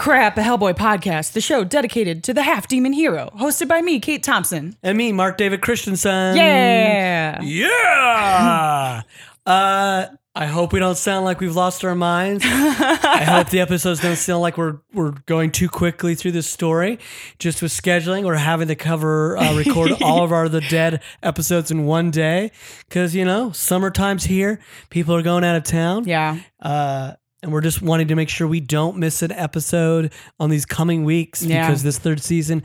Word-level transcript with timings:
Crap, 0.00 0.38
a 0.38 0.40
Hellboy 0.40 0.76
podcast, 0.76 1.32
the 1.32 1.42
show 1.42 1.62
dedicated 1.62 2.24
to 2.24 2.32
the 2.32 2.42
half 2.42 2.66
demon 2.66 2.94
hero, 2.94 3.28
hosted 3.38 3.68
by 3.68 3.82
me, 3.82 4.00
Kate 4.00 4.22
Thompson. 4.22 4.74
And 4.82 4.96
me, 4.96 5.12
Mark 5.12 5.36
David 5.36 5.60
Christensen. 5.60 6.38
Yeah. 6.38 7.42
Yeah. 7.42 9.02
uh, 9.44 10.06
I 10.34 10.46
hope 10.46 10.72
we 10.72 10.78
don't 10.78 10.96
sound 10.96 11.26
like 11.26 11.38
we've 11.38 11.54
lost 11.54 11.84
our 11.84 11.94
minds. 11.94 12.46
I 12.46 13.24
hope 13.24 13.50
the 13.50 13.60
episodes 13.60 14.00
don't 14.00 14.16
sound 14.16 14.40
like 14.40 14.56
we're 14.56 14.78
we're 14.94 15.10
going 15.26 15.52
too 15.52 15.68
quickly 15.68 16.14
through 16.14 16.32
this 16.32 16.46
story. 16.46 16.98
Just 17.38 17.60
with 17.60 17.70
scheduling, 17.70 18.24
we're 18.24 18.36
having 18.36 18.68
to 18.68 18.76
cover 18.76 19.36
uh, 19.36 19.54
record 19.54 20.00
all 20.00 20.24
of 20.24 20.32
our 20.32 20.48
The 20.48 20.62
Dead 20.62 21.02
episodes 21.22 21.70
in 21.70 21.84
one 21.84 22.10
day 22.10 22.52
because 22.88 23.14
you 23.14 23.26
know 23.26 23.52
summertime's 23.52 24.24
here. 24.24 24.60
People 24.88 25.14
are 25.14 25.22
going 25.22 25.44
out 25.44 25.56
of 25.56 25.64
town. 25.64 26.04
Yeah. 26.04 26.38
Uh, 26.58 27.16
and 27.42 27.52
we're 27.52 27.60
just 27.60 27.80
wanting 27.82 28.08
to 28.08 28.14
make 28.14 28.28
sure 28.28 28.46
we 28.46 28.60
don't 28.60 28.96
miss 28.98 29.22
an 29.22 29.32
episode 29.32 30.12
on 30.38 30.50
these 30.50 30.66
coming 30.66 31.04
weeks 31.04 31.42
Yeah. 31.42 31.66
because 31.66 31.82
this 31.82 31.98
third 31.98 32.22
season 32.22 32.62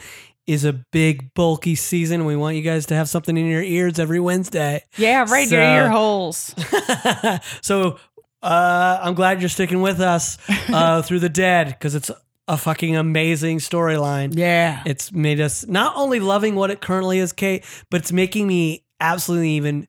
is 0.47 0.63
a 0.65 0.73
big 0.73 1.33
bulky 1.33 1.75
season. 1.75 2.25
We 2.25 2.35
want 2.35 2.55
you 2.55 2.61
guys 2.61 2.85
to 2.87 2.95
have 2.95 3.09
something 3.09 3.35
in 3.35 3.47
your 3.47 3.63
ears 3.63 3.97
every 3.99 4.19
Wednesday. 4.19 4.83
Yeah, 4.97 5.25
right 5.29 5.47
So- 5.47 5.59
in 5.59 5.75
your 5.75 5.89
holes. 5.89 6.53
so 7.61 7.97
uh, 8.43 8.99
I'm 9.01 9.15
glad 9.15 9.39
you're 9.41 9.49
sticking 9.49 9.81
with 9.81 9.99
us 9.99 10.37
uh, 10.69 11.01
through 11.03 11.19
the 11.19 11.29
dead 11.29 11.67
because 11.69 11.95
it's 11.95 12.11
a 12.47 12.57
fucking 12.57 12.95
amazing 12.95 13.57
storyline. 13.57 14.37
Yeah. 14.37 14.83
It's 14.85 15.11
made 15.11 15.39
us 15.41 15.65
not 15.65 15.93
only 15.95 16.19
loving 16.19 16.53
what 16.55 16.69
it 16.69 16.79
currently 16.79 17.17
is, 17.17 17.33
Kate, 17.33 17.63
but 17.89 18.01
it's 18.01 18.11
making 18.11 18.45
me 18.47 18.83
absolutely 18.99 19.51
even 19.51 19.87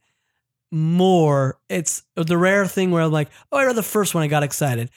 more. 0.71 1.59
It's 1.69 2.03
the 2.15 2.37
rare 2.39 2.67
thing 2.67 2.91
where 2.91 3.03
I'm 3.03 3.13
like, 3.13 3.29
oh, 3.53 3.59
I 3.59 3.65
read 3.65 3.77
the 3.77 3.83
first 3.83 4.15
one, 4.15 4.23
I 4.25 4.27
got 4.27 4.43
excited. 4.43 4.91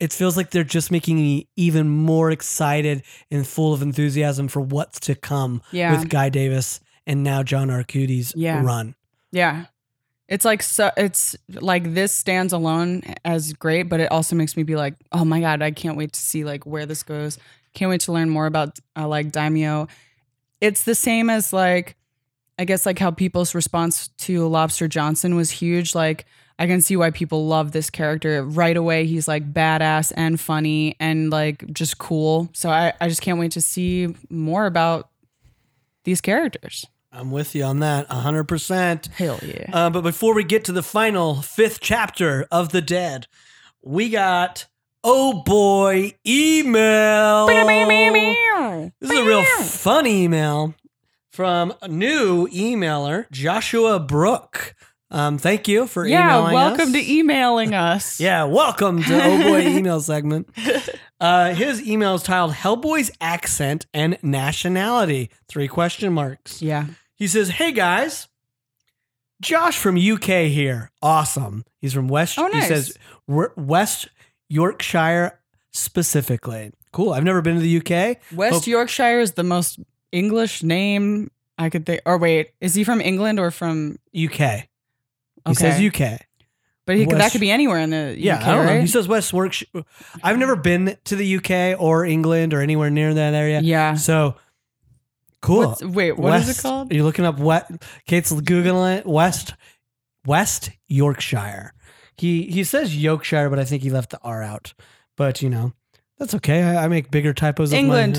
It 0.00 0.12
feels 0.12 0.36
like 0.36 0.50
they're 0.50 0.62
just 0.64 0.90
making 0.92 1.16
me 1.16 1.48
even 1.56 1.88
more 1.88 2.30
excited 2.30 3.02
and 3.30 3.46
full 3.46 3.72
of 3.72 3.82
enthusiasm 3.82 4.46
for 4.48 4.60
what's 4.60 5.00
to 5.00 5.14
come 5.16 5.60
Yeah. 5.72 5.90
with 5.90 6.08
Guy 6.08 6.28
Davis 6.28 6.80
and 7.06 7.24
now 7.24 7.42
John 7.42 7.68
Arcudi's 7.68 8.32
Yeah. 8.36 8.62
run. 8.62 8.94
Yeah. 9.32 9.64
It's 10.28 10.44
like 10.44 10.62
so 10.62 10.90
it's 10.96 11.34
like 11.48 11.94
this 11.94 12.12
stands 12.14 12.52
alone 12.52 13.02
as 13.24 13.54
great, 13.54 13.84
but 13.84 13.98
it 13.98 14.10
also 14.12 14.36
makes 14.36 14.58
me 14.58 14.62
be 14.62 14.76
like, 14.76 14.94
"Oh 15.10 15.24
my 15.24 15.40
god, 15.40 15.62
I 15.62 15.70
can't 15.70 15.96
wait 15.96 16.12
to 16.12 16.20
see 16.20 16.44
like 16.44 16.66
where 16.66 16.84
this 16.84 17.02
goes. 17.02 17.38
Can't 17.72 17.88
wait 17.88 18.02
to 18.02 18.12
learn 18.12 18.28
more 18.28 18.44
about 18.44 18.78
uh, 18.94 19.08
like 19.08 19.32
Daimyo." 19.32 19.88
It's 20.60 20.82
the 20.82 20.94
same 20.94 21.30
as 21.30 21.52
like 21.54 21.96
I 22.58 22.64
guess 22.64 22.84
like 22.84 22.98
how 22.98 23.10
people's 23.10 23.54
response 23.54 24.08
to 24.18 24.46
Lobster 24.48 24.88
Johnson 24.88 25.36
was 25.36 25.50
huge. 25.50 25.94
Like 25.94 26.26
I 26.58 26.66
can 26.66 26.80
see 26.80 26.96
why 26.96 27.10
people 27.10 27.46
love 27.46 27.70
this 27.70 27.88
character 27.88 28.42
right 28.42 28.76
away. 28.76 29.06
He's 29.06 29.28
like 29.28 29.52
badass 29.52 30.12
and 30.16 30.40
funny 30.40 30.96
and 30.98 31.30
like 31.30 31.72
just 31.72 31.98
cool. 31.98 32.48
So 32.52 32.68
I, 32.68 32.92
I 33.00 33.08
just 33.08 33.22
can't 33.22 33.38
wait 33.38 33.52
to 33.52 33.60
see 33.60 34.14
more 34.28 34.66
about 34.66 35.08
these 36.04 36.20
characters. 36.20 36.84
I'm 37.12 37.30
with 37.30 37.54
you 37.54 37.62
on 37.62 37.78
that 37.78 38.08
100%. 38.08 39.06
Hell 39.12 39.38
yeah. 39.42 39.70
Uh, 39.72 39.88
but 39.90 40.02
before 40.02 40.34
we 40.34 40.44
get 40.44 40.64
to 40.64 40.72
the 40.72 40.82
final 40.82 41.42
fifth 41.42 41.78
chapter 41.80 42.46
of 42.50 42.70
The 42.70 42.82
Dead, 42.82 43.28
we 43.82 44.10
got 44.10 44.66
Oh 45.04 45.42
Boy 45.44 46.14
email. 46.26 47.46
This 49.00 49.10
is 49.12 49.18
a 49.18 49.24
real 49.24 49.44
fun 49.44 50.06
email 50.06 50.74
from 51.38 51.72
a 51.80 51.86
new 51.86 52.48
emailer, 52.48 53.30
Joshua 53.30 54.00
Brook. 54.00 54.74
Um, 55.08 55.38
thank 55.38 55.68
you 55.68 55.86
for 55.86 56.04
Yeah, 56.04 56.36
emailing 56.40 56.52
welcome 56.52 56.88
us. 56.88 56.92
to 56.94 57.12
emailing 57.12 57.74
us. 57.74 58.18
Yeah, 58.28 58.42
welcome 58.42 59.04
to 59.04 59.22
Oh 59.24 59.42
Boy 59.44 59.60
email 59.78 60.00
segment. 60.00 60.48
Uh, 61.20 61.54
his 61.54 61.80
email 61.86 62.16
is 62.16 62.24
titled 62.24 62.54
Hellboy's 62.54 63.12
accent 63.20 63.86
and 63.94 64.18
nationality. 64.20 65.30
Three 65.46 65.68
question 65.68 66.12
marks. 66.12 66.60
Yeah. 66.60 66.86
He 67.14 67.28
says, 67.28 67.50
"Hey 67.50 67.70
guys, 67.70 68.26
Josh 69.40 69.78
from 69.78 69.96
UK 69.96 70.48
here. 70.50 70.90
Awesome. 71.00 71.64
He's 71.80 71.92
from 71.92 72.08
West. 72.08 72.36
Oh, 72.36 72.48
nice. 72.48 72.64
He 72.64 72.68
says 72.68 72.98
West 73.28 74.08
Yorkshire 74.48 75.38
specifically. 75.70 76.72
Cool. 76.92 77.12
I've 77.12 77.22
never 77.22 77.42
been 77.42 77.54
to 77.54 77.60
the 77.60 77.76
UK. 77.78 78.16
West 78.34 78.54
Hope- 78.54 78.66
Yorkshire 78.66 79.20
is 79.20 79.34
the 79.34 79.44
most 79.44 79.78
English 80.12 80.62
name 80.62 81.30
I 81.56 81.70
could 81.70 81.84
think. 81.86 82.02
Or 82.06 82.18
wait, 82.18 82.50
is 82.60 82.74
he 82.74 82.84
from 82.84 83.00
England 83.00 83.38
or 83.40 83.50
from? 83.50 83.98
UK. 84.14 84.38
He 84.38 84.64
Okay. 85.46 85.54
says 85.54 85.80
UK. 85.80 86.20
But 86.86 86.96
he 86.96 87.04
could, 87.06 87.18
that 87.18 87.32
could 87.32 87.40
be 87.42 87.50
anywhere 87.50 87.80
in 87.80 87.90
the 87.90 88.14
Yeah, 88.18 88.36
UK, 88.36 88.46
I 88.46 88.50
don't 88.52 88.66
know. 88.66 88.80
He 88.80 88.86
says 88.86 89.06
West 89.08 89.30
Yorkshire. 89.32 89.66
I've 90.22 90.38
never 90.38 90.56
been 90.56 90.96
to 91.04 91.16
the 91.16 91.36
UK 91.36 91.78
or 91.78 92.06
England 92.06 92.54
or 92.54 92.60
anywhere 92.62 92.88
near 92.90 93.12
that 93.12 93.34
area. 93.34 93.60
yeah. 93.60 93.94
So 93.94 94.36
cool. 95.42 95.68
What's, 95.68 95.84
wait, 95.84 96.16
what 96.18 96.34
is 96.40 96.46
West, 96.46 96.58
it 96.58 96.62
called? 96.62 96.90
Are 96.90 96.94
you 96.94 97.04
looking 97.04 97.26
up 97.26 97.38
what 97.38 97.68
Kate's 98.06 98.32
googling 98.32 98.98
it? 99.00 99.06
West 99.06 99.54
West 100.24 100.70
Yorkshire. 100.86 101.72
He 102.16 102.44
he 102.44 102.64
says 102.64 102.96
Yorkshire, 102.96 103.50
but 103.50 103.58
I 103.58 103.64
think 103.64 103.82
he 103.82 103.90
left 103.90 104.10
the 104.10 104.18
R 104.22 104.42
out. 104.42 104.72
But 105.16 105.42
you 105.42 105.50
know, 105.50 105.72
that's 106.18 106.34
okay. 106.34 106.62
I, 106.62 106.84
I 106.84 106.88
make 106.88 107.10
bigger 107.10 107.34
typos. 107.34 107.72
England. 107.72 108.16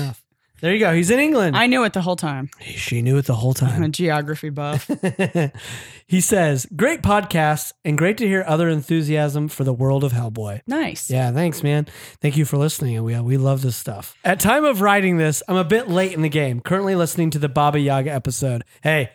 There 0.60 0.72
you 0.72 0.78
go. 0.78 0.94
He's 0.94 1.10
in 1.10 1.18
England. 1.18 1.56
I 1.56 1.66
knew 1.66 1.84
it 1.84 1.92
the 1.92 2.02
whole 2.02 2.16
time. 2.16 2.50
she 2.60 3.02
knew 3.02 3.16
it 3.18 3.26
the 3.26 3.34
whole 3.34 3.54
I'm 3.62 3.68
a 3.68 3.80
time. 3.80 3.92
geography 3.92 4.50
buff. 4.50 4.88
he 6.06 6.20
says, 6.20 6.66
"Great 6.76 7.02
podcast 7.02 7.72
and 7.84 7.96
great 7.96 8.18
to 8.18 8.26
hear 8.26 8.44
other 8.46 8.68
enthusiasm 8.68 9.48
for 9.48 9.64
the 9.64 9.72
world 9.72 10.04
of 10.04 10.12
Hellboy." 10.12 10.60
nice. 10.66 11.10
Yeah, 11.10 11.32
thanks, 11.32 11.62
man. 11.62 11.86
Thank 12.20 12.36
you 12.36 12.44
for 12.44 12.56
listening. 12.56 13.02
We 13.02 13.18
we 13.20 13.36
love 13.36 13.62
this 13.62 13.76
stuff. 13.76 14.16
At 14.24 14.40
time 14.40 14.64
of 14.64 14.80
writing 14.80 15.16
this, 15.16 15.42
I'm 15.48 15.56
a 15.56 15.64
bit 15.64 15.88
late 15.88 16.12
in 16.12 16.22
the 16.22 16.28
game. 16.28 16.60
Currently 16.60 16.94
listening 16.94 17.30
to 17.30 17.38
the 17.38 17.48
Baba 17.48 17.78
Yaga 17.80 18.12
episode. 18.12 18.64
Hey, 18.82 19.10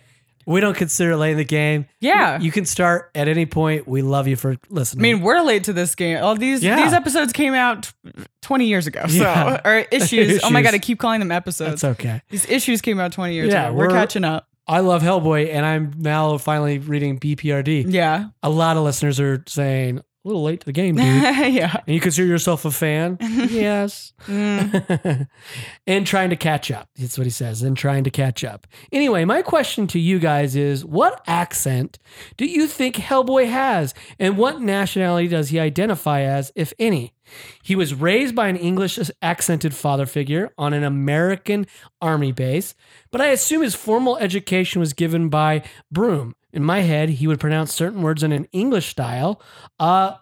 we 0.46 0.60
don't 0.60 0.76
consider 0.78 1.16
late 1.16 1.32
in 1.32 1.38
the 1.38 1.44
game. 1.46 1.88
Yeah. 2.00 2.40
You 2.40 2.52
can 2.52 2.66
start 2.66 3.12
at 3.16 3.28
any 3.28 3.46
point. 3.46 3.88
We 3.88 4.02
love 4.02 4.28
you 4.28 4.36
for 4.36 4.58
listening. 4.70 5.02
I 5.02 5.04
mean, 5.14 5.22
we're 5.24 5.42
late 5.42 5.64
to 5.66 5.74
this 5.74 5.96
game. 5.96 6.24
All 6.24 6.36
these 6.36 6.64
Yeah. 6.64 6.84
these 6.84 6.94
episodes 6.94 7.34
came 7.34 7.54
out 7.54 7.84
tw- 7.84 7.94
20 8.42 8.66
years 8.68 8.88
ago. 8.88 9.04
So, 9.08 9.16
Yeah. 9.18 9.62
or 9.66 9.78
issues. 9.92 10.42
Oh 10.44 10.50
my 10.50 10.60
Issues. 10.60 10.72
god, 10.72 10.76
I 10.76 10.80
keep 10.80 11.00
calling 11.00 11.20
them 11.20 11.32
episodes. 11.32 11.82
that's 11.82 12.00
okay. 12.00 12.22
These 12.30 12.50
issues 12.50 12.82
came 12.82 13.00
out 13.00 13.12
20 13.12 13.34
years 13.34 13.52
Yeah, 13.52 13.68
ago. 13.68 13.76
We're, 13.76 13.88
we're- 13.88 14.00
catching 14.00 14.24
up. 14.24 14.48
I 14.68 14.80
love 14.80 15.04
Hellboy, 15.04 15.54
and 15.54 15.64
I'm 15.64 15.94
now 16.00 16.40
finally 16.40 16.80
reading 16.80 17.20
BPRD. 17.20 17.86
Yeah. 17.88 18.30
A 18.42 18.50
lot 18.50 18.78
of 18.78 18.84
listeners 18.84 19.20
are 19.20 19.44
saying 19.48 20.02
a 20.26 20.28
little 20.28 20.44
late 20.44 20.60
to 20.62 20.66
the 20.66 20.72
game, 20.72 20.96
dude. 20.96 21.06
yeah. 21.54 21.76
and 21.86 21.94
you 21.94 22.02
consider 22.02 22.28
yourself 22.28 22.66
a 22.66 22.72
fan? 22.72 23.18
yes. 23.22 24.14
Mm. 24.26 25.28
and 25.88 26.08
trying 26.08 26.32
to 26.32 26.36
catch 26.36 26.72
up. 26.72 26.90
That's 26.98 27.18
what 27.18 27.28
he 27.28 27.32
says. 27.32 27.62
And 27.62 27.78
trying 27.78 28.04
to 28.06 28.10
catch 28.10 28.44
up. 28.44 28.66
Anyway, 28.92 29.24
my 29.24 29.44
question 29.44 29.86
to 29.88 30.00
you 30.00 30.18
guys 30.18 30.56
is 30.56 30.84
what 30.84 31.22
accent 31.28 32.00
do 32.38 32.46
you 32.46 32.68
think 32.68 32.96
Hellboy 32.96 33.48
has? 33.48 33.94
And 34.20 34.36
what 34.36 34.62
nationality 34.62 35.28
does 35.28 35.50
he 35.50 35.60
identify 35.60 36.22
as, 36.22 36.52
if 36.56 36.74
any? 36.80 37.14
He 37.64 37.76
was 37.76 37.94
raised 37.94 38.36
by 38.36 38.48
an 38.48 38.56
English 38.56 39.00
accented 39.22 39.76
father 39.76 40.06
figure 40.06 40.52
on 40.58 40.74
an 40.74 40.84
American 40.84 41.68
army 42.02 42.32
base, 42.32 42.76
but 43.12 43.22
I 43.22 43.28
assume 43.28 43.62
his 43.64 43.76
formal 43.76 44.18
education 44.18 44.80
was 44.80 44.94
given 44.94 45.30
by 45.30 45.64
Broom. 45.92 46.36
In 46.56 46.64
my 46.64 46.80
head, 46.82 47.10
he 47.10 47.28
would 47.28 47.40
pronounce 47.40 47.74
certain 47.74 48.02
words 48.02 48.24
in 48.24 48.32
an 48.32 48.48
English 48.52 48.88
style. 48.88 49.42
Uh, 49.80 50.16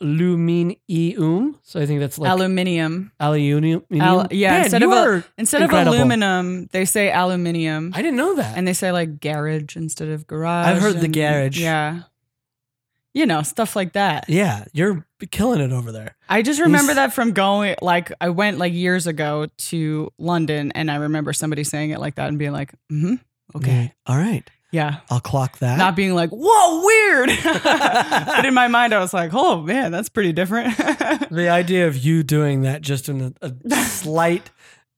aluminium. 0.00 1.58
So 1.62 1.80
I 1.80 1.86
think 1.86 2.00
that's 2.00 2.18
like 2.18 2.30
Aluminium. 2.30 3.12
aluminium. 3.18 3.82
Al- 3.98 4.26
yeah, 4.30 4.50
Man, 4.50 4.62
instead 4.64 4.82
of 4.82 5.28
Instead 5.38 5.62
incredible. 5.62 5.92
of 5.94 5.98
aluminum, 6.00 6.66
they 6.72 6.84
say 6.84 7.10
aluminium. 7.10 7.92
I 7.94 8.02
didn't 8.02 8.16
know 8.16 8.34
that. 8.36 8.56
and 8.58 8.66
they 8.68 8.72
say 8.74 8.92
like 8.92 9.20
garage 9.20 9.76
instead 9.76 10.08
of 10.08 10.26
garage. 10.26 10.66
I've 10.66 10.82
heard 10.82 11.00
the 11.00 11.08
garage. 11.08 11.58
Yeah. 11.58 12.02
You 13.14 13.24
know, 13.26 13.42
stuff 13.42 13.74
like 13.74 13.94
that. 13.94 14.26
yeah, 14.28 14.64
you're 14.74 15.04
killing 15.30 15.60
it 15.60 15.72
over 15.72 15.90
there. 15.92 16.14
I 16.28 16.42
just 16.42 16.60
remember 16.60 16.92
He's- 16.92 16.96
that 16.96 17.12
from 17.14 17.32
going 17.32 17.74
like 17.80 18.12
I 18.20 18.28
went 18.28 18.58
like 18.58 18.74
years 18.74 19.06
ago 19.06 19.46
to 19.70 20.12
London 20.18 20.72
and 20.74 20.90
I 20.90 20.96
remember 20.96 21.32
somebody 21.32 21.64
saying 21.64 21.90
it 21.90 22.00
like 22.00 22.16
that 22.16 22.28
and 22.28 22.38
being 22.38 22.52
like, 22.52 22.72
mm-hmm, 22.92 23.14
okay. 23.56 23.94
All 24.06 24.16
right. 24.16 24.48
Yeah. 24.70 24.98
I'll 25.10 25.20
clock 25.20 25.58
that. 25.60 25.78
Not 25.78 25.96
being 25.96 26.14
like, 26.14 26.30
whoa, 26.30 26.84
weird. 26.84 27.30
but 27.44 28.44
in 28.44 28.52
my 28.54 28.68
mind, 28.68 28.92
I 28.92 28.98
was 29.00 29.14
like, 29.14 29.30
oh 29.32 29.62
man, 29.62 29.92
that's 29.92 30.08
pretty 30.08 30.32
different. 30.32 30.76
the 31.30 31.48
idea 31.50 31.86
of 31.86 31.96
you 31.96 32.22
doing 32.22 32.62
that 32.62 32.82
just 32.82 33.08
in 33.08 33.34
a, 33.40 33.54
a 33.70 33.76
slight 33.84 34.50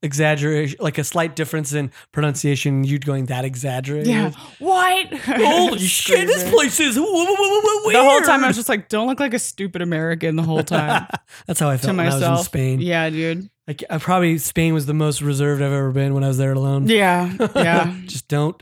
exaggeration, 0.02 0.78
like 0.81 0.96
a 0.99 1.05
slight 1.05 1.37
difference 1.37 1.72
in 1.75 1.90
pronunciation, 2.11 2.84
you 2.84 2.99
going 2.99 3.26
that 3.26 3.44
exaggerated. 3.44 4.06
yeah. 4.08 4.31
What? 4.58 5.06
Holy 5.12 5.78
shit, 5.78 6.26
this 6.26 6.49
place 6.50 6.81
is 6.81 6.94
w- 6.96 7.12
w- 7.12 7.37
w- 7.37 7.61
w- 7.62 7.81
weird. 7.84 7.96
The 7.96 8.02
whole 8.08 8.20
time 8.22 8.43
I 8.43 8.46
was 8.49 8.56
just 8.56 8.69
like, 8.69 8.88
don't 8.88 9.06
look 9.06 9.20
like 9.20 9.34
a 9.34 9.38
stupid 9.38 9.82
American 9.82 10.37
the 10.37 10.43
whole 10.43 10.62
time 10.64 11.06
That's 11.46 11.61
how 11.61 11.69
I 11.69 11.76
to 11.76 11.82
felt 11.82 11.96
when 11.96 12.00
I 12.00 12.05
was 12.06 12.14
myself. 12.14 12.38
in 12.38 12.44
Spain. 12.44 12.81
Yeah, 12.81 13.11
dude. 13.11 13.50
Like, 13.69 13.84
I 13.90 13.99
probably 13.99 14.38
Spain 14.38 14.75
was 14.75 14.87
the 14.87 14.94
most 14.94 15.20
reserved 15.22 15.62
I've 15.62 15.70
ever 15.72 15.93
been 15.93 16.14
when 16.14 16.25
I 16.25 16.28
was 16.28 16.38
there 16.38 16.52
alone. 16.55 16.88
Yeah. 16.88 17.32
Yeah. 17.55 17.94
just 18.06 18.26
don't 18.26 18.61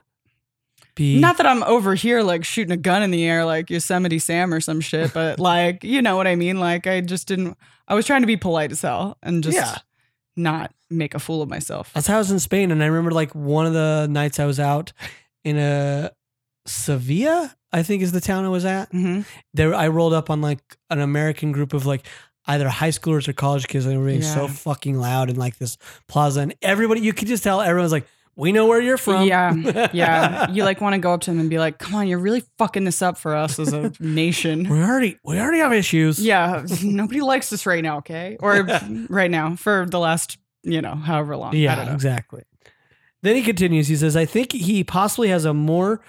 be 0.98 1.18
Not 1.18 1.38
that 1.38 1.46
I'm 1.46 1.62
over 1.62 1.94
here 1.94 2.22
like 2.22 2.44
shooting 2.44 2.72
a 2.72 2.76
gun 2.76 3.02
in 3.02 3.10
the 3.10 3.24
air 3.26 3.46
like 3.46 3.70
Yosemite 3.70 4.18
Sam 4.18 4.52
or 4.52 4.60
some 4.60 4.80
shit, 4.82 5.14
but 5.14 5.38
like, 5.52 5.82
you 5.84 6.02
know 6.02 6.16
what 6.16 6.26
I 6.26 6.34
mean? 6.36 6.60
Like, 6.60 6.86
I 6.86 7.00
just 7.00 7.26
didn't, 7.28 7.56
I 7.88 7.94
was 7.94 8.04
trying 8.06 8.20
to 8.20 8.26
be 8.26 8.36
polite 8.36 8.70
as 8.72 8.82
hell 8.82 9.16
and 9.22 9.42
just 9.42 9.56
Yeah. 9.56 9.78
not 10.36 10.74
make 10.90 11.14
a 11.14 11.18
fool 11.18 11.40
of 11.42 11.48
myself. 11.48 11.90
That's 11.94 12.06
how 12.06 12.16
I 12.16 12.18
was 12.18 12.30
in 12.30 12.38
Spain, 12.38 12.70
and 12.70 12.82
I 12.82 12.86
remember 12.86 13.10
like 13.12 13.34
one 13.34 13.64
of 13.66 13.72
the 13.72 14.06
nights 14.10 14.38
I 14.38 14.44
was 14.46 14.60
out 14.60 14.92
in 15.44 15.56
a 15.58 16.10
Sevilla, 16.66 17.54
I 17.72 17.82
think 17.82 18.02
is 18.02 18.12
the 18.12 18.20
town 18.20 18.44
I 18.44 18.48
was 18.48 18.64
at. 18.64 18.90
hmm 18.90 19.22
There, 19.54 19.74
I 19.74 19.88
rolled 19.88 20.12
up 20.12 20.30
on 20.30 20.40
like 20.40 20.60
an 20.90 21.00
American 21.00 21.52
group 21.52 21.72
of 21.72 21.86
like 21.86 22.06
either 22.46 22.68
high 22.68 22.88
schoolers 22.90 23.28
or 23.28 23.32
college 23.32 23.68
kids, 23.68 23.84
and 23.84 23.92
they 23.94 23.98
were 23.98 24.06
being 24.06 24.22
so 24.22 24.48
fucking 24.48 24.98
loud 24.98 25.28
in 25.30 25.36
like 25.36 25.58
this 25.58 25.76
plaza, 26.08 26.40
and 26.40 26.54
everybody 26.62 27.00
you 27.00 27.12
could 27.12 27.28
just 27.28 27.42
tell 27.44 27.60
everyone's 27.60 27.92
like, 27.92 28.06
"We 28.38 28.52
know 28.52 28.66
where 28.66 28.80
you're 28.80 28.96
from." 28.96 29.26
Yeah. 29.26 29.88
Yeah. 29.92 30.50
You 30.50 30.64
like 30.64 30.80
want 30.80 30.94
to 30.94 30.98
go 30.98 31.12
up 31.12 31.20
to 31.22 31.30
them 31.30 31.40
and 31.40 31.50
be 31.50 31.58
like, 31.58 31.78
come 31.78 31.94
on, 31.94 32.08
you're 32.08 32.18
really 32.18 32.42
fucking 32.56 32.84
this 32.84 33.02
up 33.02 33.18
for 33.18 33.34
us 33.36 33.58
as 33.58 33.72
a 33.72 33.92
nation. 34.00 34.68
we 34.68 34.80
already 34.82 35.18
we 35.24 35.38
already 35.38 35.58
have 35.58 35.72
issues. 35.72 36.18
Yeah. 36.24 36.64
Nobody 36.82 37.20
likes 37.20 37.50
this 37.50 37.66
right 37.66 37.82
now, 37.82 37.98
okay? 37.98 38.36
Or 38.40 38.62
right 39.08 39.30
now 39.30 39.56
for 39.56 39.86
the 39.90 39.98
last, 39.98 40.38
you 40.62 40.80
know, 40.80 40.94
however 40.94 41.36
long. 41.36 41.48
I 41.48 41.52
don't 41.74 41.86
Yeah, 41.86 41.92
exactly. 41.94 42.42
Then 43.22 43.34
he 43.36 43.42
continues. 43.42 43.88
He 43.88 43.96
says, 43.96 44.16
I 44.16 44.24
think 44.24 44.52
he 44.52 44.84
possibly 44.84 45.28
has 45.28 45.44
a 45.44 45.52
more 45.52 46.00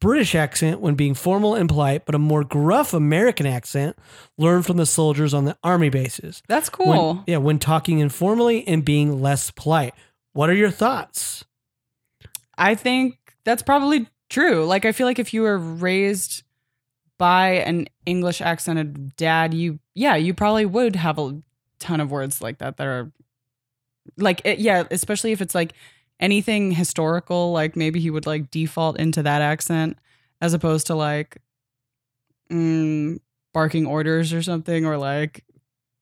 British 0.00 0.34
accent 0.34 0.80
when 0.80 0.94
being 0.94 1.14
formal 1.14 1.54
and 1.54 1.68
polite, 1.68 2.06
but 2.06 2.14
a 2.14 2.18
more 2.18 2.42
gruff 2.44 2.92
American 2.94 3.46
accent 3.46 3.96
learned 4.38 4.66
from 4.66 4.78
the 4.78 4.86
soldiers 4.86 5.32
on 5.34 5.44
the 5.44 5.56
army 5.62 5.90
bases. 5.90 6.42
That's 6.48 6.68
When- 6.78 6.88
cool. 6.96 7.24
yeah, 7.26 7.36
when 7.36 7.58
talking 7.58 7.98
informally 8.00 8.66
and 8.66 8.84
being 8.84 9.20
less 9.22 9.50
polite. 9.50 9.94
What 10.32 10.50
are 10.50 10.54
your 10.54 10.70
thoughts? 10.70 11.44
I 12.58 12.74
think 12.74 13.18
that's 13.44 13.62
probably 13.62 14.08
true. 14.30 14.64
Like 14.64 14.84
I 14.84 14.92
feel 14.92 15.06
like 15.06 15.18
if 15.18 15.32
you 15.34 15.42
were 15.42 15.58
raised 15.58 16.42
by 17.18 17.50
an 17.50 17.86
English 18.04 18.40
accented 18.40 19.16
dad, 19.16 19.54
you 19.54 19.78
yeah, 19.94 20.16
you 20.16 20.34
probably 20.34 20.66
would 20.66 20.96
have 20.96 21.18
a 21.18 21.40
ton 21.78 22.00
of 22.00 22.10
words 22.10 22.40
like 22.42 22.58
that 22.58 22.76
that 22.78 22.86
are 22.86 23.12
like 24.16 24.40
it, 24.44 24.58
yeah, 24.58 24.84
especially 24.90 25.32
if 25.32 25.40
it's 25.40 25.54
like 25.54 25.72
anything 26.20 26.72
historical, 26.72 27.52
like 27.52 27.76
maybe 27.76 28.00
he 28.00 28.10
would 28.10 28.26
like 28.26 28.50
default 28.50 28.98
into 28.98 29.22
that 29.22 29.42
accent 29.42 29.98
as 30.40 30.54
opposed 30.54 30.86
to 30.86 30.94
like 30.94 31.38
mm, 32.50 33.18
barking 33.52 33.86
orders 33.86 34.32
or 34.32 34.42
something 34.42 34.84
or 34.86 34.96
like 34.96 35.44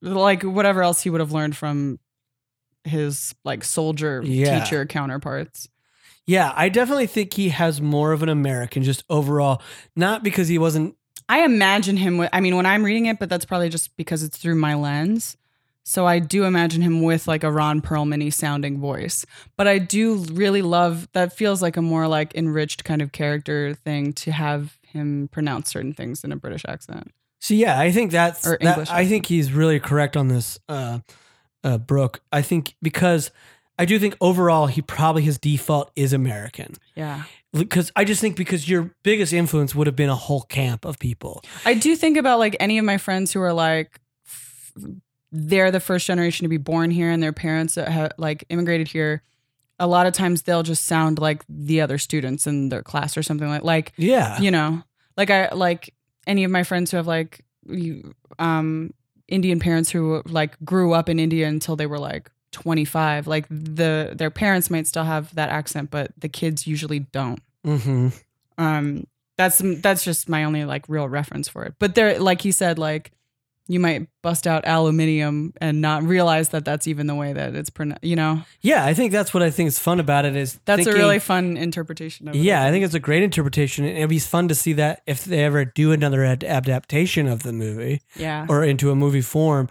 like 0.02 0.42
whatever 0.42 0.82
else 0.82 1.00
he 1.02 1.10
would 1.10 1.20
have 1.20 1.32
learned 1.32 1.56
from 1.56 1.98
his 2.84 3.34
like 3.44 3.64
soldier 3.64 4.22
Yeah. 4.24 4.60
teacher 4.62 4.84
counterparts. 4.86 5.68
Yeah, 6.26 6.52
I 6.54 6.68
definitely 6.68 7.06
think 7.06 7.34
he 7.34 7.50
has 7.50 7.80
more 7.80 8.12
of 8.12 8.22
an 8.22 8.28
American, 8.28 8.82
just 8.82 9.04
overall, 9.10 9.60
not 9.94 10.22
because 10.22 10.48
he 10.48 10.58
wasn't. 10.58 10.96
I 11.28 11.44
imagine 11.44 11.96
him 11.96 12.18
with, 12.18 12.30
I 12.32 12.40
mean, 12.40 12.56
when 12.56 12.66
I'm 12.66 12.84
reading 12.84 13.06
it, 13.06 13.18
but 13.18 13.28
that's 13.28 13.44
probably 13.44 13.68
just 13.68 13.96
because 13.96 14.22
it's 14.22 14.36
through 14.36 14.56
my 14.56 14.74
lens. 14.74 15.36
So 15.82 16.06
I 16.06 16.18
do 16.18 16.44
imagine 16.44 16.80
him 16.80 17.02
with 17.02 17.28
like 17.28 17.44
a 17.44 17.50
Ron 17.50 17.82
Perlman 17.82 18.32
sounding 18.32 18.80
voice. 18.80 19.26
But 19.56 19.68
I 19.68 19.78
do 19.78 20.16
really 20.32 20.62
love 20.62 21.08
that 21.12 21.34
feels 21.34 21.60
like 21.60 21.76
a 21.76 21.82
more 21.82 22.08
like 22.08 22.34
enriched 22.34 22.84
kind 22.84 23.02
of 23.02 23.12
character 23.12 23.74
thing 23.74 24.14
to 24.14 24.32
have 24.32 24.78
him 24.82 25.28
pronounce 25.30 25.70
certain 25.70 25.92
things 25.92 26.24
in 26.24 26.32
a 26.32 26.36
British 26.36 26.64
accent. 26.66 27.12
So 27.40 27.52
yeah, 27.52 27.78
I 27.78 27.92
think 27.92 28.10
that's. 28.10 28.46
Or 28.46 28.58
that- 28.62 28.70
English 28.70 28.90
I 28.90 29.06
think 29.06 29.26
he's 29.26 29.52
really 29.52 29.78
correct 29.78 30.16
on 30.16 30.28
this, 30.28 30.58
uh, 30.68 31.00
uh, 31.62 31.78
Brooke. 31.78 32.20
I 32.32 32.40
think 32.40 32.76
because 32.80 33.30
I 33.78 33.84
do 33.84 33.98
think 33.98 34.16
overall 34.20 34.66
he 34.66 34.82
probably 34.82 35.22
his 35.22 35.38
default 35.38 35.90
is 35.96 36.12
American. 36.12 36.74
Yeah. 36.94 37.24
because 37.52 37.90
I 37.96 38.04
just 38.04 38.20
think 38.20 38.36
because 38.36 38.68
your 38.68 38.94
biggest 39.02 39.32
influence 39.32 39.74
would 39.74 39.86
have 39.86 39.96
been 39.96 40.08
a 40.10 40.14
whole 40.16 40.42
camp 40.42 40.84
of 40.84 40.98
people. 40.98 41.42
I 41.64 41.74
do 41.74 41.96
think 41.96 42.16
about 42.16 42.38
like 42.38 42.56
any 42.60 42.78
of 42.78 42.84
my 42.84 42.98
friends 42.98 43.32
who 43.32 43.40
are 43.40 43.52
like, 43.52 44.00
f- 44.26 44.72
they're 45.32 45.70
the 45.72 45.80
first 45.80 46.06
generation 46.06 46.44
to 46.44 46.48
be 46.48 46.56
born 46.56 46.90
here 46.90 47.10
and 47.10 47.22
their 47.22 47.32
parents 47.32 47.74
that 47.74 47.88
have 47.88 48.12
like 48.18 48.44
immigrated 48.48 48.88
here. 48.88 49.22
A 49.80 49.86
lot 49.88 50.06
of 50.06 50.12
times 50.12 50.42
they'll 50.42 50.62
just 50.62 50.84
sound 50.86 51.18
like 51.18 51.44
the 51.48 51.80
other 51.80 51.98
students 51.98 52.46
in 52.46 52.68
their 52.68 52.82
class 52.82 53.16
or 53.16 53.22
something 53.24 53.48
like 53.48 53.64
like 53.64 53.92
Yeah, 53.96 54.40
you 54.40 54.50
know 54.52 54.82
like 55.16 55.30
i 55.30 55.48
like 55.52 55.92
any 56.26 56.44
of 56.44 56.50
my 56.50 56.62
friends 56.62 56.90
who 56.90 56.96
have 56.96 57.06
like 57.08 57.44
you, 57.68 58.14
um 58.38 58.92
indian 59.28 59.58
parents 59.60 59.90
who 59.90 60.22
like 60.26 60.56
grew 60.64 60.92
up 60.92 61.08
in 61.08 61.18
india 61.18 61.46
until 61.48 61.76
they 61.76 61.86
were 61.86 61.98
like 61.98 62.30
25 62.54 63.26
like 63.26 63.46
the 63.50 64.14
their 64.16 64.30
parents 64.30 64.70
might 64.70 64.86
still 64.86 65.04
have 65.04 65.34
that 65.34 65.50
accent 65.50 65.90
but 65.90 66.12
the 66.16 66.28
kids 66.28 66.66
usually 66.66 67.00
don't. 67.00 67.40
Hmm 67.64 68.08
um 68.58 69.06
that's 69.36 69.60
that's 69.80 70.04
just 70.04 70.28
my 70.28 70.44
only 70.44 70.64
like 70.64 70.88
real 70.88 71.08
reference 71.08 71.48
for 71.48 71.64
it. 71.64 71.74
But 71.78 71.94
there 71.94 72.18
like 72.18 72.40
he 72.40 72.52
said 72.52 72.78
like 72.78 73.10
you 73.66 73.80
might 73.80 74.06
bust 74.22 74.46
out 74.46 74.66
aluminium 74.66 75.54
and 75.58 75.80
not 75.80 76.02
realize 76.02 76.50
that 76.50 76.66
that's 76.66 76.86
even 76.86 77.06
the 77.06 77.14
way 77.14 77.32
that 77.32 77.54
it's 77.54 77.70
pronounced 77.70 78.04
you 78.04 78.14
know? 78.14 78.42
Yeah. 78.60 78.84
I 78.84 78.92
think 78.92 79.10
that's 79.10 79.32
what 79.32 79.42
I 79.42 79.50
think 79.50 79.68
is 79.68 79.78
fun 79.78 80.00
about 80.00 80.24
it 80.26 80.36
is 80.36 80.60
that's 80.66 80.84
thinking- 80.84 80.94
a 80.94 80.96
really 80.98 81.18
fun 81.18 81.56
interpretation 81.56 82.28
of 82.28 82.34
it 82.34 82.42
yeah. 82.42 82.64
I 82.64 82.70
think. 82.70 82.84
it's 82.84 82.94
a 82.94 83.00
great 83.00 83.22
interpretation, 83.22 83.84
and 83.86 83.96
it'd 83.96 84.10
be 84.10 84.18
fun 84.18 84.48
to 84.48 84.54
see 84.54 84.74
that 84.74 85.02
if 85.06 85.24
they 85.24 85.42
ever 85.42 85.64
do 85.64 85.92
another 85.92 86.24
ad- 86.24 86.44
adaptation 86.44 87.26
of 87.26 87.42
the 87.42 87.52
movie 87.52 88.02
yeah. 88.16 88.46
or 88.48 88.62
into 88.62 88.90
a 88.90 88.94
movie 88.94 89.22
form, 89.22 89.68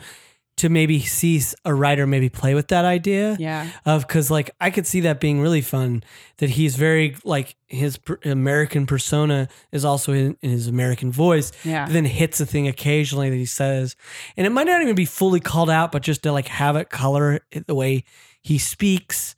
to 0.55 0.69
maybe 0.69 0.99
see 0.99 1.41
a 1.65 1.73
writer 1.73 2.05
maybe 2.05 2.29
play 2.29 2.53
with 2.53 2.67
that 2.67 2.85
idea. 2.85 3.35
yeah 3.39 3.69
of 3.85 4.07
because 4.07 4.29
like 4.29 4.51
I 4.61 4.69
could 4.69 4.85
see 4.85 4.99
that 5.01 5.19
being 5.19 5.41
really 5.41 5.61
fun. 5.61 6.03
That 6.37 6.51
he's 6.51 6.75
very 6.75 7.15
like 7.23 7.55
his 7.67 7.97
per- 7.97 8.19
American 8.23 8.85
persona 8.85 9.47
is 9.71 9.83
also 9.83 10.13
in, 10.13 10.37
in 10.41 10.51
his 10.51 10.67
American 10.67 11.11
voice. 11.11 11.51
yeah 11.63 11.87
Then 11.87 12.05
hits 12.05 12.39
a 12.39 12.45
thing 12.45 12.67
occasionally 12.67 13.29
that 13.29 13.35
he 13.35 13.45
says, 13.45 13.95
and 14.37 14.45
it 14.45 14.51
might 14.51 14.67
not 14.67 14.81
even 14.81 14.95
be 14.95 15.05
fully 15.05 15.39
called 15.39 15.69
out, 15.69 15.91
but 15.91 16.03
just 16.03 16.23
to 16.23 16.31
like 16.31 16.47
have 16.47 16.75
it 16.75 16.89
color 16.89 17.41
it 17.51 17.65
the 17.67 17.75
way 17.75 18.03
he 18.41 18.57
speaks. 18.57 19.35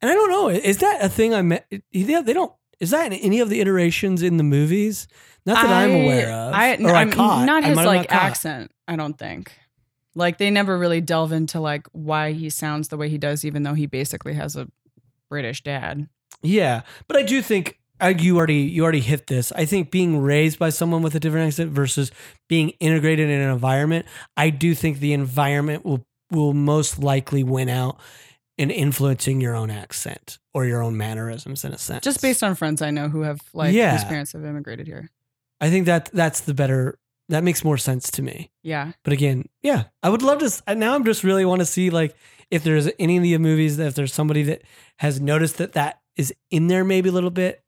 And 0.00 0.10
I 0.10 0.14
don't 0.14 0.30
know, 0.30 0.48
is 0.48 0.78
that 0.78 1.04
a 1.04 1.08
thing 1.08 1.34
I 1.34 1.42
met? 1.42 1.66
They 1.70 1.80
they 2.22 2.32
don't. 2.32 2.52
Is 2.80 2.90
that 2.90 3.06
in 3.06 3.18
any 3.20 3.40
of 3.40 3.48
the 3.48 3.60
iterations 3.60 4.22
in 4.22 4.36
the 4.36 4.42
movies? 4.44 5.08
Not 5.46 5.62
that 5.62 5.70
I, 5.70 5.84
am 5.84 5.90
aware 6.04 6.32
of. 6.32 6.54
I, 6.54 6.74
or 6.76 6.90
I 6.94 7.00
I'm 7.02 7.10
caught. 7.10 7.44
not 7.46 7.64
his 7.64 7.76
like 7.76 8.10
accent. 8.12 8.70
I 8.88 8.96
don't 8.96 9.18
think. 9.18 9.52
Like 10.14 10.38
they 10.38 10.50
never 10.50 10.78
really 10.78 11.00
delve 11.00 11.32
into 11.32 11.60
like 11.60 11.86
why 11.92 12.32
he 12.32 12.50
sounds 12.50 12.88
the 12.88 12.96
way 12.96 13.08
he 13.08 13.18
does, 13.18 13.44
even 13.44 13.62
though 13.62 13.74
he 13.74 13.86
basically 13.86 14.34
has 14.34 14.56
a 14.56 14.68
British 15.28 15.62
dad. 15.62 16.08
Yeah, 16.42 16.82
but 17.08 17.16
I 17.16 17.22
do 17.22 17.42
think 17.42 17.80
uh, 18.00 18.14
you 18.16 18.36
already 18.36 18.58
you 18.58 18.82
already 18.82 19.00
hit 19.00 19.26
this. 19.26 19.52
I 19.52 19.64
think 19.64 19.90
being 19.90 20.20
raised 20.20 20.58
by 20.58 20.70
someone 20.70 21.02
with 21.02 21.14
a 21.14 21.20
different 21.20 21.48
accent 21.48 21.72
versus 21.72 22.10
being 22.48 22.70
integrated 22.80 23.28
in 23.28 23.40
an 23.40 23.50
environment, 23.50 24.06
I 24.36 24.50
do 24.50 24.74
think 24.74 24.98
the 24.98 25.12
environment 25.12 25.84
will 25.84 26.06
will 26.30 26.52
most 26.52 26.98
likely 26.98 27.44
win 27.44 27.68
out 27.68 27.98
in 28.58 28.70
influencing 28.70 29.40
your 29.40 29.54
own 29.54 29.70
accent 29.70 30.38
or 30.52 30.64
your 30.64 30.82
own 30.82 30.96
mannerisms 30.96 31.64
in 31.64 31.72
a 31.72 31.78
sense. 31.78 32.04
Just 32.04 32.22
based 32.22 32.42
on 32.42 32.54
friends 32.54 32.82
I 32.82 32.90
know 32.90 33.08
who 33.08 33.22
have 33.22 33.40
like 33.52 33.74
whose 33.74 34.04
parents 34.04 34.32
have 34.32 34.44
immigrated 34.44 34.86
here. 34.86 35.10
I 35.60 35.70
think 35.70 35.86
that 35.86 36.10
that's 36.12 36.40
the 36.40 36.54
better. 36.54 36.98
That 37.30 37.42
makes 37.44 37.64
more 37.64 37.78
sense 37.78 38.10
to 38.12 38.22
me. 38.22 38.50
Yeah. 38.62 38.92
But 39.02 39.12
again, 39.14 39.48
yeah, 39.62 39.84
I 40.02 40.10
would 40.10 40.22
love 40.22 40.40
to. 40.40 40.74
Now 40.74 40.94
I'm 40.94 41.04
just 41.04 41.24
really 41.24 41.44
want 41.44 41.60
to 41.60 41.66
see 41.66 41.88
like 41.90 42.14
if 42.50 42.62
there's 42.64 42.88
any 42.98 43.16
of 43.16 43.22
the 43.22 43.38
movies 43.38 43.78
that 43.78 43.86
if 43.86 43.94
there's 43.94 44.12
somebody 44.12 44.42
that 44.44 44.62
has 44.98 45.20
noticed 45.20 45.56
that 45.58 45.72
that 45.72 46.00
is 46.16 46.32
in 46.50 46.66
there 46.68 46.84
maybe 46.84 47.08
a 47.08 47.12
little 47.12 47.30
bit, 47.30 47.62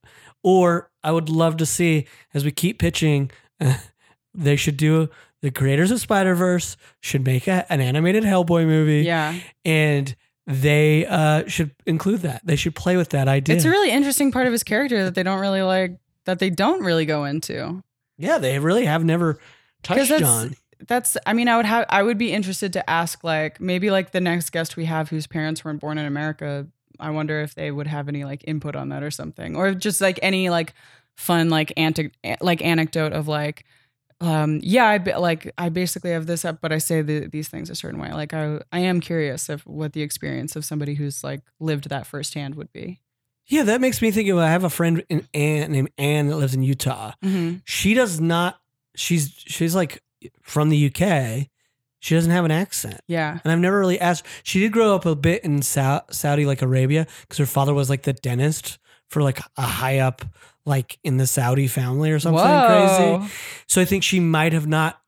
or 0.44 0.90
I 1.02 1.10
would 1.12 1.28
love 1.28 1.56
to 1.58 1.66
see 1.66 2.06
as 2.34 2.44
we 2.44 2.50
keep 2.50 2.78
pitching, 2.78 3.30
they 4.34 4.56
should 4.56 4.76
do 4.76 5.08
the 5.42 5.50
creators 5.50 5.90
of 5.90 6.00
Spider 6.00 6.34
Verse 6.34 6.76
should 7.00 7.24
make 7.24 7.46
a, 7.48 7.70
an 7.72 7.80
animated 7.80 8.24
Hellboy 8.24 8.66
movie, 8.66 9.02
Yeah. 9.02 9.38
and 9.64 10.14
they 10.46 11.06
uh, 11.06 11.46
should 11.48 11.72
include 11.86 12.20
that. 12.20 12.42
They 12.44 12.56
should 12.56 12.74
play 12.74 12.96
with 12.96 13.10
that 13.10 13.26
idea. 13.28 13.56
It's 13.56 13.64
a 13.64 13.70
really 13.70 13.90
interesting 13.90 14.30
part 14.32 14.46
of 14.46 14.52
his 14.52 14.62
character 14.62 15.04
that 15.04 15.14
they 15.14 15.22
don't 15.22 15.40
really 15.40 15.62
like 15.62 15.98
that 16.24 16.38
they 16.38 16.50
don't 16.50 16.82
really 16.82 17.06
go 17.06 17.24
into. 17.24 17.82
Yeah, 18.18 18.38
they 18.38 18.58
really 18.58 18.84
have 18.86 19.04
never 19.04 19.38
touched 19.82 20.08
that's- 20.10 20.28
on. 20.28 20.54
That's 20.86 21.16
I 21.24 21.32
mean, 21.32 21.48
I 21.48 21.56
would 21.56 21.64
have 21.64 21.86
I 21.88 22.02
would 22.02 22.18
be 22.18 22.32
interested 22.34 22.74
to 22.74 22.88
ask 22.90 23.24
like 23.24 23.62
maybe 23.62 23.90
like 23.90 24.10
the 24.12 24.20
next 24.20 24.50
guest 24.50 24.76
we 24.76 24.84
have 24.84 25.08
whose 25.08 25.26
parents 25.26 25.64
weren't 25.64 25.80
born 25.80 25.96
in 25.96 26.04
America. 26.04 26.66
I 27.00 27.10
wonder 27.10 27.40
if 27.40 27.54
they 27.54 27.70
would 27.70 27.86
have 27.86 28.08
any 28.08 28.24
like 28.24 28.44
input 28.46 28.76
on 28.76 28.90
that 28.90 29.02
or 29.02 29.10
something. 29.10 29.56
Or 29.56 29.72
just 29.72 30.02
like 30.02 30.18
any 30.20 30.50
like 30.50 30.74
fun 31.16 31.48
like 31.48 31.72
antic 31.78 32.12
like 32.42 32.60
anecdote 32.62 33.14
of 33.14 33.26
like 33.26 33.64
um 34.20 34.60
yeah 34.62 34.84
I 34.86 34.98
be, 34.98 35.14
like 35.14 35.50
I 35.56 35.70
basically 35.70 36.10
have 36.10 36.26
this 36.26 36.44
up 36.44 36.60
but 36.60 36.72
I 36.72 36.78
say 36.78 37.00
the, 37.00 37.26
these 37.26 37.48
things 37.48 37.70
a 37.70 37.74
certain 37.74 37.98
way. 37.98 38.12
Like 38.12 38.34
I 38.34 38.60
I 38.70 38.80
am 38.80 39.00
curious 39.00 39.48
of 39.48 39.62
what 39.62 39.94
the 39.94 40.02
experience 40.02 40.56
of 40.56 40.64
somebody 40.66 40.94
who's 40.94 41.24
like 41.24 41.40
lived 41.58 41.88
that 41.88 42.06
firsthand 42.06 42.54
would 42.56 42.70
be. 42.70 43.00
Yeah, 43.48 43.62
that 43.64 43.80
makes 43.80 44.02
me 44.02 44.10
think 44.10 44.28
of. 44.28 44.38
I 44.38 44.48
have 44.50 44.64
a 44.64 44.70
friend 44.70 45.04
in 45.08 45.26
Ann, 45.32 45.72
named 45.72 45.90
Anne 45.98 46.28
that 46.28 46.36
lives 46.36 46.54
in 46.54 46.62
Utah. 46.62 47.12
Mm-hmm. 47.24 47.58
She 47.64 47.94
does 47.94 48.20
not. 48.20 48.58
She's 48.96 49.32
she's 49.36 49.74
like 49.74 50.02
from 50.42 50.68
the 50.70 50.86
UK. 50.92 51.48
She 52.00 52.14
doesn't 52.14 52.30
have 52.30 52.44
an 52.44 52.50
accent, 52.50 53.00
Yeah. 53.08 53.38
and 53.42 53.52
I've 53.52 53.58
never 53.58 53.78
really 53.78 53.98
asked. 53.98 54.26
She 54.44 54.60
did 54.60 54.70
grow 54.70 54.94
up 54.94 55.06
a 55.06 55.16
bit 55.16 55.42
in 55.44 55.60
Sau- 55.62 56.02
Saudi, 56.10 56.44
like 56.46 56.62
Arabia, 56.62 57.06
because 57.22 57.38
her 57.38 57.46
father 57.46 57.74
was 57.74 57.90
like 57.90 58.02
the 58.02 58.12
dentist 58.12 58.78
for 59.08 59.22
like 59.22 59.40
a 59.56 59.62
high 59.62 59.98
up, 59.98 60.22
like 60.64 60.98
in 61.02 61.16
the 61.16 61.26
Saudi 61.26 61.66
family 61.66 62.10
or 62.12 62.18
something 62.20 62.42
crazy. 62.44 63.32
So 63.66 63.80
I 63.80 63.84
think 63.86 64.02
she 64.04 64.20
might 64.20 64.52
have 64.52 64.66
not. 64.68 65.00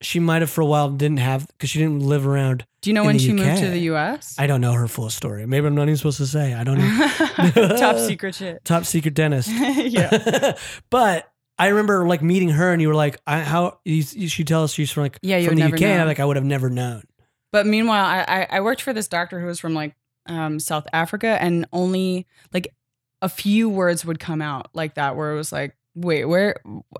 She 0.00 0.20
might 0.20 0.42
have 0.42 0.50
for 0.50 0.60
a 0.60 0.66
while 0.66 0.90
didn't 0.90 1.18
have 1.18 1.46
because 1.48 1.70
she 1.70 1.78
didn't 1.78 2.00
live 2.00 2.26
around. 2.26 2.66
Do 2.82 2.90
you 2.90 2.94
know 2.94 3.04
when 3.04 3.18
she 3.18 3.32
moved 3.32 3.58
to 3.60 3.70
the 3.70 3.78
U.S.? 3.78 4.34
I 4.38 4.48
don't 4.48 4.60
know 4.60 4.72
her 4.72 4.88
full 4.88 5.08
story. 5.08 5.46
Maybe 5.46 5.68
I'm 5.68 5.74
not 5.76 5.84
even 5.84 5.96
supposed 5.96 6.16
to 6.18 6.26
say. 6.26 6.52
I 6.52 6.64
don't 6.64 6.78
know. 6.78 7.76
Top 7.78 7.96
secret 7.98 8.34
shit. 8.34 8.64
Top 8.64 8.84
secret 8.84 9.14
dentist. 9.14 9.48
yeah. 9.52 10.56
but 10.90 11.30
I 11.58 11.68
remember 11.68 12.04
like 12.08 12.22
meeting 12.22 12.48
her, 12.48 12.72
and 12.72 12.82
you 12.82 12.88
were 12.88 12.94
like, 12.94 13.20
I, 13.24 13.40
"How?" 13.40 13.78
You, 13.84 14.02
you 14.10 14.28
should 14.28 14.48
tell 14.48 14.64
us 14.64 14.72
she's 14.72 14.90
from 14.90 15.04
like 15.04 15.18
Yeah, 15.22 15.36
you 15.36 15.48
from 15.48 15.56
the 15.56 15.66
UK, 15.66 15.82
and. 15.82 16.02
I'm 16.02 16.08
like, 16.08 16.18
I 16.18 16.24
would 16.24 16.36
have 16.36 16.44
never 16.44 16.68
known. 16.68 17.04
But 17.52 17.66
meanwhile, 17.66 18.04
I, 18.04 18.24
I 18.26 18.46
I 18.56 18.60
worked 18.62 18.82
for 18.82 18.92
this 18.92 19.06
doctor 19.06 19.38
who 19.38 19.46
was 19.46 19.60
from 19.60 19.74
like 19.74 19.94
um, 20.26 20.58
South 20.58 20.88
Africa, 20.92 21.38
and 21.40 21.66
only 21.72 22.26
like 22.52 22.74
a 23.20 23.28
few 23.28 23.68
words 23.68 24.04
would 24.04 24.18
come 24.18 24.42
out 24.42 24.70
like 24.74 24.94
that, 24.94 25.14
where 25.14 25.30
it 25.30 25.36
was 25.36 25.52
like, 25.52 25.76
"Wait, 25.94 26.24
where? 26.24 26.56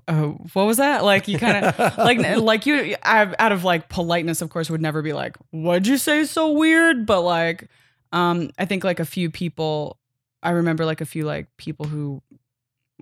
Uh, 0.07 0.27
what 0.53 0.65
was 0.65 0.77
that?" 0.77 1.03
Like 1.03 1.27
you 1.27 1.37
kind 1.39 1.65
of 1.65 1.97
like 1.97 2.17
like 2.37 2.65
you 2.65 2.95
I, 3.03 3.33
out 3.39 3.51
of 3.51 3.63
like 3.63 3.89
politeness, 3.89 4.41
of 4.41 4.49
course, 4.49 4.69
would 4.69 4.81
never 4.81 5.01
be 5.01 5.13
like, 5.13 5.35
"What'd 5.51 5.87
you 5.87 5.97
say 5.97 6.25
so 6.25 6.51
weird?" 6.51 7.05
But 7.05 7.21
like, 7.21 7.69
um, 8.11 8.49
I 8.57 8.65
think 8.65 8.83
like 8.83 8.99
a 8.99 9.05
few 9.05 9.29
people, 9.31 9.97
I 10.41 10.51
remember 10.51 10.85
like 10.85 11.01
a 11.01 11.05
few 11.05 11.25
like 11.25 11.47
people 11.57 11.85
who 11.87 12.21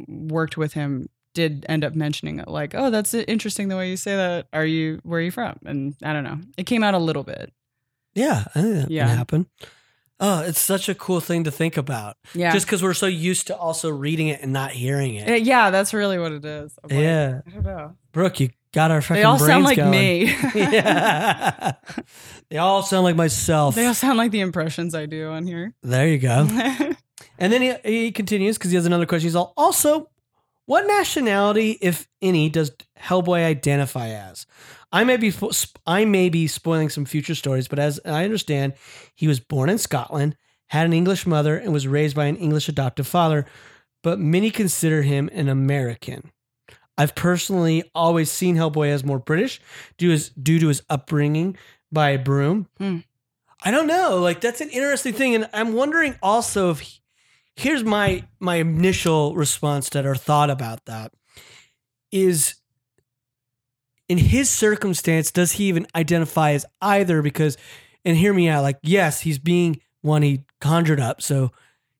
worked 0.07 0.57
with 0.57 0.73
him 0.73 1.09
did 1.33 1.65
end 1.69 1.83
up 1.85 1.95
mentioning 1.95 2.39
it 2.39 2.47
like 2.49 2.75
oh 2.75 2.89
that's 2.89 3.13
interesting 3.13 3.69
the 3.69 3.77
way 3.77 3.89
you 3.89 3.95
say 3.95 4.15
that 4.17 4.47
are 4.51 4.65
you 4.65 4.99
where 5.03 5.19
are 5.19 5.23
you 5.23 5.31
from 5.31 5.57
and 5.65 5.95
i 6.03 6.11
don't 6.11 6.25
know 6.25 6.37
it 6.57 6.65
came 6.65 6.83
out 6.83 6.93
a 6.93 6.97
little 6.97 7.23
bit 7.23 7.53
Yeah, 8.15 8.43
I 8.53 8.61
think 8.61 8.75
that 8.75 8.91
Yeah. 8.91 9.07
can 9.07 9.17
happen. 9.17 9.45
Oh, 10.23 10.41
it's 10.41 10.59
such 10.61 10.87
a 10.87 10.93
cool 10.95 11.19
thing 11.19 11.43
to 11.45 11.51
think 11.51 11.77
about. 11.77 12.15
yeah 12.35 12.51
Just 12.53 12.67
because 12.67 12.83
we're 12.83 12.93
so 12.93 13.07
used 13.07 13.47
to 13.47 13.57
also 13.57 13.89
reading 13.89 14.27
it 14.27 14.41
and 14.41 14.53
not 14.53 14.71
hearing 14.71 15.15
it. 15.15 15.27
Uh, 15.29 15.33
yeah 15.33 15.69
that's 15.71 15.93
really 15.93 16.19
what 16.19 16.31
it 16.31 16.45
is 16.45 16.77
like, 16.83 16.93
yeah, 16.93 17.41
i 17.45 17.49
don't 17.49 17.65
know 17.65 17.95
Brooke, 18.13 18.39
you 18.39 18.49
got 18.73 18.91
our 18.91 19.01
fucking 19.01 19.15
they 19.15 19.23
all 19.23 19.39
sound 19.39 19.63
like 19.63 19.77
going. 19.77 19.91
me 19.91 20.25
yeah, 20.55 21.73
they 22.49 22.57
all 22.57 22.83
sound 22.83 23.03
like 23.03 23.15
myself. 23.15 23.75
they 23.75 23.85
all 23.85 23.93
sound 23.93 24.17
like 24.17 24.31
the 24.31 24.41
impressions 24.41 24.93
i 24.95 25.05
do 25.05 25.29
on 25.29 25.45
here 25.45 25.73
there 25.83 26.07
you 26.07 26.17
go. 26.19 26.47
And 27.37 27.51
then 27.51 27.61
he, 27.61 27.73
he 28.03 28.11
continues 28.11 28.57
because 28.57 28.69
he 28.71 28.75
has 28.75 28.85
another 28.85 29.07
question. 29.07 29.25
He's 29.27 29.35
all, 29.35 29.53
also, 29.57 30.09
what 30.67 30.85
nationality, 30.85 31.71
if 31.81 32.07
any, 32.21 32.49
does 32.49 32.71
Hellboy 32.99 33.43
identify 33.43 34.09
as? 34.09 34.45
I 34.91 35.03
may 35.03 35.17
be 35.17 35.33
I 35.87 36.05
may 36.05 36.29
be 36.29 36.47
spoiling 36.47 36.89
some 36.89 37.05
future 37.05 37.35
stories, 37.35 37.67
but 37.67 37.79
as 37.79 37.99
I 38.05 38.23
understand, 38.25 38.73
he 39.15 39.27
was 39.27 39.39
born 39.39 39.69
in 39.69 39.77
Scotland, 39.77 40.35
had 40.67 40.85
an 40.85 40.93
English 40.93 41.25
mother, 41.25 41.57
and 41.57 41.71
was 41.71 41.87
raised 41.87 42.15
by 42.15 42.25
an 42.25 42.35
English 42.37 42.67
adoptive 42.67 43.07
father. 43.07 43.45
But 44.03 44.19
many 44.19 44.51
consider 44.51 45.03
him 45.03 45.29
an 45.31 45.47
American. 45.47 46.31
I've 46.97 47.15
personally 47.15 47.89
always 47.95 48.29
seen 48.29 48.55
Hellboy 48.55 48.89
as 48.89 49.03
more 49.03 49.19
British 49.19 49.61
due 49.97 50.07
to 50.07 50.11
his, 50.11 50.29
due 50.29 50.59
to 50.59 50.67
his 50.67 50.83
upbringing 50.89 51.57
by 51.91 52.17
Broom. 52.17 52.67
Hmm. 52.77 52.97
I 53.63 53.71
don't 53.71 53.87
know. 53.87 54.17
Like 54.19 54.41
that's 54.41 54.61
an 54.61 54.69
interesting 54.69 55.13
thing, 55.13 55.35
and 55.35 55.49
I'm 55.53 55.73
wondering 55.73 56.15
also 56.21 56.71
if 56.71 56.79
he- 56.81 56.99
here's 57.55 57.83
my 57.83 58.25
my 58.39 58.55
initial 58.55 59.35
response 59.35 59.89
that 59.89 60.05
or 60.05 60.15
thought 60.15 60.49
about 60.49 60.85
that 60.85 61.13
is 62.11 62.55
in 64.11 64.17
his 64.17 64.49
circumstance 64.49 65.31
does 65.31 65.53
he 65.53 65.65
even 65.65 65.87
identify 65.95 66.51
as 66.51 66.65
either? 66.81 67.21
Because 67.21 67.57
and 68.03 68.17
hear 68.17 68.33
me 68.33 68.49
out 68.49 68.61
like 68.63 68.77
yes 68.83 69.21
he's 69.21 69.39
being 69.39 69.79
one 70.01 70.21
he 70.21 70.43
conjured 70.59 70.99
up. 70.99 71.21
So 71.21 71.51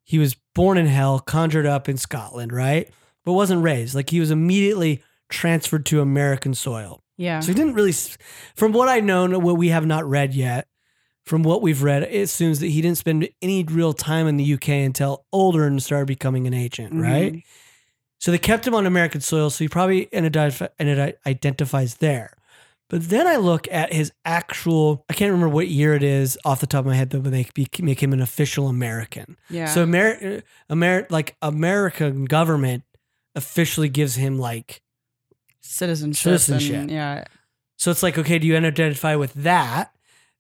he 0.04 0.18
was 0.20 0.36
born 0.54 0.78
in 0.78 0.88
hell 0.88 1.20
conjured 1.20 1.66
up 1.66 1.88
in 1.88 1.98
Scotland 1.98 2.52
right? 2.52 2.90
But 3.24 3.34
wasn't 3.34 3.64
raised. 3.64 3.96
Like 3.96 4.10
he 4.10 4.20
was 4.20 4.32
immediately 4.32 5.02
transferred 5.30 5.86
to 5.88 6.02
American 6.02 6.54
soil. 6.54 7.04
Yeah. 7.18 7.40
So 7.40 7.48
he 7.50 7.54
didn't 7.54 7.76
really, 7.76 7.94
from 8.56 8.72
what 8.74 8.90
I 8.90 9.00
know, 9.00 9.28
what 9.40 9.58
we 9.58 9.70
have 9.70 9.86
not 9.86 10.10
read 10.10 10.34
yet, 10.34 10.68
from 11.24 11.44
what 11.44 11.62
we've 11.62 11.84
read, 11.84 12.02
it 12.04 12.16
assumes 12.24 12.60
that 12.62 12.68
he 12.68 12.82
didn't 12.82 12.98
spend 12.98 13.30
any 13.44 13.64
real 13.64 13.94
time 13.94 14.28
in 14.28 14.38
the 14.38 14.54
UK 14.56 14.70
until 14.70 15.24
older 15.32 15.68
and 15.68 15.82
started 15.84 16.08
becoming 16.08 16.48
an 16.48 16.54
agent, 16.56 16.94
Mhm. 16.94 17.02
right? 17.04 17.44
So 18.22 18.30
they 18.30 18.38
kept 18.38 18.68
him 18.68 18.76
on 18.76 18.86
American 18.86 19.20
soil, 19.20 19.50
so 19.50 19.64
he 19.64 19.68
probably 19.68 20.08
and 20.14 20.26
identifies 21.26 21.96
there. 21.96 22.38
But 22.88 23.10
then 23.10 23.26
I 23.26 23.38
look 23.38 23.68
at 23.72 23.92
his 23.94 24.12
actual, 24.26 25.06
I 25.10 25.14
can't 25.14 25.32
remember 25.32 25.50
what 25.52 25.70
year 25.70 25.96
it 25.96 26.04
is 26.04 26.38
off 26.46 26.60
the 26.60 26.68
top 26.68 26.82
of 26.82 26.86
my 26.86 26.94
head, 26.96 27.10
but 27.10 27.22
when 27.24 27.32
they 27.32 27.48
make 27.80 28.04
him 28.04 28.14
an 28.14 28.22
official 28.22 28.68
American. 28.68 29.38
yeah 29.50 29.66
So 29.66 29.84
Amer- 29.84 30.44
Amer- 30.70 31.08
like 31.10 31.36
American 31.42 32.26
government 32.26 32.84
officially 33.34 33.90
gives 33.90 34.16
him 34.16 34.38
like 34.38 34.82
citizenship 35.62 36.32
and- 36.32 36.42
Citizenship. 36.42 36.92
yeah 36.92 37.24
So 37.78 37.90
it's 37.90 38.04
like, 38.04 38.18
okay, 38.20 38.38
do 38.38 38.46
you 38.46 38.56
identify 38.56 39.16
with 39.16 39.34
that? 39.34 39.94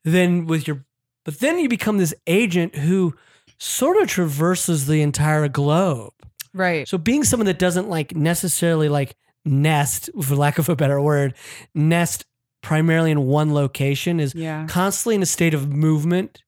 Then 0.04 0.46
with 0.46 0.68
your, 0.68 0.86
but 1.26 1.40
then 1.40 1.58
you 1.58 1.68
become 1.70 1.98
this 1.98 2.14
agent 2.28 2.76
who 2.76 3.16
sort 3.58 3.98
of 3.98 4.08
traverses 4.08 4.86
the 4.88 5.02
entire 5.02 5.48
globe. 5.48 6.14
Right 6.54 6.88
So 6.88 6.98
being 6.98 7.24
someone 7.24 7.46
that 7.48 7.60
doesn't 7.60 7.90
like 7.90 8.16
necessarily 8.16 8.90
like 8.90 9.16
nest, 9.46 10.10
for 10.22 10.36
lack 10.36 10.58
of 10.60 10.70
a 10.70 10.76
better 10.76 11.02
word, 11.02 11.34
nest 11.74 12.26
primarily 12.62 13.10
in 13.12 13.24
one 13.26 13.54
location 13.54 14.20
is 14.20 14.36
yeah 14.36 14.68
constantly 14.68 15.16
in 15.16 15.22
a 15.24 15.26
state 15.26 15.54
of 15.54 15.68
movement 15.72 16.44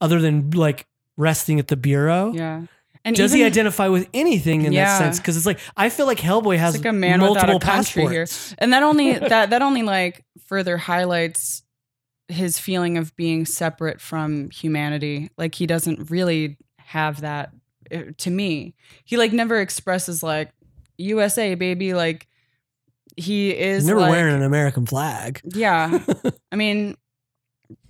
other 0.00 0.20
than 0.20 0.50
like 0.50 0.86
resting 1.16 1.58
at 1.58 1.66
the 1.68 1.76
bureau. 1.76 2.32
yeah 2.32 2.62
and 3.04 3.16
Does 3.16 3.32
he 3.32 3.42
identify 3.44 3.88
with 3.88 4.08
anything 4.12 4.66
in 4.66 4.72
Yeah. 4.74 4.84
that 4.84 4.98
sense? 4.98 5.18
Because 5.18 5.36
it's 5.38 5.46
like 5.46 5.58
I 5.76 5.88
feel 5.88 6.04
like 6.06 6.18
Hellboy 6.18 6.58
has 6.58 6.76
like 6.76 6.84
a 6.84 6.92
man 6.92 7.18
multiple 7.20 7.54
without 7.54 7.62
a 7.62 7.76
country 7.76 8.06
here. 8.08 8.26
and 8.58 8.72
that 8.74 8.82
only 8.82 9.14
that 9.32 9.50
that 9.50 9.62
only 9.62 9.82
like 9.82 10.22
further 10.46 10.76
highlights 10.76 11.62
his 12.28 12.58
feeling 12.60 12.96
of 12.98 13.16
being 13.16 13.44
separate 13.46 14.00
from 14.00 14.50
humanity 14.50 15.30
like 15.36 15.54
he 15.56 15.66
doesn't 15.66 16.10
really 16.10 16.56
have 16.78 17.22
that 17.22 17.50
Eh, 17.90 18.04
to 18.18 18.30
me 18.30 18.74
he 19.04 19.16
like 19.16 19.32
never 19.32 19.60
expresses 19.60 20.22
like 20.22 20.52
usa 20.98 21.54
baby 21.54 21.94
like 21.94 22.28
he 23.16 23.50
is 23.50 23.86
never 23.86 24.00
like, 24.00 24.10
wearing 24.10 24.36
an 24.36 24.42
American 24.42 24.86
flag. 24.86 25.40
yeah. 25.44 25.98
I 26.52 26.56
mean 26.56 26.96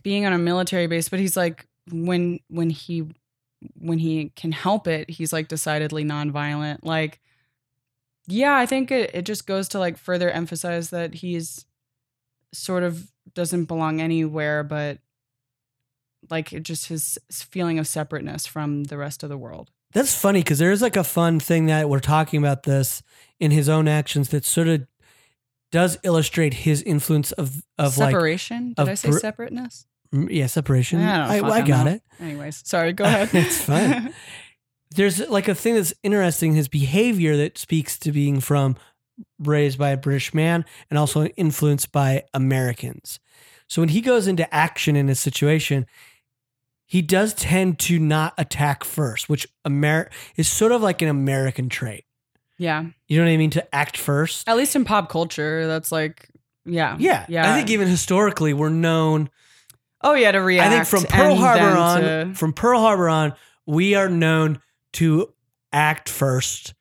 being 0.02 0.26
on 0.26 0.32
a 0.32 0.38
military 0.38 0.86
base 0.86 1.08
but 1.08 1.18
he's 1.18 1.36
like 1.36 1.66
when 1.90 2.40
when 2.48 2.70
he 2.70 3.06
when 3.78 3.98
he 3.98 4.30
can 4.36 4.52
help 4.52 4.86
it 4.86 5.10
he's 5.10 5.32
like 5.32 5.48
decidedly 5.48 6.04
nonviolent. 6.04 6.78
Like 6.82 7.20
yeah 8.30 8.56
i 8.56 8.66
think 8.66 8.90
it, 8.90 9.10
it 9.14 9.22
just 9.22 9.46
goes 9.46 9.68
to 9.68 9.78
like 9.78 9.98
further 9.98 10.30
emphasize 10.30 10.90
that 10.90 11.14
he's 11.14 11.66
sort 12.52 12.82
of 12.82 13.10
doesn't 13.34 13.64
belong 13.64 14.00
anywhere 14.00 14.62
but 14.62 14.98
like 16.30 16.52
it 16.52 16.62
just 16.62 16.86
his 16.86 17.18
feeling 17.30 17.78
of 17.78 17.86
separateness 17.86 18.46
from 18.46 18.84
the 18.84 18.98
rest 18.98 19.22
of 19.22 19.28
the 19.28 19.38
world 19.38 19.70
That's 19.92 20.14
funny 20.14 20.40
because 20.40 20.58
there's 20.58 20.82
like 20.82 20.96
a 20.96 21.04
fun 21.04 21.40
thing 21.40 21.66
that 21.66 21.88
we're 21.88 22.00
talking 22.00 22.38
about 22.38 22.62
this 22.62 23.02
in 23.40 23.50
his 23.50 23.68
own 23.68 23.88
actions 23.88 24.28
that 24.30 24.44
sort 24.44 24.68
of 24.68 24.86
does 25.72 25.98
illustrate 26.02 26.54
his 26.54 26.82
influence 26.82 27.32
of 27.32 27.62
of 27.78 27.96
like 27.96 28.10
separation 28.12 28.68
did 28.70 28.78
of 28.80 28.88
i 28.88 28.94
say 28.94 29.10
br- 29.10 29.18
separateness 29.18 29.86
yeah 30.12 30.46
separation. 30.46 31.00
I 31.00 31.38
I, 31.38 31.48
I 31.48 31.62
got 31.62 31.86
know. 31.86 31.92
it. 31.92 32.02
anyways 32.18 32.62
sorry 32.66 32.92
go 32.92 33.04
ahead 33.04 33.30
It's 33.34 33.60
fine. 33.62 34.12
There's 34.96 35.20
like 35.28 35.46
a 35.46 35.54
thing 35.54 35.74
that's 35.76 35.94
interesting 36.02 36.54
his 36.54 36.66
behavior 36.66 37.36
that 37.36 37.56
speaks 37.56 37.96
to 38.00 38.10
being 38.10 38.40
from 38.40 38.76
raised 39.38 39.78
by 39.78 39.90
a 39.90 39.96
British 39.96 40.34
man 40.34 40.64
and 40.90 40.98
also 40.98 41.26
influenced 41.26 41.92
by 41.92 42.24
Americans. 42.34 43.20
So 43.68 43.80
when 43.82 43.90
he 43.90 44.00
goes 44.00 44.26
into 44.26 44.52
action 44.52 44.96
in 44.96 45.08
a 45.08 45.14
situation, 45.14 45.86
he 46.90 47.02
does 47.02 47.34
tend 47.34 47.78
to 47.78 48.00
not 48.00 48.34
attack 48.36 48.82
first, 48.82 49.28
which 49.28 49.46
Amer- 49.64 50.10
is 50.36 50.48
sort 50.48 50.72
of 50.72 50.82
like 50.82 51.02
an 51.02 51.08
American 51.08 51.68
trait. 51.68 52.04
yeah 52.58 52.86
You 53.06 53.18
know 53.18 53.24
what 53.26 53.30
I 53.30 53.36
mean? 53.36 53.50
To 53.50 53.72
act 53.74 53.96
first. 53.96 54.48
At 54.48 54.56
least 54.56 54.74
in 54.74 54.84
pop 54.84 55.08
culture, 55.08 55.68
that's 55.68 55.92
like, 55.92 56.28
yeah, 56.64 56.96
Yeah. 56.98 57.26
yeah. 57.28 57.52
I 57.52 57.56
think 57.56 57.70
even 57.70 57.86
historically, 57.86 58.52
we're 58.54 58.70
known. 58.70 59.30
oh 60.02 60.14
yeah, 60.14 60.32
to 60.32 60.40
react. 60.40 60.66
I 60.66 60.74
think 60.74 60.86
from 60.88 61.04
Pearl 61.04 61.36
Harbor 61.36 61.76
on, 61.78 62.00
to- 62.00 62.32
from 62.34 62.52
Pearl 62.52 62.80
Harbor 62.80 63.08
on, 63.08 63.34
we 63.66 63.94
are 63.94 64.08
known 64.08 64.60
to 64.94 65.32
act 65.72 66.08
first. 66.08 66.74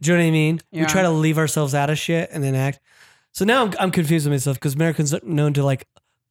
Do 0.00 0.12
you 0.12 0.16
know 0.16 0.22
what 0.22 0.28
I 0.28 0.30
mean? 0.30 0.60
We 0.70 0.84
try 0.86 1.02
to 1.02 1.10
leave 1.10 1.38
ourselves 1.38 1.74
out 1.74 1.90
of 1.90 1.98
shit 1.98 2.30
and 2.32 2.44
then 2.44 2.54
act. 2.54 2.78
So 3.32 3.44
now 3.44 3.64
I'm, 3.64 3.72
I'm 3.80 3.90
confused 3.90 4.26
with 4.26 4.32
myself 4.32 4.56
because 4.58 4.74
Americans 4.76 5.12
are 5.12 5.20
known 5.24 5.52
to 5.54 5.64
like 5.64 5.86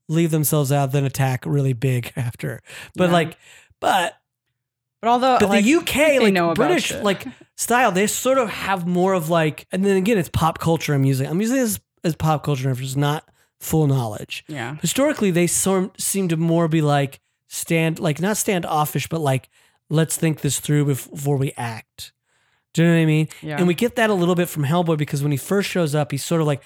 leave 0.09 0.31
themselves 0.31 0.71
out, 0.73 0.91
then 0.91 1.05
attack 1.05 1.45
really 1.45 1.71
big 1.71 2.11
after. 2.17 2.61
But 2.95 3.05
Yeah. 3.05 3.13
like, 3.13 3.37
but 3.79 4.15
but 5.01 5.07
although, 5.09 5.37
but 5.39 5.47
like, 5.47 5.63
the 5.63 5.75
UK 5.75 6.21
like 6.21 6.33
know 6.33 6.53
British 6.53 6.91
like 6.93 7.25
style, 7.55 7.93
they 7.93 8.05
sort 8.07 8.37
of 8.37 8.49
have 8.49 8.85
more 8.85 9.13
of 9.13 9.29
like, 9.29 9.65
and 9.71 9.85
then 9.85 9.95
again, 9.95 10.17
it's 10.17 10.27
pop 10.27 10.59
culture. 10.59 10.93
I'm 10.93 11.05
using. 11.05 11.25
I'm 11.27 11.39
using 11.39 11.55
this 11.55 11.79
as 12.03 12.15
pop 12.15 12.43
culture, 12.43 12.69
is 12.69 12.97
not 12.97 13.23
full 13.61 13.87
knowledge. 13.87 14.43
yeah, 14.47 14.75
Historically, 14.81 15.31
they 15.31 15.47
sort 15.47 15.99
seem 16.01 16.27
to 16.29 16.37
more 16.37 16.67
be 16.67 16.81
like 16.81 17.19
stand 17.47 17.99
like 17.99 18.19
not 18.19 18.35
standoffish, 18.37 19.07
but 19.07 19.21
like 19.21 19.49
let's 19.89 20.15
think 20.17 20.41
this 20.41 20.59
through 20.59 20.85
before 20.85 21.37
we 21.37 21.53
act. 21.57 22.11
Do 22.73 22.83
you 22.83 22.87
know 22.89 22.95
what 22.95 23.01
I 23.01 23.05
mean? 23.05 23.27
Yeah. 23.41 23.57
And 23.57 23.67
we 23.67 23.73
get 23.73 23.95
that 23.95 24.09
a 24.09 24.13
little 24.13 24.35
bit 24.35 24.47
from 24.49 24.63
Hellboy 24.63 24.97
because 24.97 25.23
when 25.23 25.31
he 25.31 25.37
first 25.37 25.69
shows 25.69 25.95
up, 25.95 26.11
he's 26.11 26.23
sort 26.23 26.39
of 26.41 26.47
like 26.47 26.61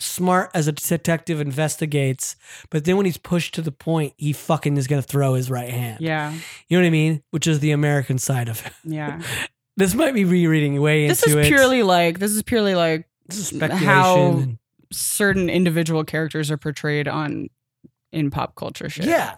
smart 0.00 0.50
as 0.54 0.66
a 0.68 0.72
detective 0.72 1.40
investigates, 1.40 2.36
but 2.70 2.84
then 2.84 2.96
when 2.96 3.06
he's 3.06 3.16
pushed 3.18 3.54
to 3.54 3.62
the 3.62 3.72
point, 3.72 4.12
he 4.16 4.32
fucking 4.32 4.76
is 4.76 4.86
gonna 4.86 5.02
throw 5.02 5.34
his 5.34 5.50
right 5.50 5.70
hand. 5.70 6.00
yeah. 6.00 6.32
You 6.68 6.76
know 6.78 6.82
what 6.82 6.86
I 6.86 6.90
mean? 6.90 7.22
Which 7.30 7.46
is 7.46 7.60
the 7.60 7.70
American 7.72 8.18
side 8.18 8.48
of 8.48 8.64
it. 8.66 8.72
Yeah. 8.84 9.20
This 9.76 9.92
might 9.92 10.14
be 10.14 10.24
rereading 10.24 10.80
way 10.80 11.08
this 11.08 11.24
into 11.24 11.36
is 11.40 11.46
it. 11.46 11.48
purely 11.50 11.82
like 11.82 12.20
this 12.20 12.30
is 12.30 12.44
purely 12.44 12.76
like 12.76 13.08
This 13.26 13.38
is 13.38 13.48
speculation. 13.48 13.84
how 13.88 14.44
certain 14.92 15.50
individual 15.50 16.04
characters 16.04 16.48
are 16.52 16.56
portrayed 16.56 17.08
on 17.08 17.48
in 18.12 18.30
pop 18.30 18.54
culture 18.54 18.88
shit. 18.88 19.06
yeah, 19.06 19.34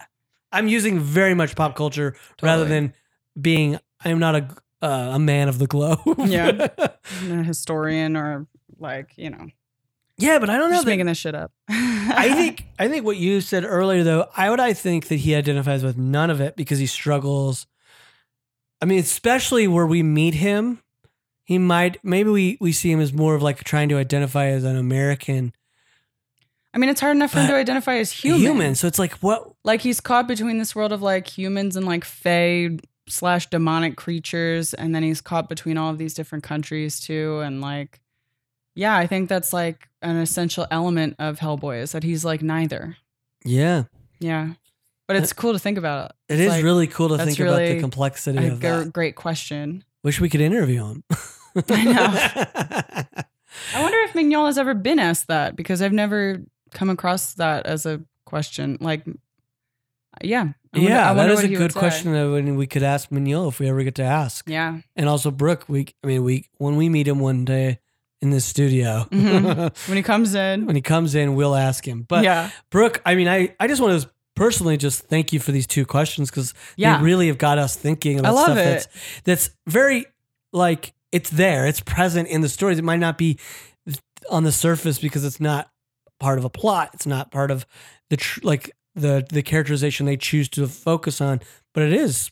I'm 0.51 0.67
using 0.67 0.99
very 0.99 1.33
much 1.33 1.55
pop 1.55 1.75
culture 1.75 2.15
rather 2.43 2.65
than 2.65 2.93
being. 3.41 3.79
I'm 4.05 4.19
not 4.19 4.35
a 4.35 4.47
uh, 4.83 5.13
a 5.15 5.19
man 5.19 5.49
of 5.49 5.57
the 5.57 5.65
globe. 5.65 6.01
Yeah. 6.27 6.67
a 6.77 7.43
historian 7.43 8.15
or 8.15 8.45
like, 8.77 9.13
you 9.17 9.31
know, 9.31 9.47
yeah, 10.17 10.39
but 10.39 10.49
I 10.49 10.57
don't 10.57 10.69
know. 10.69 10.75
just 10.75 10.85
that- 10.85 10.91
making 10.91 11.05
this 11.05 11.17
shit 11.17 11.35
up. 11.35 11.51
I 11.69 12.33
think 12.33 12.65
I 12.79 12.87
think 12.87 13.05
what 13.05 13.17
you 13.17 13.41
said 13.41 13.63
earlier 13.65 14.03
though, 14.03 14.27
I 14.35 14.49
would 14.49 14.59
I 14.59 14.73
think 14.73 15.07
that 15.07 15.17
he 15.17 15.35
identifies 15.35 15.83
with 15.83 15.97
none 15.97 16.29
of 16.29 16.41
it 16.41 16.55
because 16.55 16.79
he 16.79 16.85
struggles. 16.87 17.67
I 18.81 18.85
mean, 18.85 18.99
especially 18.99 19.67
where 19.67 19.87
we 19.87 20.03
meet 20.03 20.35
him, 20.35 20.81
he 21.43 21.57
might 21.57 21.97
maybe 22.03 22.29
we 22.29 22.57
we 22.59 22.71
see 22.71 22.91
him 22.91 22.99
as 22.99 23.13
more 23.13 23.35
of 23.35 23.41
like 23.41 23.63
trying 23.63 23.89
to 23.89 23.97
identify 23.97 24.47
as 24.47 24.63
an 24.63 24.77
American 24.77 25.53
I 26.73 26.79
mean, 26.79 26.89
it's 26.91 27.01
hard 27.01 27.15
enough 27.15 27.31
for 27.31 27.39
him 27.39 27.47
to 27.47 27.55
identify 27.55 27.95
as 27.95 28.11
human. 28.11 28.75
So 28.75 28.87
it's 28.87 28.99
like 28.99 29.13
what 29.15 29.51
Like 29.63 29.81
he's 29.81 29.99
caught 29.99 30.27
between 30.27 30.59
this 30.59 30.75
world 30.75 30.91
of 30.91 31.01
like 31.01 31.25
humans 31.27 31.75
and 31.75 31.87
like 31.87 32.05
fae 32.05 32.77
slash 33.09 33.49
demonic 33.49 33.95
creatures, 33.95 34.73
and 34.75 34.93
then 34.93 35.01
he's 35.01 35.19
caught 35.21 35.49
between 35.49 35.77
all 35.77 35.89
of 35.89 35.97
these 35.97 36.13
different 36.13 36.43
countries 36.43 36.99
too. 36.99 37.39
And 37.39 37.61
like, 37.61 37.99
yeah, 38.77 38.95
I 38.95 39.07
think 39.07 39.27
that's 39.29 39.51
like 39.51 39.87
an 40.01 40.15
essential 40.17 40.67
element 40.71 41.15
of 41.19 41.39
Hellboy 41.39 41.81
is 41.81 41.91
that 41.93 42.03
he's 42.03 42.23
like 42.23 42.41
neither. 42.41 42.95
Yeah. 43.43 43.83
Yeah, 44.19 44.53
but 45.07 45.17
it's 45.17 45.33
cool 45.33 45.53
to 45.53 45.59
think 45.59 45.77
about. 45.77 46.11
It 46.29 46.33
It's 46.35 46.41
is 46.43 46.49
like 46.49 46.63
really 46.63 46.87
cool 46.87 47.09
to 47.09 47.17
think 47.17 47.39
about 47.39 47.57
the 47.59 47.79
complexity 47.79 48.39
a 48.47 48.51
of 48.53 48.61
that. 48.61 48.93
great 48.93 49.15
question. 49.15 49.83
Wish 50.03 50.19
we 50.21 50.29
could 50.29 50.41
interview 50.41 50.85
him. 50.85 51.03
I 51.69 51.83
know. 51.83 53.23
I 53.75 53.81
wonder 53.81 53.97
if 53.99 54.13
Mignola 54.13 54.47
has 54.47 54.57
ever 54.57 54.73
been 54.73 54.99
asked 54.99 55.27
that 55.27 55.55
because 55.55 55.81
I've 55.81 55.93
never 55.93 56.41
come 56.73 56.89
across 56.89 57.33
that 57.35 57.65
as 57.65 57.85
a 57.85 58.01
question. 58.25 58.77
Like, 58.81 59.05
yeah, 60.23 60.49
I 60.73 60.77
wonder- 60.79 60.89
yeah, 60.89 61.13
that 61.13 61.29
is 61.31 61.43
a 61.43 61.47
good 61.47 61.71
say. 61.73 61.79
question 61.79 62.13
that 62.13 62.29
when 62.31 62.55
we 62.55 62.67
could 62.67 62.83
ask 62.83 63.09
Mignola 63.09 63.49
if 63.49 63.59
we 63.59 63.67
ever 63.69 63.83
get 63.83 63.95
to 63.95 64.03
ask. 64.03 64.47
Yeah, 64.49 64.79
And 64.95 65.07
also 65.09 65.31
Brooke, 65.31 65.65
we 65.67 65.87
I 66.03 66.07
mean 66.07 66.23
we 66.23 66.47
when 66.57 66.75
we 66.75 66.89
meet 66.89 67.07
him 67.07 67.19
one 67.19 67.45
day 67.45 67.79
in 68.21 68.29
this 68.31 68.45
studio. 68.45 69.07
Mhm. 69.11 69.87
when 69.87 69.97
he 69.97 70.03
comes 70.03 70.33
in, 70.35 70.65
when 70.65 70.75
he 70.75 70.81
comes 70.81 71.15
in, 71.15 71.35
we'll 71.35 71.55
ask 71.55 71.87
him. 71.87 72.03
But 72.07 72.23
yeah, 72.23 72.49
Brooke, 72.71 73.01
I 73.05 73.15
mean, 73.15 73.27
I, 73.27 73.55
I 73.59 73.67
just 73.67 73.81
want 73.81 74.01
to 74.01 74.09
personally 74.35 74.77
just 74.77 75.01
thank 75.05 75.33
you 75.33 75.39
for 75.39 75.51
these 75.51 75.67
two 75.67 75.85
questions 75.85 76.29
because 76.29 76.53
Yeah. 76.75 76.97
they 76.97 77.03
really 77.03 77.27
have 77.27 77.37
got 77.37 77.57
us 77.57 77.75
thinking 77.75 78.19
about 78.19 78.29
I 78.29 78.33
love 78.33 78.45
stuff 78.45 78.57
it. 78.57 78.63
that's 78.63 78.87
that's 79.23 79.49
very 79.67 80.05
like 80.53 80.93
it's 81.11 81.29
there, 81.29 81.67
it's 81.67 81.81
present 81.81 82.27
in 82.27 82.41
the 82.41 82.49
stories. 82.49 82.77
It 82.79 82.83
might 82.83 82.99
not 82.99 83.17
be 83.17 83.39
on 84.29 84.43
the 84.43 84.51
surface 84.51 84.99
because 84.99 85.23
it's 85.23 85.39
not 85.39 85.69
part 86.19 86.37
of 86.39 86.45
a 86.45 86.49
plot. 86.49 86.89
It's 86.93 87.05
not 87.05 87.31
part 87.31 87.51
of 87.51 87.65
the 88.09 88.17
tr- 88.17 88.39
like 88.43 88.71
the 88.95 89.25
the 89.29 89.41
characterization 89.43 90.05
they 90.05 90.17
choose 90.17 90.49
to 90.49 90.67
focus 90.67 91.21
on, 91.21 91.39
but 91.73 91.83
it 91.83 91.93
is. 91.93 92.31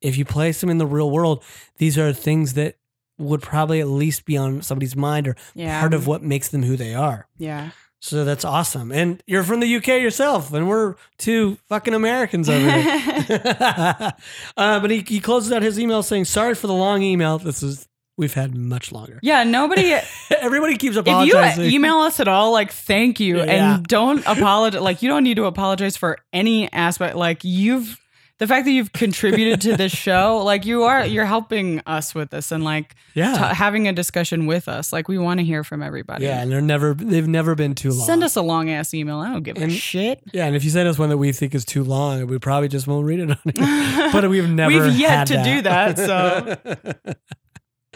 If 0.00 0.16
you 0.16 0.24
place 0.24 0.60
them 0.60 0.70
in 0.70 0.78
the 0.78 0.86
real 0.86 1.10
world, 1.10 1.42
these 1.76 1.98
are 1.98 2.12
things 2.12 2.54
that 2.54 2.76
would 3.18 3.42
probably 3.42 3.80
at 3.80 3.88
least 3.88 4.24
be 4.24 4.36
on 4.36 4.62
somebody's 4.62 4.94
mind 4.96 5.28
or 5.28 5.36
yeah, 5.54 5.80
part 5.80 5.92
of 5.94 6.06
what 6.06 6.22
makes 6.22 6.48
them 6.48 6.62
who 6.62 6.76
they 6.76 6.94
are. 6.94 7.26
yeah. 7.36 7.70
So 8.00 8.24
that's 8.24 8.44
awesome. 8.44 8.92
And 8.92 9.20
you're 9.26 9.42
from 9.42 9.58
the 9.58 9.74
UK 9.76 9.88
yourself, 9.88 10.52
and 10.52 10.68
we're 10.68 10.94
two 11.18 11.58
fucking 11.66 11.94
Americans 11.94 12.48
over 12.48 12.70
here. 12.70 13.42
uh, 14.56 14.80
but 14.80 14.88
he, 14.90 15.04
he 15.06 15.18
closes 15.18 15.50
out 15.50 15.62
his 15.62 15.80
email 15.80 16.04
saying, 16.04 16.26
Sorry 16.26 16.54
for 16.54 16.68
the 16.68 16.74
long 16.74 17.02
email. 17.02 17.38
This 17.38 17.60
is, 17.60 17.88
we've 18.16 18.34
had 18.34 18.54
much 18.54 18.92
longer. 18.92 19.18
Yeah, 19.20 19.42
nobody. 19.42 19.94
Everybody 20.30 20.76
keeps 20.76 20.94
apologizing. 20.96 21.64
if 21.64 21.72
you 21.72 21.76
email 21.78 21.96
us 21.98 22.20
at 22.20 22.28
all, 22.28 22.52
like, 22.52 22.70
thank 22.70 23.18
you, 23.18 23.38
Yeah. 23.38 23.74
and 23.76 23.84
don't 23.84 24.20
apologize. 24.26 24.80
Like, 24.80 25.02
you 25.02 25.08
don't 25.08 25.24
need 25.24 25.34
to 25.38 25.46
apologize 25.46 25.96
for 25.96 26.18
any 26.32 26.72
aspect. 26.72 27.16
Like, 27.16 27.42
you've 27.42 27.98
the 28.38 28.46
fact 28.46 28.64
that 28.66 28.70
you've 28.72 28.92
contributed 28.92 29.60
to 29.62 29.76
this 29.76 29.92
show, 29.92 30.38
like, 30.44 30.64
you 30.64 30.84
are 30.84 31.04
you're 31.04 31.24
helping 31.24 31.80
us 31.86 32.14
with 32.14 32.30
this, 32.30 32.52
and 32.52 32.64
like 32.64 32.94
yeah. 33.14 33.32
t- 33.50 33.54
having 33.54 33.88
a 33.88 33.92
discussion 33.92 34.46
with 34.46 34.68
us. 34.68 34.92
Like, 34.92 35.08
we 35.08 35.18
want 35.18 35.40
to 35.40 35.44
hear 35.44 35.64
from 35.64 35.82
everybody. 35.82 36.24
yeah. 36.24 36.40
And 36.40 36.50
they're 36.50 36.60
never, 36.60 36.94
they've 36.94 37.26
never 37.26 37.54
been 37.54 37.74
too 37.74 37.90
long. 37.90 38.06
Send 38.06 38.22
us 38.24 38.36
a 38.36 38.42
long 38.42 38.70
ass 38.70 38.94
email. 38.94 39.18
I 39.18 39.32
don't 39.32 39.42
give 39.42 39.56
And- 39.56 39.72
a 39.72 39.74
shit. 39.74 40.22
Yeah. 40.32 40.46
And 40.46 40.54
if 40.56 40.64
you 40.64 40.70
send 40.70 40.88
us 40.88 40.98
one 40.98 41.08
that 41.08 41.18
we 41.18 41.32
think 41.32 41.54
is 41.54 41.64
too 41.64 41.82
long, 41.84 42.26
we 42.26 42.38
probably 42.38 42.68
just 42.68 42.86
won't 42.86 43.06
read 43.06 43.20
it 43.20 43.30
on 43.30 43.38
here. 43.54 44.10
but 44.12 44.28
we've 44.30 44.48
never 44.48 44.86
We've 44.86 44.98
yet 44.98 45.26
to 45.28 45.42
do 45.42 45.62
that, 45.62 45.98
so. 45.98 46.56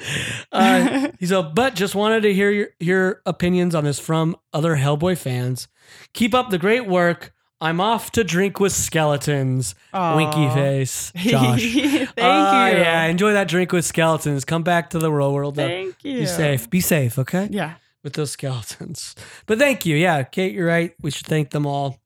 uh, 0.52 1.08
so, 1.22 1.42
but 1.42 1.74
just 1.74 1.94
wanted 1.94 2.22
to 2.22 2.34
hear 2.34 2.50
your, 2.50 2.68
your 2.80 3.22
opinions 3.26 3.74
on 3.74 3.84
this 3.84 3.98
from 3.98 4.36
other 4.52 4.76
Hellboy 4.76 5.16
fans. 5.18 5.68
Keep 6.14 6.34
up 6.34 6.50
the 6.50 6.58
great 6.58 6.86
work. 6.86 7.32
I'm 7.62 7.80
off 7.80 8.10
to 8.12 8.24
drink 8.24 8.58
with 8.60 8.72
skeletons. 8.72 9.74
Winky 9.94 10.48
face, 10.50 11.12
Josh. 11.16 11.62
Thank 11.62 12.10
Uh, 12.18 12.68
you. 12.72 12.78
Yeah, 12.78 13.04
enjoy 13.04 13.32
that 13.34 13.48
drink 13.48 13.72
with 13.72 13.84
skeletons. 13.84 14.44
Come 14.44 14.62
back 14.64 14.90
to 14.90 14.98
the 14.98 15.10
real 15.12 15.32
world. 15.32 15.54
though. 15.56 15.68
Thank 15.68 15.96
you. 16.02 16.20
Be 16.20 16.26
safe. 16.26 16.68
Be 16.68 16.80
safe, 16.80 17.18
okay? 17.18 17.48
Yeah. 17.50 17.74
With 18.02 18.14
those 18.14 18.32
skeletons. 18.32 19.14
But 19.46 19.58
thank 19.58 19.86
you. 19.86 19.94
Yeah, 19.96 20.24
Kate, 20.24 20.52
you're 20.52 20.66
right. 20.66 20.92
We 21.02 21.10
should 21.12 21.26
thank 21.26 21.50
them 21.50 21.66
all. 21.66 21.98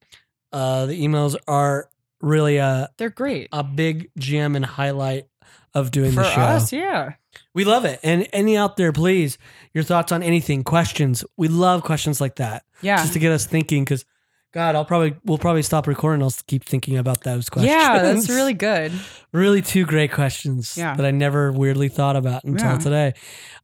Uh, 0.52 0.86
the 0.86 1.02
emails 1.02 1.36
are 1.48 1.88
really 2.20 2.58
a, 2.58 2.90
They're 2.98 3.08
great. 3.10 3.48
a 3.52 3.64
big 3.64 4.10
gem 4.18 4.56
and 4.56 4.64
highlight 4.64 5.26
of 5.74 5.90
doing 5.90 6.12
For 6.12 6.22
the 6.22 6.30
show. 6.30 6.40
us, 6.42 6.72
yeah. 6.72 7.12
We 7.54 7.64
love 7.64 7.84
it. 7.84 8.00
And 8.02 8.26
any 8.32 8.56
out 8.56 8.76
there, 8.76 8.92
please, 8.92 9.36
your 9.74 9.84
thoughts 9.84 10.12
on 10.12 10.22
anything, 10.22 10.64
questions. 10.64 11.24
We 11.36 11.48
love 11.48 11.82
questions 11.82 12.20
like 12.20 12.36
that 12.36 12.64
Yeah. 12.82 12.96
just 12.98 13.12
to 13.14 13.18
get 13.18 13.32
us 13.32 13.44
thinking. 13.46 13.84
Because, 13.84 14.04
God, 14.56 14.74
I'll 14.74 14.86
probably 14.86 15.14
we'll 15.26 15.36
probably 15.36 15.60
stop 15.62 15.86
recording. 15.86 16.22
I'll 16.22 16.32
keep 16.46 16.64
thinking 16.64 16.96
about 16.96 17.20
those 17.24 17.50
questions. 17.50 17.70
Yeah, 17.70 18.00
that's 18.02 18.28
really 18.38 18.54
good. 18.54 18.90
really 19.34 19.60
two 19.60 19.84
great 19.84 20.10
questions 20.12 20.78
Yeah. 20.78 20.94
that 20.96 21.04
I 21.04 21.10
never 21.10 21.52
weirdly 21.52 21.88
thought 21.90 22.16
about 22.16 22.42
until 22.44 22.70
Yeah. 22.72 22.78
today. 22.78 23.14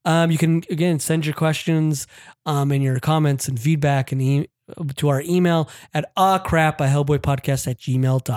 Um, 0.05 0.31
you 0.31 0.37
can 0.37 0.62
again 0.68 1.00
send 1.00 1.24
your 1.24 1.35
questions 1.35 2.07
um, 2.44 2.70
and 2.72 2.83
your 2.83 3.00
comments 3.00 3.48
and 3.48 3.59
feedback 3.59 4.12
and 4.12 4.20
e- 4.20 4.48
to 4.96 5.08
our 5.08 5.22
email 5.22 5.68
at 5.94 6.11
ah 6.16 6.38
crap 6.38 6.80
a 6.80 6.87
hellboy 6.87 7.18
podcast 7.18 7.70
at 7.70 7.78
gmail.com. 7.78 8.32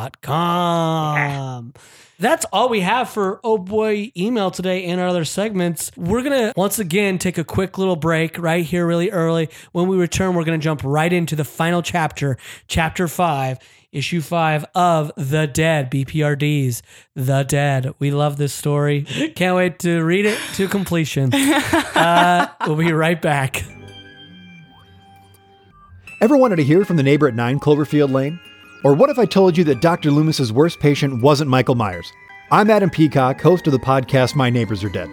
That's 2.18 2.46
all 2.54 2.70
we 2.70 2.80
have 2.80 3.10
for 3.10 3.42
Oh 3.44 3.58
Boy 3.58 4.12
email 4.16 4.50
today 4.50 4.86
and 4.86 5.02
our 5.02 5.08
other 5.08 5.26
segments. 5.26 5.92
We're 5.98 6.24
going 6.24 6.48
to 6.48 6.54
once 6.56 6.80
again 6.80 7.18
take 7.18 7.38
a 7.38 7.44
quick 7.44 7.78
little 7.78 7.98
break 7.98 8.40
right 8.40 8.64
here, 8.64 8.88
really 8.88 9.12
early. 9.12 9.50
When 9.74 9.88
we 9.88 9.98
return, 9.98 10.34
we're 10.34 10.46
going 10.46 10.58
to 10.58 10.64
jump 10.64 10.82
right 10.84 11.12
into 11.12 11.36
the 11.36 11.44
final 11.44 11.82
chapter, 11.82 12.38
chapter 12.68 13.10
five, 13.10 13.60
issue 13.92 14.22
five 14.22 14.64
of 14.76 15.12
The 15.18 15.46
Dead, 15.48 15.92
BPRDs, 15.92 16.82
The 17.16 17.44
Dead. 17.44 17.94
We 18.00 18.12
love 18.12 18.38
this 18.38 18.54
story. 18.54 19.02
Can't 19.36 19.58
wait 19.58 19.80
to 19.80 20.02
read 20.02 20.26
it 20.26 20.40
to 20.56 20.68
completion. 20.68 21.32
Uh, 21.96 22.48
we'll 22.68 22.76
be 22.76 22.92
right 22.92 23.22
back. 23.22 23.64
Ever 26.22 26.38
wanted 26.38 26.56
to 26.56 26.64
hear 26.64 26.86
from 26.86 26.96
the 26.96 27.04
neighbor 27.04 27.28
at 27.28 27.36
9 27.36 27.60
Cloverfield 27.60 28.10
Lane? 28.12 28.40
Or 28.86 28.94
what 28.94 29.10
if 29.10 29.20
I 29.20 29.26
told 29.26 29.58
you 29.58 29.66
that 29.66 29.82
Dr. 29.82 30.12
Loomis's 30.12 30.54
worst 30.54 30.80
patient 30.80 31.22
wasn't 31.22 31.50
Michael 31.50 31.76
Myers? 31.76 32.14
I'm 32.52 32.70
Adam 32.70 32.90
Peacock, 32.90 33.42
host 33.42 33.68
of 33.68 33.74
the 33.74 33.80
podcast 33.80 34.34
My 34.34 34.50
Neighbors 34.50 34.82
Are 34.84 34.90
Dead. 34.90 35.10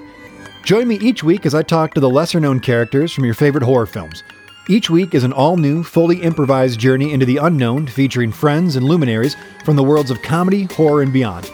Join 0.65 0.87
me 0.87 0.97
each 1.01 1.25
week 1.25 1.45
as 1.45 1.57
I 1.57 1.63
talk 1.65 1.93
to 1.95 2.01
the 2.01 2.09
lesser 2.09 2.39
known 2.39 2.61
characters 2.61 3.13
from 3.13 3.25
your 3.25 3.35
favorite 3.35 3.65
horror 3.65 3.87
films. 3.87 4.23
Each 4.69 4.91
week 4.91 5.13
is 5.13 5.25
an 5.25 5.33
all 5.33 5.57
new, 5.57 5.83
fully 5.83 6.23
improvised 6.23 6.79
journey 6.79 7.13
into 7.13 7.27
the 7.27 7.39
unknown 7.39 7.89
featuring 7.89 8.31
friends 8.31 8.77
and 8.77 8.87
luminaries 8.87 9.37
from 9.65 9.75
the 9.75 9.83
worlds 9.83 10.13
of 10.13 10.23
comedy, 10.23 10.65
horror, 10.65 11.03
and 11.03 11.13
beyond. 11.13 11.51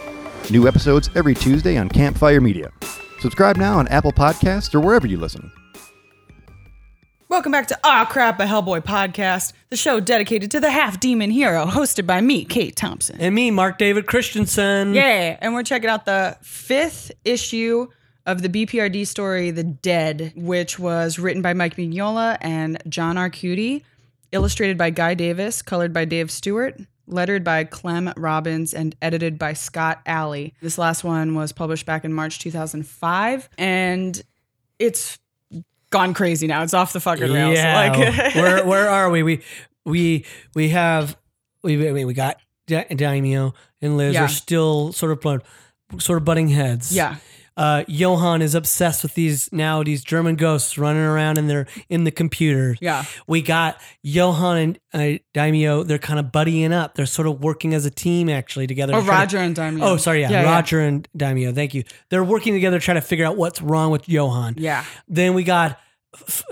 New 0.51 0.69
episodes 0.69 1.09
every 1.17 1.35
Tuesday 1.35 1.79
on 1.79 1.89
Campfire 1.89 2.43
Media. 2.43 2.71
Subscribe 3.21 3.57
now 3.57 3.79
on 3.79 3.89
Apple 3.89 4.13
Podcasts 4.13 4.75
or 4.75 4.81
wherever 4.81 5.07
you 5.07 5.19
listen. 5.19 5.51
Welcome 7.31 7.53
back 7.53 7.67
to 7.67 7.79
Ah 7.85 8.07
Crap, 8.11 8.41
a 8.41 8.45
Hellboy 8.45 8.83
podcast, 8.83 9.53
the 9.69 9.77
show 9.77 10.01
dedicated 10.01 10.51
to 10.53 10.61
the 10.61 10.71
half 10.71 10.99
demon 10.99 11.31
hero, 11.31 11.67
hosted 11.67 12.07
by 12.07 12.23
me, 12.23 12.47
Kate 12.47 12.75
Thompson. 12.75 13.21
And 13.21 13.35
me, 13.35 13.51
Mark 13.51 13.77
David 13.77 14.07
Christensen. 14.07 14.95
Yeah, 14.95 15.37
and 15.43 15.53
we're 15.53 15.62
checking 15.62 15.91
out 15.91 16.07
the 16.07 16.38
fifth 16.41 17.12
issue 17.27 17.88
of 18.25 18.41
the 18.41 18.49
BPRD 18.49 19.07
story, 19.07 19.51
The 19.51 19.62
Dead, 19.62 20.33
which 20.37 20.79
was 20.79 21.19
written 21.19 21.43
by 21.43 21.53
Mike 21.53 21.77
Mignola 21.77 22.38
and 22.41 22.83
John 22.88 23.17
Arcudi, 23.17 23.83
illustrated 24.33 24.79
by 24.79 24.88
Guy 24.88 25.12
Davis, 25.12 25.61
colored 25.61 25.93
by 25.93 26.07
Dave 26.07 26.31
Stewart, 26.31 26.81
lettered 27.07 27.45
by 27.45 27.64
Clem 27.64 28.11
Robins 28.17 28.73
and 28.73 28.97
edited 29.03 29.38
by 29.38 29.53
Scott 29.53 30.01
Allie. 30.07 30.55
This 30.62 30.79
last 30.79 31.05
one 31.05 31.35
was 31.35 31.53
published 31.53 31.85
back 31.85 32.07
in 32.07 32.12
March 32.14 32.38
2005, 32.38 33.51
and 33.59 34.23
it's 34.79 35.19
gone 35.90 36.14
crazy 36.14 36.46
now. 36.46 36.62
It's 36.62 36.74
off 36.74 36.92
the 36.92 37.01
fucking 37.01 37.33
rails. 37.33 37.59
Like, 37.59 38.35
where 38.35 38.64
where 38.66 38.88
are 38.88 39.11
we? 39.11 39.22
We 39.22 39.42
we 39.85 40.24
we 40.55 40.68
have 40.70 41.16
we 41.62 41.88
I 41.88 41.92
mean 41.92 42.07
we 42.07 42.14
got 42.14 42.37
Da- 42.66 42.85
Daimyo 42.94 43.55
and 43.81 43.96
Liz 43.96 44.14
Yeah. 44.14 44.24
are 44.24 44.29
still 44.29 44.92
sort 44.92 45.12
of 45.12 45.42
sort 46.01 46.18
of 46.18 46.24
butting 46.24 46.48
heads. 46.48 46.94
yeah, 46.94 47.16
Uh, 47.59 47.83
Johann 47.88 48.40
is 48.40 48.55
obsessed 48.55 49.03
with 49.03 49.14
these 49.14 49.53
now 49.53 49.83
these 49.83 50.05
German 50.05 50.37
ghosts 50.37 50.79
running 50.79 51.03
around 51.03 51.38
and 51.38 51.51
they're 51.51 51.66
in 51.88 52.05
the 52.05 52.11
computer. 52.12 52.77
yeah, 52.81 53.05
We 53.27 53.42
got 53.42 53.81
Johann 54.05 54.79
and 54.92 55.18
uh, 55.18 55.18
Daimyo. 55.35 55.83
They're 55.83 55.99
kind 55.99 56.21
of 56.21 56.27
buddying 56.27 56.73
up. 56.73 56.94
They're 56.94 57.05
sort 57.05 57.27
of 57.27 57.40
working 57.42 57.75
as 57.75 57.85
a 57.85 57.90
team 57.90 58.29
actually 58.29 58.68
together. 58.68 58.94
Oh, 58.94 59.03
try 59.03 59.16
to- 59.16 59.21
Roger 59.21 59.38
and 59.38 59.55
Daimyo. 59.57 59.85
Oh, 59.85 59.97
sorry, 59.97 60.21
yeah, 60.21 60.31
Yeah, 60.31 60.42
yeah. 60.42 60.55
Roger 60.55 60.81
and 60.81 61.09
Daimyo. 61.16 61.53
Thank 61.53 61.75
you. 61.75 61.83
They're 62.11 62.23
working 62.25 62.55
together 62.55 62.79
trying 62.79 62.94
to 62.99 63.01
figure 63.03 63.27
out 63.27 63.37
what's 63.37 63.61
wrong 63.61 63.90
with 63.90 64.09
Johann. 64.09 64.55
Yeah, 64.57 64.85
Then 65.09 65.35
we 65.35 65.42
got, 65.42 65.79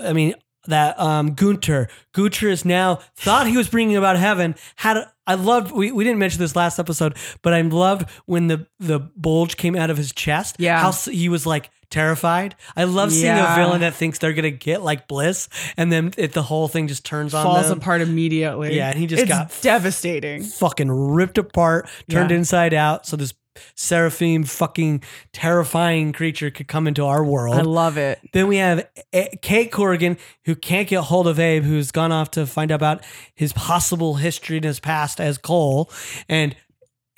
I 0.03 0.13
mean, 0.13 0.35
that 0.67 0.99
um, 1.01 1.35
Gunter. 1.35 1.89
Gunter 2.13 2.49
is 2.49 2.65
now 2.65 3.01
thought 3.17 3.47
he 3.47 3.57
was 3.57 3.69
bringing 3.69 3.97
about 3.97 4.17
heaven. 4.19 4.55
Had 4.77 5.05
I 5.27 5.35
loved. 5.35 5.73
We, 5.73 5.91
we 5.91 6.05
didn't 6.05 6.19
mention 6.21 6.41
this 6.41 6.55
last 6.55 6.79
episode, 6.79 7.17
but 7.43 7.53
I 7.53 7.61
loved 7.63 8.09
when 8.27 8.47
the 8.47 8.67
the 8.79 9.01
bulge 9.01 9.57
came 9.57 9.75
out 9.77 9.91
of 9.91 9.97
his 9.97 10.13
chest. 10.13 10.57
Yeah. 10.59 10.79
how 10.81 10.93
he 10.93 11.29
was 11.29 11.47
like 11.47 11.71
terrified. 11.91 12.55
I 12.77 12.85
love 12.85 13.13
seeing 13.13 13.33
a 13.37 13.55
villain 13.57 13.81
that 13.81 13.95
thinks 13.95 14.19
they're 14.19 14.33
gonna 14.33 14.51
get 14.51 14.83
like 14.83 15.09
bliss, 15.09 15.49
and 15.77 15.91
then 15.91 16.13
it, 16.17 16.33
the 16.33 16.43
whole 16.43 16.69
thing 16.69 16.87
just 16.89 17.05
turns 17.05 17.35
on 17.35 17.45
falls 17.45 17.71
apart 17.71 18.01
immediately. 18.03 18.77
Yeah, 18.77 18.91
and 18.91 18.99
he 18.99 19.07
just 19.07 19.23
it's 19.23 19.29
got- 19.31 19.53
devastating. 19.63 20.43
fucking 20.43 20.91
ripped 20.91 21.39
apart, 21.39 21.89
turned 22.09 22.31
Yeah. 22.31 22.37
inside 22.39 22.75
out. 22.75 23.07
So 23.07 23.17
this 23.17 23.35
seraphim 23.75 24.45
fucking 24.45 25.03
terrifying 25.33 26.13
creature 26.13 26.51
could 26.51 26.69
come 26.69 26.87
into 26.87 27.05
our 27.05 27.25
world. 27.25 27.57
I 27.57 27.63
love 27.63 27.97
it. 27.99 28.19
Then 28.33 28.47
we 28.49 28.57
have 28.57 28.89
A- 29.13 29.37
Kate 29.43 29.71
Corrigan, 29.71 30.17
who 30.45 30.55
can't 30.55 30.89
get 30.89 31.03
hold 31.05 31.27
of 31.29 31.39
Abe, 31.39 31.65
who's 31.65 31.91
gone 31.91 32.13
off 32.13 32.31
to 32.33 32.47
find 32.47 32.71
out 32.71 32.77
about 32.77 33.05
his 33.35 33.53
possible 33.53 34.15
history 34.17 34.57
in 34.59 34.63
his 34.63 34.81
past 34.81 35.21
as 35.21 35.39
Caul. 35.39 35.91
And 36.29 36.55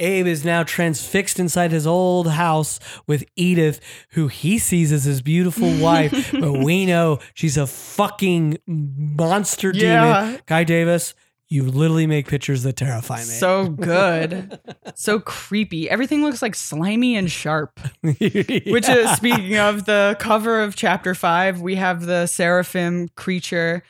Abe 0.00 0.28
is 0.28 0.44
now 0.44 0.62
transfixed 0.62 1.40
inside 1.40 1.72
his 1.72 1.84
old 1.84 2.28
house 2.28 2.78
with 3.08 3.24
Edith, 3.34 3.80
who 4.10 4.28
he 4.28 4.56
sees 4.58 4.92
as 4.92 5.02
his 5.04 5.20
beautiful 5.22 5.76
wife, 5.80 6.30
but 6.32 6.52
we 6.52 6.86
know 6.86 7.18
she's 7.34 7.56
a 7.56 7.66
fucking 7.66 8.58
monster 8.66 9.72
Yeah. 9.74 10.22
demon. 10.26 10.40
Guy 10.46 10.62
Davis, 10.62 11.14
you 11.50 11.64
literally 11.64 12.06
make 12.06 12.28
pictures 12.28 12.62
that 12.64 12.76
terrify 12.76 13.18
me. 13.18 13.22
So 13.22 13.68
good. 13.68 14.60
so 14.94 15.18
creepy. 15.18 15.88
Everything 15.88 16.22
looks 16.22 16.42
like 16.42 16.54
slimy 16.54 17.16
and 17.16 17.30
sharp. 17.30 17.80
Which 18.02 18.88
is 18.88 19.10
speaking 19.16 19.56
of 19.56 19.86
the 19.86 20.16
cover 20.20 20.60
of 20.62 20.76
chapter 20.76 21.14
five, 21.14 21.60
we 21.62 21.76
have 21.76 22.04
the 22.04 22.26
seraphim 22.26 23.08
creature, 23.16 23.82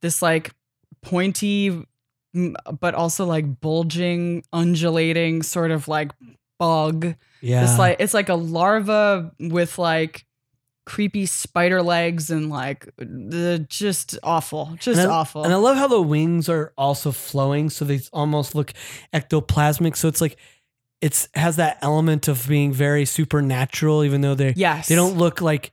this 0.00 0.22
like 0.22 0.52
pointy, 1.02 1.84
but 2.80 2.94
also 2.94 3.26
like 3.26 3.60
bulging, 3.60 4.42
undulating 4.52 5.42
sort 5.42 5.70
of 5.70 5.88
like 5.88 6.12
bug. 6.58 7.14
yeah. 7.42 7.66
This 7.66 7.78
like 7.78 7.96
it's 7.98 8.14
like 8.14 8.30
a 8.30 8.36
larva 8.36 9.32
with 9.38 9.78
like 9.78 10.24
creepy 10.84 11.26
spider 11.26 11.82
legs 11.82 12.30
and 12.30 12.50
like 12.50 12.88
the 12.96 13.64
just 13.68 14.18
awful, 14.22 14.76
just 14.78 15.00
and 15.00 15.10
I, 15.10 15.14
awful. 15.14 15.44
And 15.44 15.52
I 15.52 15.56
love 15.56 15.76
how 15.76 15.88
the 15.88 16.02
wings 16.02 16.48
are 16.48 16.72
also 16.76 17.12
flowing, 17.12 17.70
so 17.70 17.84
they 17.84 18.00
almost 18.12 18.54
look 18.54 18.72
ectoplasmic. 19.12 19.96
So 19.96 20.08
it's 20.08 20.20
like 20.20 20.36
it's 21.00 21.28
has 21.34 21.56
that 21.56 21.78
element 21.82 22.28
of 22.28 22.46
being 22.48 22.72
very 22.72 23.04
supernatural, 23.04 24.04
even 24.04 24.20
though 24.20 24.34
they 24.34 24.54
yes, 24.56 24.88
they 24.88 24.94
don't 24.94 25.16
look 25.16 25.40
like 25.40 25.72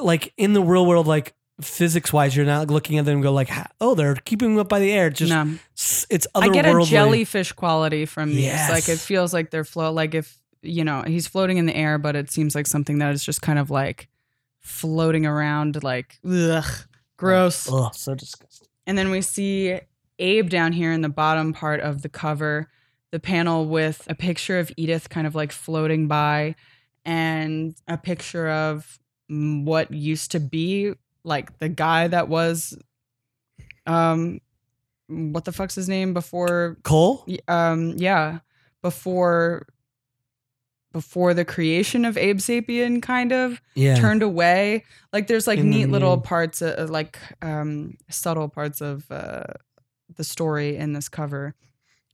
like 0.00 0.32
in 0.36 0.52
the 0.52 0.62
real 0.62 0.86
world, 0.86 1.06
like 1.06 1.34
physics 1.60 2.12
wise. 2.12 2.36
You're 2.36 2.46
not 2.46 2.68
looking 2.68 2.98
at 2.98 3.04
them 3.04 3.14
and 3.14 3.22
go 3.22 3.32
like, 3.32 3.50
oh, 3.80 3.94
they're 3.94 4.14
keeping 4.14 4.50
them 4.50 4.60
up 4.60 4.68
by 4.68 4.78
the 4.78 4.90
air. 4.90 5.08
It's 5.08 5.18
just 5.18 5.30
no. 5.30 5.58
it's 6.10 6.26
I 6.34 6.48
get 6.48 6.66
a 6.66 6.84
jellyfish 6.84 7.52
quality 7.52 8.06
from 8.06 8.30
these. 8.34 8.52
Like 8.70 8.88
it 8.88 8.98
feels 8.98 9.32
like 9.32 9.50
they're 9.50 9.64
float. 9.64 9.94
Like 9.94 10.14
if 10.14 10.38
you 10.62 10.84
know 10.84 11.02
he's 11.02 11.26
floating 11.26 11.58
in 11.58 11.66
the 11.66 11.76
air, 11.76 11.98
but 11.98 12.16
it 12.16 12.30
seems 12.30 12.54
like 12.54 12.66
something 12.66 12.98
that 12.98 13.12
is 13.12 13.24
just 13.24 13.42
kind 13.42 13.58
of 13.58 13.70
like 13.70 14.08
floating 14.60 15.26
around. 15.26 15.82
Like 15.82 16.18
ugh, 16.28 16.70
gross. 17.16 17.68
Oh, 17.70 17.90
so 17.92 18.14
disgusting. 18.14 18.68
And 18.86 18.96
then 18.96 19.10
we 19.10 19.20
see 19.20 19.78
Abe 20.18 20.48
down 20.48 20.72
here 20.72 20.92
in 20.92 21.02
the 21.02 21.08
bottom 21.08 21.52
part 21.52 21.80
of 21.80 22.02
the 22.02 22.08
cover, 22.08 22.68
the 23.10 23.20
panel 23.20 23.66
with 23.66 24.06
a 24.08 24.14
picture 24.14 24.58
of 24.58 24.72
Edith 24.76 25.08
kind 25.08 25.26
of 25.26 25.34
like 25.34 25.52
floating 25.52 26.08
by, 26.08 26.54
and 27.04 27.74
a 27.86 27.96
picture 27.98 28.48
of 28.48 28.98
mm, 29.30 29.64
what 29.64 29.92
used 29.92 30.32
to 30.32 30.40
be 30.40 30.92
like 31.24 31.58
the 31.58 31.68
guy 31.68 32.08
that 32.08 32.28
was, 32.28 32.78
um, 33.86 34.40
what 35.08 35.44
the 35.44 35.52
fuck's 35.52 35.74
his 35.74 35.88
name 35.88 36.14
before 36.14 36.76
Caul. 36.82 37.26
Um 37.46 37.94
yeah 37.96 38.40
before 38.82 39.66
before 40.92 41.34
the 41.34 41.44
creation 41.44 42.04
of 42.04 42.16
abe 42.16 42.38
sapien 42.38 43.02
kind 43.02 43.32
of 43.32 43.60
Yeah. 43.74 43.96
turned 43.96 44.22
away 44.22 44.84
like 45.12 45.26
there's 45.26 45.46
like 45.46 45.58
In 45.58 45.70
neat 45.70 45.86
little 45.90 46.18
parts 46.18 46.62
uh, 46.62 46.86
like 46.88 47.18
um 47.42 47.96
subtle 48.08 48.48
parts 48.48 48.80
of 48.80 49.10
uh 49.10 49.44
the 50.16 50.24
story 50.24 50.76
in 50.76 50.92
this 50.94 51.08
cover 51.08 51.54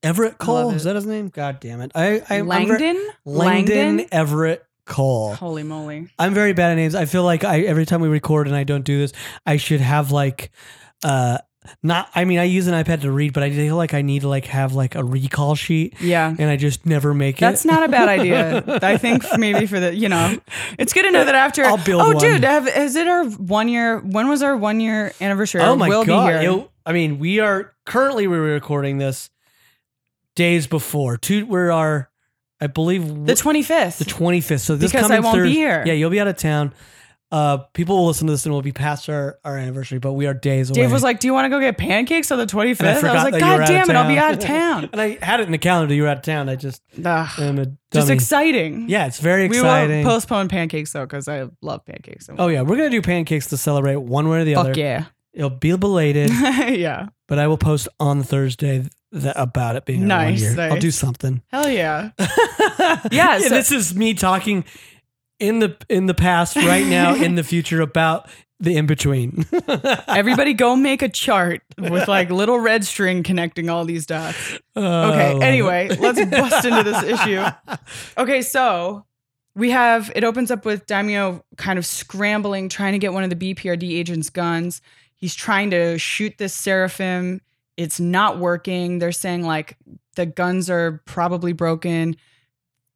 Everett 0.03 0.37
Caul. 0.37 0.71
Is 0.73 0.85
that 0.85 0.97
his 0.97 1.07
name? 1.07 1.31
God 1.31 1.61
damn 1.61 1.81
it. 1.81 1.91
I, 1.95 2.21
I 2.29 2.41
I'm 2.41 2.47
langdon 2.47 3.01
Langdon 3.25 4.07
Everett 4.13 4.63
Caul. 4.85 5.35
holy 5.35 5.63
moly 5.63 6.09
I'm 6.19 6.35
very 6.35 6.53
bad 6.53 6.73
at 6.73 6.75
names. 6.75 6.95
I 6.95 7.07
feel 7.07 7.23
like 7.25 7.43
I 7.43 7.61
every 7.61 7.87
time 7.87 8.03
we 8.03 8.09
record 8.09 8.47
and 8.47 8.55
I 8.55 8.65
don't 8.65 8.85
do 8.85 8.99
this, 8.99 9.13
I 9.47 9.57
should 9.57 9.81
have 9.81 10.11
like 10.13 10.51
uh 11.03 11.39
not 11.83 12.11
I 12.15 12.25
mean 12.25 12.39
I 12.39 12.45
use 12.45 12.67
an 12.67 12.75
iPad 12.75 13.03
to 13.03 13.11
read, 13.11 13.33
but 13.33 13.43
I 13.43 13.51
feel 13.51 13.77
like 13.77 13.95
I 13.95 14.03
need 14.03 14.23
to 14.23 14.29
like 14.29 14.47
have 14.47 14.75
like 14.75 14.95
a 14.95 15.05
recall 15.05 15.55
sheet 15.55 15.95
yeah 16.01 16.35
and 16.39 16.51
I 16.51 16.57
just 16.57 16.87
never 16.87 17.15
make 17.15 17.39
it. 17.39 17.41
that's 17.41 17.65
not 17.65 17.83
a 17.83 17.89
bad 17.89 18.09
idea. 18.09 18.65
I 18.83 18.97
think 18.97 19.25
maybe 19.39 19.67
for 19.67 19.81
the, 19.81 19.95
you 19.95 20.09
know, 20.09 20.39
it's 20.79 20.93
good 20.93 21.03
to 21.05 21.11
know 21.11 21.25
that 21.25 21.35
after. 21.35 21.65
I'll 21.65 21.83
build 21.83 22.03
oh, 22.03 22.09
one. 22.09 22.19
dude, 22.19 22.45
have, 22.45 22.69
is 22.69 22.97
it 22.97 23.09
our 23.09 23.25
one 23.25 23.69
year? 23.69 23.99
When 24.01 24.29
was 24.29 24.43
our 24.43 24.57
one 24.57 24.81
year 24.81 25.13
anniversary? 25.21 25.63
Oh 25.63 25.77
my 25.77 25.89
will 25.89 26.05
god. 26.05 26.27
Be 26.27 26.33
here? 26.33 26.61
It- 26.61 26.71
I 26.87 26.93
mean, 26.93 27.19
we 27.19 27.41
are 27.41 27.73
currently 27.87 28.27
we're 28.27 28.43
recording 28.43 28.99
this 28.99 29.31
days 30.35 30.67
before. 30.67 31.17
Two 31.17 31.47
we're 31.47 31.71
our 31.71 32.11
I 32.61 32.67
believe 32.67 33.27
the 33.27 33.35
twenty 33.35 33.63
fifth. 33.63 33.99
the 33.99 34.05
25th. 34.05 34.61
So 34.61 34.77
this 34.77 34.93
Because 34.93 35.09
coming 35.09 35.19
I 35.19 35.21
won't 35.21 35.43
be 35.43 35.53
here. 35.53 35.83
Yeah, 35.87 35.93
you'll 35.95 36.11
be 36.11 36.21
out 36.21 36.29
of 36.29 36.37
town. 36.37 36.73
Uh, 37.33 37.57
people 37.73 37.97
will 37.97 38.07
listen 38.07 38.29
to 38.29 38.33
this 38.33 38.45
and 38.47 38.55
we'll 38.55 38.63
be 38.63 38.71
past 38.71 39.09
our, 39.09 39.41
our 39.45 39.57
anniversary, 39.59 39.99
but 39.99 40.13
we 40.13 40.27
are 40.27 40.35
days 40.35 40.71
away. 40.71 40.83
Dave 40.83 40.93
was 40.93 41.03
like, 41.03 41.19
"Do 41.19 41.27
you 41.27 41.33
want 41.33 41.47
to 41.47 41.49
go 41.49 41.59
get 41.59 41.77
pancakes 41.77 42.31
on 42.31 42.39
the 42.39 42.47
25th?" 42.47 42.81
And 42.81 42.89
I 43.09 43.11
I, 43.11 43.15
was 43.15 43.25
like, 43.25 43.33
that 43.33 43.41
you 43.41 43.47
were 43.47 43.59
"God 43.59 43.61
out 43.61 43.63
of 43.63 43.69
damn 43.69 43.91
it, 43.91 43.97
I'll 43.97 44.09
be 44.09 44.15
town." 44.15 44.25
out 44.25 44.33
of 44.35 44.41
town." 44.41 44.89
and 44.93 45.01
I 45.01 45.19
had 45.25 45.41
it 45.41 45.45
in 45.47 45.53
the 45.53 45.59
calendar. 45.59 45.95
You 45.95 46.03
were 46.03 46.09
out 46.09 46.19
of 46.19 46.23
town. 46.23 46.49
I 46.49 46.55
just 46.55 46.81
Ugh. 47.05 47.29
am 47.41 47.59
a 47.59 47.67
Just 47.93 48.11
exciting. 48.11 48.89
Yeah, 48.89 49.07
it's 49.07 49.19
very 49.19 49.47
exciting. 49.47 49.63
we 49.65 49.69
exciting. 49.69 50.05
will 50.07 50.13
postpone 50.13 50.49
pancakes 50.49 50.93
though 50.93 51.07
because 51.07 51.27
I 51.27 51.47
love 51.61 51.85
pancakes. 51.85 52.27
So 52.27 52.37
oh 52.39 52.47
yeah, 52.49 52.63
we're 52.63 52.77
gonna 52.77 52.91
do 52.91 53.03
pancakes 53.03 53.49
to 53.49 53.57
celebrate 53.57 53.97
one 53.97 54.29
way 54.29 54.43
or 54.43 54.45
the 54.45 54.55
other. 54.55 54.71
fuck 54.71 54.77
yeah, 54.77 55.07
It'll 55.33 55.51
be 55.51 55.75
belated, 55.77 56.31
yeah, 56.69 57.09
but 57.27 57.41
I 57.41 57.49
will 57.49 57.59
post 57.59 57.89
on 57.99 58.23
Thursday 58.23 58.85
th- 59.13 59.33
about 59.35 59.75
it 59.75 59.87
being 59.87 60.09
our 60.09 60.19
one 60.19 60.27
Nice, 60.35 60.41
year. 60.41 60.51
I'll 60.61 60.69
nice. 60.71 60.81
do 60.83 60.91
something. 60.93 61.43
hell 61.49 61.69
yeah. 61.69 62.11
Yeah, 63.11 63.39
so- 63.39 63.49
this 63.49 63.73
is 63.73 63.95
me 63.97 64.15
talking 64.15 64.65
in 65.39 65.59
the 65.59 65.77
in 65.89 66.07
the 66.07 66.15
past, 66.15 66.57
right 66.57 66.87
now, 66.87 67.15
in 67.15 67.35
the 67.35 67.45
future 67.45 67.81
about 67.81 68.29
the 68.61 68.77
in 68.77 68.87
between. 68.87 69.45
Everybody, 70.09 70.55
go 70.55 70.77
make 70.77 71.03
a 71.03 71.09
chart 71.09 71.63
with 71.77 72.09
like 72.09 72.31
little 72.31 72.59
red 72.59 72.85
string 72.85 73.23
connecting 73.23 73.69
all 73.69 73.85
these 73.85 74.07
dots. 74.07 74.59
Oh, 74.77 75.11
Okay. 75.11 75.45
Anyway, 75.45 75.89
let's 75.99 76.25
bust 76.31 76.65
into 76.65 76.83
this 76.83 77.03
issue. 77.21 77.45
Okay, 78.17 78.43
so 78.43 79.05
we 79.57 79.71
have 79.71 80.11
it 80.15 80.25
opens 80.25 80.51
up 80.51 80.65
with 80.65 80.87
Daimyo 80.87 81.45
kind 81.57 81.79
of 81.79 81.85
scrambling, 81.87 82.69
trying 82.69 82.93
to 82.93 82.99
get 82.99 83.13
one 83.13 83.25
of 83.25 83.31
the 83.31 83.55
BPRD 83.55 83.91
agent's 83.99 84.31
guns. 84.31 84.81
He's 85.17 85.35
trying 85.35 85.71
to 85.71 85.99
shoot 85.99 86.39
this 86.39 86.55
seraphim. 86.55 87.41
It's 87.77 87.99
not 87.99 88.39
working. 88.39 88.99
They're 88.99 89.13
saying 89.13 89.43
like 89.43 89.77
the 90.15 90.27
guns 90.27 90.71
are 90.71 91.03
probably 91.07 91.53
broken 91.53 92.17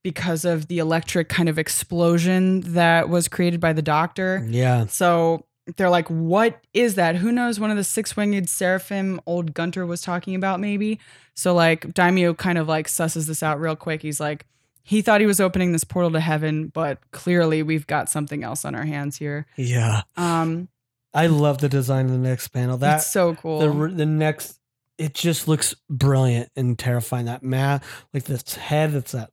because 0.09 0.47
of 0.47 0.69
the 0.69 0.79
electric 0.79 1.29
kind 1.29 1.51
of 1.51 1.59
explosion 1.59 2.63
that 2.63 3.11
was 3.11 3.29
created 3.29 3.61
by 3.61 3.75
the 3.75 3.83
doctor. 3.83 4.43
Yeah. 4.49 4.87
So 4.87 5.45
they're 5.77 5.91
like, 5.91 6.09
what 6.09 6.65
is 6.73 6.95
that? 6.95 7.17
Who 7.17 7.31
knows? 7.31 7.61
One 7.61 7.71
of 7.71 7.77
the 7.77 7.85
six 7.85 8.17
winged 8.17 8.49
seraphim 8.49 9.21
old 9.27 9.53
Gunter 9.53 9.85
was 9.85 10.01
talking 10.01 10.35
about, 10.35 10.61
maybe. 10.61 10.99
So 11.35 11.53
like 11.53 11.93
Daimyo 11.93 12.33
kind 12.33 12.57
of 12.57 12.67
like 12.67 12.87
susses 12.87 13.27
this 13.27 13.43
out 13.43 13.61
real 13.61 13.77
quick. 13.77 14.01
He's 14.01 14.19
like, 14.19 14.47
he 14.83 15.03
thought 15.03 15.21
he 15.21 15.27
was 15.27 15.43
opening 15.43 15.73
this 15.73 15.85
portal 15.85 16.11
to 16.13 16.21
heaven, 16.21 16.69
but 16.69 16.99
clearly 17.11 17.63
we've 17.63 17.87
got 17.87 18.09
something 18.09 18.43
else 18.43 18.65
on 18.65 18.75
our 18.75 18.87
hands 18.87 19.19
here. 19.19 19.45
Yeah. 19.59 20.05
Um, 20.17 20.69
I 21.13 21.27
love 21.27 21.59
the 21.59 21.69
design 21.69 22.07
of 22.07 22.13
the 22.13 22.17
next 22.17 22.49
panel. 22.49 22.79
That's 22.79 23.11
so 23.11 23.35
cool. 23.35 23.59
the 23.59 23.95
the 23.95 24.07
next 24.07 24.59
it 24.97 25.13
just 25.13 25.49
looks 25.49 25.75
brilliant 25.91 26.51
and 26.57 26.79
terrifying. 26.79 27.27
That 27.27 27.43
ma 27.43 27.81
like 28.15 28.25
this 28.25 28.55
head 28.55 28.93
that's 28.93 29.13
that 29.13 29.33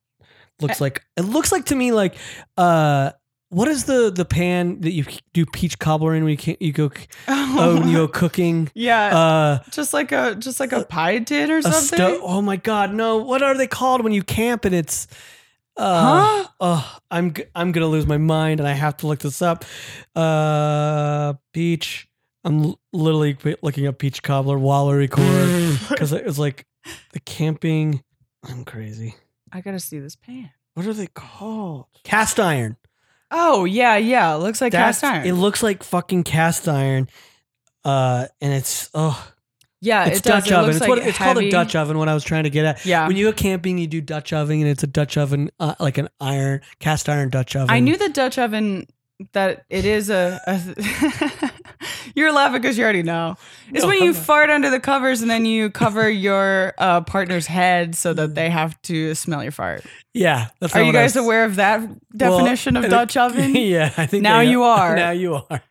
looks 0.62 0.80
like 0.82 1.04
it 1.18 1.22
looks 1.22 1.52
like 1.52 1.66
to 1.66 1.76
me 1.76 1.92
like 1.92 2.16
uh 2.58 3.12
what 3.50 3.68
is 3.68 3.86
the 3.86 4.12
the 4.12 4.26
pan 4.26 4.82
that 4.82 4.92
you 4.92 5.06
do 5.34 5.46
peach 5.46 5.80
cobbler 5.80 6.16
in 6.16 6.24
when 6.24 6.32
you 6.32 6.38
can 6.38 6.58
you 6.60 6.74
go 6.74 6.92
oh. 7.28 7.80
when 7.80 7.88
you 7.88 7.98
go 7.98 8.08
cooking? 8.08 8.70
Yeah, 8.74 9.18
uh 9.18 9.64
just 9.72 9.94
like 9.94 10.12
a 10.12 10.36
just 10.36 10.60
like 10.60 10.72
a 10.72 10.84
pie 10.84 11.20
tin 11.20 11.52
or 11.52 11.62
something. 11.62 12.20
oh 12.22 12.42
my 12.42 12.58
god 12.58 12.94
no 12.94 13.18
what 13.18 13.42
are 13.44 13.56
they 13.56 13.68
called 13.68 14.04
when 14.04 14.14
you 14.14 14.24
camp 14.24 14.66
and 14.66 14.76
it's 14.76 15.08
uh 15.78 16.44
Huh? 16.44 16.50
oh 16.60 16.98
I'm 17.12 17.34
I'm 17.54 17.72
gonna 17.72 17.88
lose 17.88 18.08
my 18.08 18.18
mind 18.18 18.60
and 18.60 18.68
I 18.68 18.74
have 18.74 18.98
to 18.98 19.08
look 19.08 19.20
this 19.20 19.42
up. 19.42 19.64
Uh 20.16 21.34
peach 21.54 22.08
I'm 22.44 22.76
literally 22.94 23.38
looking 23.62 23.88
up 23.88 23.98
peach 24.00 24.22
cobbler 24.22 24.58
while 24.58 24.88
we 24.88 24.96
record 24.96 25.80
because 25.90 26.12
it 26.14 26.26
was 26.26 26.40
like 26.40 26.66
the 27.14 27.20
camping 27.22 28.04
I'm 28.48 28.66
crazy 28.66 29.16
I 29.52 29.62
gotta 29.62 29.80
see 29.80 30.00
this 30.00 30.16
pan. 30.16 30.50
what 30.74 30.86
are 30.86 30.94
they 30.94 31.08
called 31.08 31.86
cast 32.04 32.40
iron 32.40 32.78
Oh 33.32 33.66
yeah, 33.66 33.98
yeah. 33.98 34.36
It 34.36 34.38
looks 34.38 34.62
like 34.62 34.72
That's- 34.72 35.02
cast 35.02 35.04
iron. 35.14 35.26
it 35.28 35.34
looks 35.34 35.64
like 35.64 35.84
fucking 35.84 36.24
cast 36.24 36.68
iron 36.68 37.10
uh 37.84 38.28
and 38.42 38.54
it's 38.54 38.90
oh 38.94 39.32
yeah, 39.82 40.06
it's 40.06 40.20
it 40.20 40.24
does. 40.24 40.44
Dutch 40.44 40.52
It 40.52 40.54
oven 40.54 40.66
looks 40.66 40.76
it's 40.78 40.82
like 40.82 40.90
what 40.90 41.00
it's 41.00 41.18
called 41.18 41.38
a 41.38 41.42
heavy. 41.42 41.52
Dutch 41.52 41.76
oven 41.76 41.98
what 42.00 42.08
I 42.10 42.14
was 42.16 42.24
trying 42.24 42.46
to 42.46 42.50
get 42.50 42.66
at 42.66 42.86
Yeah, 42.86 43.08
when 43.08 43.18
you 43.18 43.26
go 43.30 43.34
camping, 43.34 43.78
you 43.78 43.86
do 43.88 44.02
Dutch 44.02 44.34
oven, 44.34 44.62
and 44.62 44.70
it's 44.70 44.82
a 44.84 44.88
Dutch 44.88 45.16
oven, 45.18 45.52
uh, 45.60 45.76
like 45.80 45.98
an 46.00 46.08
iron, 46.20 46.62
cast 46.80 47.08
iron 47.10 47.30
Dutch 47.30 47.56
oven. 47.56 47.70
I 47.70 47.80
knew 47.82 47.96
the 47.98 48.10
Dutch 48.10 48.40
oven 48.40 48.88
that 49.34 49.66
it 49.70 49.86
is 49.86 50.10
a. 50.10 50.40
a 50.48 51.52
You're 52.16 52.32
laughing 52.32 52.62
because 52.62 52.78
you 52.78 52.84
already 52.84 53.04
know. 53.04 53.36
It's 53.74 53.84
No, 53.84 53.90
when 53.90 54.02
you 54.02 54.14
fart 54.14 54.50
under 54.50 54.70
the 54.70 54.80
covers 54.80 55.22
and 55.22 55.30
then 55.30 55.46
you 55.46 55.70
cover 55.70 56.10
your 56.10 56.74
uh, 56.78 57.02
partner's 57.02 57.46
head 57.48 57.96
so 57.96 58.14
that 58.14 58.36
they 58.36 58.50
have 58.50 58.82
to 58.84 59.14
smell 59.16 59.44
your 59.44 59.52
fart. 59.52 59.84
Yeah, 60.14 60.48
that's 60.62 60.74
Are 60.76 60.82
you 60.84 60.94
guys 60.94 61.16
was- 61.16 61.26
aware 61.26 61.44
of 61.44 61.56
that 61.58 61.82
Well, 61.82 61.98
definition 62.16 62.78
of 62.78 62.90
Dutch 62.90 63.18
oven? 63.26 63.54
yeah, 63.56 63.92
I 63.98 64.06
think 64.06 64.24
Now 64.24 64.40
you 64.40 64.64
are. 64.64 64.96
Now 64.96 65.12
you 65.12 65.36
are. 65.50 65.62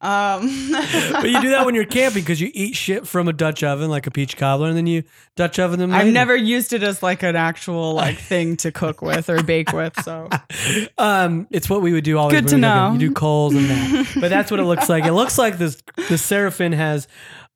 Um, 0.00 0.70
But 0.70 1.28
you 1.28 1.40
do 1.40 1.50
that 1.50 1.66
when 1.66 1.74
you're 1.74 1.84
camping 1.84 2.22
because 2.22 2.40
you 2.40 2.50
eat 2.54 2.76
shit 2.76 3.06
from 3.06 3.26
a 3.26 3.32
Dutch 3.32 3.62
oven, 3.64 3.90
like 3.90 4.06
a 4.06 4.10
peach 4.10 4.36
cobbler, 4.36 4.68
and 4.68 4.76
then 4.76 4.86
you 4.86 5.02
Dutch 5.36 5.58
oven 5.58 5.78
them. 5.80 5.92
I've 5.92 6.12
never 6.12 6.36
used 6.36 6.72
it 6.72 6.82
as 6.84 7.02
like 7.02 7.22
an 7.24 7.34
actual 7.36 7.94
like 7.94 8.16
thing 8.18 8.56
to 8.58 8.70
cook 8.70 9.02
with 9.02 9.28
or 9.28 9.42
bake 9.42 9.72
with. 9.72 10.00
So 10.04 10.28
um, 10.98 11.46
it's 11.50 11.68
what 11.68 11.82
we 11.82 11.92
would 11.92 12.04
do 12.04 12.16
always. 12.18 12.40
Good 12.40 12.48
to 12.48 12.56
we 12.56 12.60
go 12.62 12.68
camping. 12.68 12.98
know. 12.98 13.04
You 13.04 13.08
do 13.08 13.14
coals 13.14 13.54
and 13.54 13.68
that, 13.70 14.06
but 14.20 14.28
that's 14.28 14.50
what 14.50 14.60
it 14.60 14.64
looks 14.64 14.88
like. 14.88 15.04
It 15.04 15.12
looks 15.12 15.36
like 15.38 15.58
this. 15.58 15.82
The 16.08 16.18
seraphim 16.18 16.72
has 16.72 17.08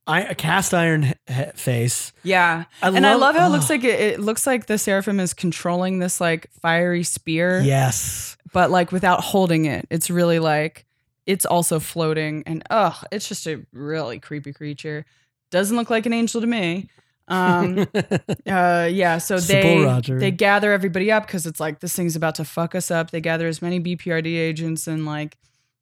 I, 0.07 0.23
a 0.23 0.35
cast 0.35 0.75
iron 0.75 1.03
he- 1.29 1.45
face. 1.55 2.13
yeah, 2.25 2.65
I 2.83 2.89
and 2.89 3.07
I 3.07 3.15
love 3.15 3.37
how 3.37 3.47
it 3.47 3.51
oh, 3.51 3.53
looks 3.53 3.71
like 3.71 3.85
it, 3.85 4.01
it 4.01 4.21
looks 4.21 4.49
like 4.49 4.67
the 4.67 4.79
seraphim 4.79 5.21
is 5.21 5.33
controlling 5.33 6.01
this 6.01 6.21
like 6.21 6.51
fiery 6.61 7.05
spear. 7.05 7.61
Yes. 7.61 8.37
but 8.53 8.71
like 8.73 8.91
without 8.91 9.21
holding 9.21 9.67
it. 9.67 9.87
It's 9.91 10.11
really 10.11 10.41
like 10.41 10.87
it's 11.27 11.45
also 11.45 11.79
floating 11.81 12.43
and 12.47 12.63
ugh, 12.71 12.97
it's 13.13 13.29
just 13.29 13.47
a 13.47 13.65
really 13.73 14.19
creepy 14.19 14.53
creature. 14.53 15.05
Doesn't 15.51 15.77
look 15.77 15.91
like 15.91 16.07
an 16.07 16.13
angel 16.13 16.41
to 16.41 16.47
me. 16.47 16.89
Um 17.29 17.87
uh 18.49 18.89
yeah, 18.91 19.19
so 19.19 19.37
Simple 19.39 19.79
they 19.81 19.85
Roger. 19.85 20.19
they 20.19 20.31
gather 20.31 20.73
everybody 20.73 21.13
up 21.13 21.27
because 21.27 21.47
it's 21.47 21.61
like 21.61 21.81
this 21.81 21.95
thing's 21.95 22.17
about 22.17 22.35
to 22.37 22.45
fuck 22.45 22.75
us 22.75 22.91
up. 22.91 23.11
They 23.11 23.21
gather 23.21 23.47
as 23.47 23.63
many 23.63 23.81
BPRD 23.81 24.27
agents 24.37 24.87
and 24.87 25.07
like 25.07 25.37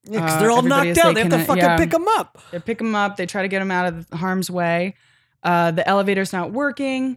Yeah, 0.05 0.25
Uh, 0.25 0.39
they're 0.41 0.51
all 0.51 0.63
knocked 0.63 0.99
out. 0.99 1.15
They 1.15 1.23
have 1.23 1.31
to 1.31 1.45
fucking 1.45 1.63
yeah. 1.63 1.77
pick 1.79 1.91
them 1.91 2.07
up. 2.09 2.39
they 2.51 2.59
pick 2.59 2.79
them 2.79 2.95
up, 2.95 3.17
they 3.17 3.27
try 3.27 3.43
to 3.43 3.49
get 3.49 3.61
them 3.61 3.71
out 3.71 3.87
of 3.93 4.07
harm's 4.13 4.51
way. 4.51 4.95
Uh, 5.43 5.71
the 5.71 5.89
elevator's 5.89 6.33
not 6.33 6.53
working. 6.53 7.17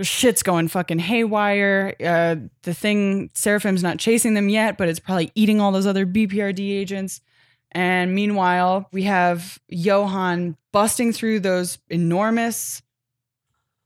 Shit's 0.00 0.42
going 0.42 0.68
fucking 0.68 0.98
haywire. 0.98 1.94
Uh, 2.02 2.36
the 2.62 2.72
thing, 2.74 3.30
Seraphim's 3.34 3.82
not 3.82 3.98
chasing 3.98 4.34
them 4.34 4.48
yet, 4.48 4.78
but 4.78 4.88
it's 4.88 4.98
probably 4.98 5.30
eating 5.34 5.60
all 5.60 5.70
those 5.70 5.86
other 5.86 6.06
BPRD 6.06 6.58
agents. 6.72 7.20
And 7.72 8.14
meanwhile, 8.14 8.88
we 8.92 9.04
have 9.04 9.58
Johann 9.68 10.56
busting 10.72 11.12
through 11.12 11.40
those 11.40 11.78
enormous, 11.88 12.82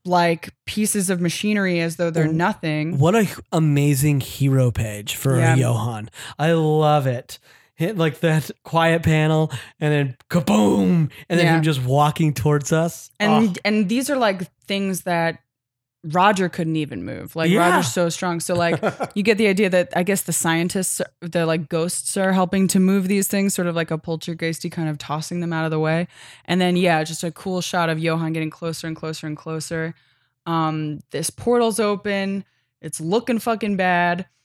like, 0.05 0.49
pieces 0.65 1.09
of 1.09 1.19
machinery 1.21 1.79
as 1.79 1.95
though 1.97 2.09
they're 2.09 2.27
Oh, 2.27 2.31
nothing. 2.31 2.97
What 2.99 3.15
a 3.15 3.27
amazing 3.51 4.21
hero 4.21 4.71
page 4.71 5.15
for 5.15 5.37
Yeah. 5.37 5.55
Johann. 5.55 6.09
I 6.37 6.51
love 6.53 7.07
it. 7.07 7.39
Hit 7.75 7.97
like 7.97 8.21
that 8.21 8.49
quiet 8.63 9.03
panel 9.03 9.51
and 9.79 9.93
then 9.93 10.17
kaboom 10.29 11.11
and 11.29 11.39
then 11.39 11.45
Yeah. 11.45 11.55
him 11.57 11.63
just 11.63 11.81
walking 11.83 12.33
towards 12.33 12.71
us. 12.73 13.11
And 13.19 13.49
Oh, 13.49 13.53
and 13.65 13.87
these 13.87 14.09
are 14.09 14.17
like 14.17 14.51
things 14.65 15.01
that 15.03 15.39
Roger 16.11 16.49
couldn't 16.49 16.75
even 16.75 17.03
move. 17.03 17.35
Like 17.35 17.49
Yeah. 17.49 17.69
Roger's 17.69 17.91
so 17.91 18.09
strong. 18.09 18.39
So 18.39 18.55
like 18.55 18.81
you 19.15 19.23
get 19.23 19.37
the 19.37 19.47
idea 19.47 19.69
that 19.69 19.89
I 19.95 20.03
guess 20.03 20.21
the 20.23 20.33
scientists, 20.33 21.01
the 21.21 21.45
like 21.45 21.69
ghosts 21.69 22.15
are 22.17 22.33
helping 22.33 22.67
to 22.69 22.79
move 22.79 23.07
these 23.07 23.27
things, 23.27 23.53
sort 23.53 23.67
of 23.67 23.75
like 23.75 23.91
a 23.91 23.97
poltergeisty 23.97 24.71
kind 24.71 24.89
of 24.89 24.97
tossing 24.97 25.39
them 25.39 25.53
out 25.53 25.65
of 25.65 25.71
the 25.71 25.79
way. 25.79 26.07
And 26.45 26.61
then 26.61 26.77
yeah, 26.77 27.03
just 27.03 27.23
a 27.23 27.31
cool 27.31 27.61
shot 27.61 27.89
of 27.89 27.99
Johann 27.99 28.33
getting 28.33 28.49
closer 28.49 28.87
and 28.87 28.95
closer 28.95 29.27
and 29.27 29.35
closer. 29.35 29.93
Um, 30.45 30.99
this 31.11 31.29
portal's 31.29 31.79
open. 31.79 32.45
It's 32.81 33.01
looking 33.01 33.39
fucking 33.39 33.75
bad. 33.77 34.27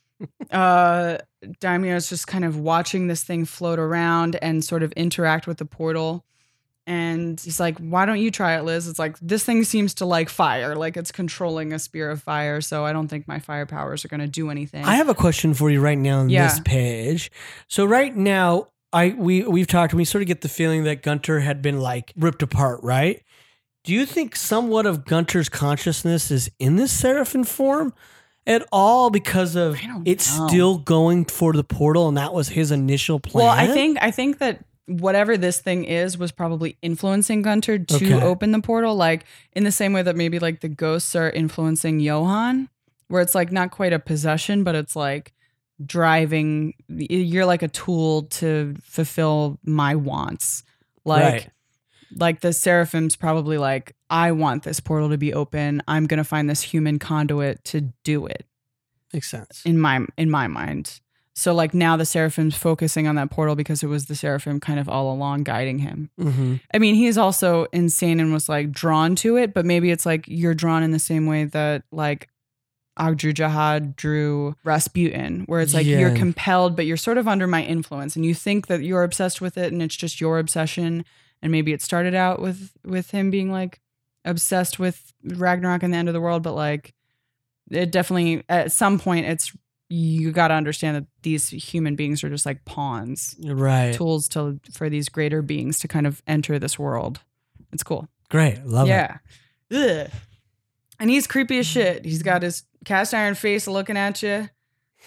Uh, 0.53 1.18
Daimyo's 1.61 2.09
just 2.09 2.29
kind 2.29 2.44
of 2.44 2.57
watching 2.57 3.09
this 3.09 3.25
thing 3.25 3.44
float 3.44 3.81
around 3.81 4.37
and 4.37 4.64
sort 4.64 4.85
of 4.85 4.92
interact 4.92 5.48
with 5.48 5.59
the 5.59 5.64
portal. 5.64 6.25
And 6.87 7.40
he's 7.40 7.61
like, 7.61 7.79
"Why 7.79 8.07
don't 8.07 8.18
you 8.18 8.31
try 8.33 8.57
it, 8.59 8.64
Liz?" 8.64 8.88
It's 8.88 8.99
like 8.99 9.16
this 9.21 9.45
thing 9.45 9.62
seems 9.62 9.95
to 9.95 10.05
like 10.05 10.29
fire, 10.29 10.75
like 10.75 10.97
it's 10.97 11.12
controlling 11.12 11.73
a 11.73 11.79
spear 11.79 12.11
of 12.11 12.21
fire. 12.21 12.61
So 12.61 12.85
I 12.85 12.92
don't 12.92 13.07
think 13.07 13.29
my 13.29 13.38
fire 13.38 13.66
powers 13.66 14.05
are 14.05 14.09
going 14.09 14.21
to 14.21 14.27
do 14.27 14.51
anything. 14.51 14.85
I 14.85 14.97
have 14.97 15.09
a 15.09 15.14
question 15.14 15.55
for 15.55 15.71
you 15.71 15.81
right 15.81 15.97
now 15.99 16.18
on 16.21 16.29
Yeah. 16.29 16.49
this 16.49 16.61
page. 16.64 17.31
So 17.68 17.85
right 17.85 18.14
now, 18.16 18.68
I 18.92 19.14
we 19.16 19.42
we've 19.45 19.68
talked 19.68 19.92
and 19.92 19.99
we 19.99 20.05
sort 20.05 20.23
of 20.23 20.29
get 20.29 20.40
the 20.40 20.49
feeling 20.49 20.83
that 20.85 21.03
Gunter 21.03 21.38
had 21.40 21.62
been 21.62 21.79
like 21.81 22.12
ripped 22.16 22.42
apart, 22.42 22.81
right? 22.83 23.23
Do 23.85 23.92
you 23.92 24.05
think 24.05 24.35
somewhat 24.35 24.85
of 24.85 25.05
Gunter's 25.05 25.49
consciousness 25.49 26.31
is 26.31 26.51
in 26.59 26.77
this 26.77 26.92
Seraphim 26.92 27.45
form 27.45 27.92
at 28.45 28.66
all 28.73 29.09
because 29.11 29.55
of 29.55 29.79
it's 30.05 30.37
know. 30.37 30.49
still 30.49 30.79
going 30.79 31.25
for 31.27 31.53
the 31.53 31.64
portal 31.64 32.09
and 32.09 32.16
that 32.16 32.35
was 32.35 32.49
his 32.49 32.73
initial 32.73 33.21
plan? 33.21 33.45
Well, 33.47 33.55
I 33.55 33.68
think 33.68 33.99
I 34.01 34.11
think 34.11 34.38
that 34.38 34.64
whatever 34.87 35.37
this 35.37 35.61
thing 35.61 35.85
is 35.85 36.18
was 36.18 36.33
probably 36.33 36.77
influencing 36.83 37.42
Gunter 37.42 37.79
to 37.79 37.95
Okay. 37.97 38.23
open 38.23 38.51
the 38.53 38.61
portal, 38.61 38.95
like 38.97 39.25
in 39.53 39.64
the 39.64 39.73
same 39.73 39.92
way 39.92 40.03
that 40.03 40.16
maybe 40.16 40.38
like 40.38 40.61
the 40.61 40.68
ghosts 40.68 41.14
are 41.14 41.31
influencing 41.31 42.01
Johann, 42.01 42.68
where 43.09 43.23
it's 43.23 43.35
like 43.35 43.53
not 43.53 43.71
quite 43.71 43.92
a 43.92 43.99
possession, 43.99 44.64
but 44.64 44.75
it's 44.75 44.97
like 44.97 45.33
driving. 45.85 46.75
You're 46.88 47.47
like 47.47 47.62
a 47.62 47.68
tool 47.68 48.23
to 48.25 48.75
fulfill 48.83 49.59
my 49.64 49.95
wants, 49.95 50.64
like. 51.05 51.23
Right. 51.33 51.49
Like 52.14 52.40
the 52.40 52.53
seraphims 52.53 53.16
probably 53.16 53.57
like, 53.57 53.97
I 54.11 54.33
want 54.33 54.64
this 54.64 54.81
portal 54.81 55.09
to 55.09 55.16
be 55.16 55.33
open. 55.33 55.83
I'm 55.88 56.05
gonna 56.07 56.25
find 56.25 56.51
this 56.51 56.61
human 56.61 56.99
conduit 56.99 57.64
to 57.64 57.90
do 58.05 58.27
it 58.27 58.45
makes 59.14 59.31
sense. 59.31 59.62
in 59.64 59.79
my 59.79 60.05
in 60.18 60.29
my 60.29 60.47
mind. 60.47 61.01
So 61.35 61.55
like 61.55 61.73
now 61.73 61.97
the 61.97 62.05
seraphim's 62.05 62.57
focusing 62.57 63.07
on 63.07 63.14
that 63.14 63.31
portal 63.31 63.55
because 63.55 63.83
it 63.83 63.87
was 63.87 64.07
the 64.07 64.14
seraphim 64.14 64.61
kind 64.61 64.79
of 64.79 64.88
all 64.88 65.12
along 65.12 65.45
guiding 65.45 65.79
him. 65.79 66.11
hmm 66.18 66.57
I 66.75 66.79
mean, 66.79 66.95
he's 66.95 67.16
also 67.16 67.66
insane 67.73 68.21
and 68.21 68.33
was 68.33 68.49
like 68.49 68.71
drawn 68.71 69.16
to 69.16 69.37
it, 69.37 69.55
but 69.55 69.64
maybe 69.64 69.90
it's 69.90 70.05
like 70.05 70.25
you're 70.29 70.55
drawn 70.55 70.83
in 70.83 70.90
the 70.90 70.99
same 70.99 71.27
way 71.27 71.45
that 71.45 71.85
like 71.90 72.29
Ogdru 72.99 73.33
Jahad 73.33 73.97
drew 73.97 74.55
Rasputin, 74.64 75.45
where 75.47 75.62
it's 75.62 75.73
like 75.73 75.87
you're 75.87 76.14
compelled, 76.14 76.77
but 76.77 76.85
you're 76.85 76.99
sort 76.99 77.16
of 77.16 77.27
under 77.27 77.47
my 77.47 77.62
influence, 77.62 78.16
and 78.16 78.27
you 78.27 78.35
think 78.35 78.66
that 78.66 78.83
you're 78.83 79.03
obsessed 79.03 79.40
with 79.40 79.57
it, 79.57 79.73
and 79.73 79.83
it's 79.83 79.97
just 79.97 80.21
your 80.21 80.38
obsession. 80.38 81.05
And 81.40 81.51
maybe 81.51 81.73
it 81.73 81.81
started 81.81 82.14
out 82.14 82.40
with 82.42 82.73
with 82.85 83.11
him 83.11 83.31
being 83.31 83.51
like 83.51 83.81
obsessed 84.27 84.79
with 84.79 85.14
Ragnarok 85.25 85.83
and 85.83 85.95
the 85.95 85.99
end 85.99 86.09
of 86.09 86.12
the 86.12 86.21
world, 86.21 86.42
but 86.42 86.53
like 86.55 86.92
it 87.71 87.90
definitely 87.90 88.45
at 88.51 88.73
some 88.73 88.99
point 88.99 89.25
it's 89.25 89.53
you 89.94 90.33
got 90.33 90.48
to 90.48 90.55
understand 90.55 90.96
that 90.96 91.05
these 91.22 91.48
human 91.50 91.96
beings 91.96 92.24
are 92.24 92.31
just 92.31 92.46
like 92.46 92.64
pawns, 92.64 93.37
Right. 93.44 93.92
tools 93.94 94.26
to 94.28 94.59
for 94.72 94.88
these 94.88 95.09
greater 95.11 95.42
beings 95.42 95.78
to 95.81 95.88
kind 95.88 96.07
of 96.07 96.22
enter 96.26 96.59
this 96.59 96.78
world. 96.78 97.20
It's 97.72 97.83
cool. 97.83 98.09
Great. 98.31 98.64
Love 98.64 98.87
it. 98.88 98.90
yeah. 98.90 99.18
Ugh. 99.70 100.11
And 100.98 101.11
he's 101.11 101.26
creepy 101.26 101.59
as 101.59 101.66
shit. 101.66 102.05
He's 102.05 102.22
got 102.22 102.42
his 102.42 102.62
cast 102.85 103.12
iron 103.12 103.35
face 103.35 103.66
looking 103.66 103.96
at 103.96 104.22
you, 104.22 104.48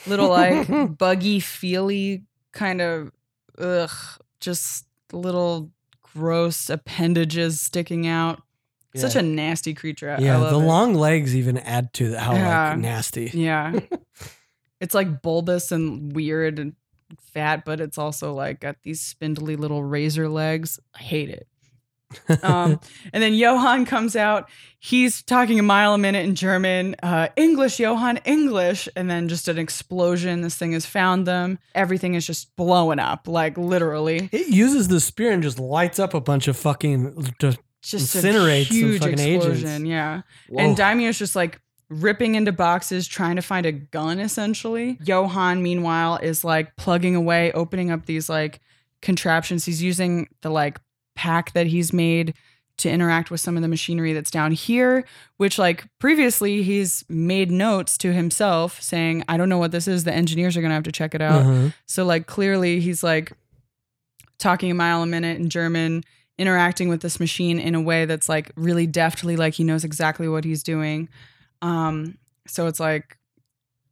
little 0.06 0.30
like 0.30 0.68
buggy, 0.98 1.40
feely 1.40 2.26
kind 2.52 2.82
of, 2.82 3.12
ugh, 3.58 3.90
just 4.40 4.86
little 5.12 5.72
gross 6.14 6.70
appendages 6.70 7.60
sticking 7.62 8.06
out. 8.08 8.42
Such 8.96 9.16
a 9.18 9.22
nasty 9.22 9.74
creature. 9.74 10.12
I- 10.12 10.22
Yeah, 10.22 10.38
the 10.40 10.58
it. 10.60 10.64
long 10.66 10.94
legs 10.94 11.36
even 11.36 11.58
add 11.58 11.92
to 11.96 12.14
how 12.18 12.34
Yeah. 12.34 12.70
like 12.70 12.80
nasty. 12.80 13.30
Yeah. 13.34 13.80
it's 14.80 14.94
like 14.94 15.22
bulbous 15.22 15.72
and 15.72 16.14
weird 16.16 16.60
and 16.60 16.74
fat, 17.20 17.64
but 17.66 17.80
it's 17.80 17.98
also 17.98 18.34
like 18.34 18.60
got 18.60 18.78
these 18.84 19.02
spindly 19.02 19.56
little 19.56 19.84
razor 19.84 20.28
legs. 20.30 20.80
I 20.96 21.00
hate 21.00 21.30
it. 21.30 21.48
Um, 22.44 22.80
and 23.14 23.22
then 23.22 23.34
Johann 23.34 23.86
comes 23.86 24.16
out. 24.16 24.50
He's 24.80 25.22
talking 25.24 25.60
a 25.60 25.64
mile 25.64 25.94
a 25.94 25.98
minute 25.98 26.26
in 26.26 26.36
German. 26.36 26.96
Uh, 27.02 27.30
English, 27.36 27.80
Johann, 27.80 28.18
English. 28.26 28.88
And 28.96 29.10
then 29.10 29.28
just 29.28 29.48
an 29.48 29.58
explosion. 29.58 30.42
This 30.42 30.56
thing 30.56 30.74
has 30.74 30.86
found 30.86 31.26
them. 31.26 31.60
Everything 31.74 32.14
is 32.14 32.26
just 32.26 32.56
blowing 32.56 33.00
up, 33.00 33.28
like 33.28 33.58
literally. 33.58 34.30
It 34.32 34.48
uses 34.48 34.88
the 34.88 35.00
spear 35.00 35.32
and 35.32 35.44
just 35.44 35.60
lights 35.60 36.00
up 36.00 36.14
a 36.14 36.22
bunch 36.22 36.48
of 36.48 36.58
fucking. 36.58 37.34
Just, 37.40 37.60
Just 37.82 38.16
Incinerates 38.16 38.62
a 38.62 38.66
some 38.66 38.78
huge 38.78 39.02
fucking 39.02 39.20
agents. 39.20 39.46
explosion. 39.46 39.86
Yeah. 39.86 40.22
Whoa. 40.50 40.64
And 40.64 40.78
Daimyo's 40.78 41.18
just 41.20 41.36
like 41.36 41.60
ripping 41.90 42.36
into 42.36 42.52
boxes, 42.52 43.08
trying 43.08 43.36
to 43.36 43.42
find 43.42 43.66
a 43.66 43.72
gun 43.72 44.20
essentially. 44.20 44.98
Johann, 45.04 45.62
meanwhile, 45.62 46.18
is 46.18 46.44
like 46.44 46.76
plugging 46.76 47.16
away, 47.16 47.52
opening 47.52 47.92
up 47.92 48.06
these 48.06 48.30
like 48.30 48.60
contraptions. 49.02 49.66
He's 49.66 49.82
using 49.82 50.28
the 50.42 50.50
like 50.50 50.80
pack 51.16 51.54
that 51.54 51.68
he's 51.68 51.94
made 51.94 52.34
to 52.78 52.90
interact 52.90 53.32
with 53.32 53.40
some 53.40 53.56
of 53.56 53.62
the 53.62 53.70
machinery 53.70 54.12
that's 54.12 54.32
down 54.32 54.52
here, 54.52 55.06
which 55.38 55.58
like 55.58 55.86
previously 56.00 56.62
he's 56.62 57.06
made 57.08 57.50
notes 57.50 57.98
to 58.00 58.12
himself 58.12 58.82
saying, 58.82 59.24
I 59.30 59.38
don't 59.38 59.48
know 59.48 59.58
what 59.58 59.72
this 59.72 59.88
is. 59.88 60.04
The 60.04 60.14
engineers 60.14 60.58
are 60.58 60.62
gonna 60.62 60.74
have 60.74 60.84
to 60.84 60.92
check 60.92 61.16
it 61.16 61.22
out. 61.22 61.42
Uh-huh. 61.44 61.70
So 61.86 62.04
like 62.04 62.28
clearly 62.28 62.82
he's 62.82 63.02
like 63.02 63.32
talking 64.40 64.72
a 64.72 64.74
mile 64.74 65.02
a 65.04 65.06
minute 65.06 65.40
in 65.40 65.50
German, 65.50 66.04
interacting 66.38 66.90
with 66.90 67.02
this 67.02 67.18
machine 67.20 67.60
in 67.60 67.76
a 67.76 67.82
way 67.82 68.04
that's 68.04 68.28
like 68.28 68.52
really 68.58 68.88
deftly, 68.88 69.38
like 69.38 69.54
he 69.54 69.64
knows 69.64 69.86
exactly 69.86 70.28
what 70.28 70.44
he's 70.44 70.64
doing. 70.64 71.08
Um, 71.62 72.18
so 72.48 72.68
it's 72.68 72.80
like, 72.80 73.18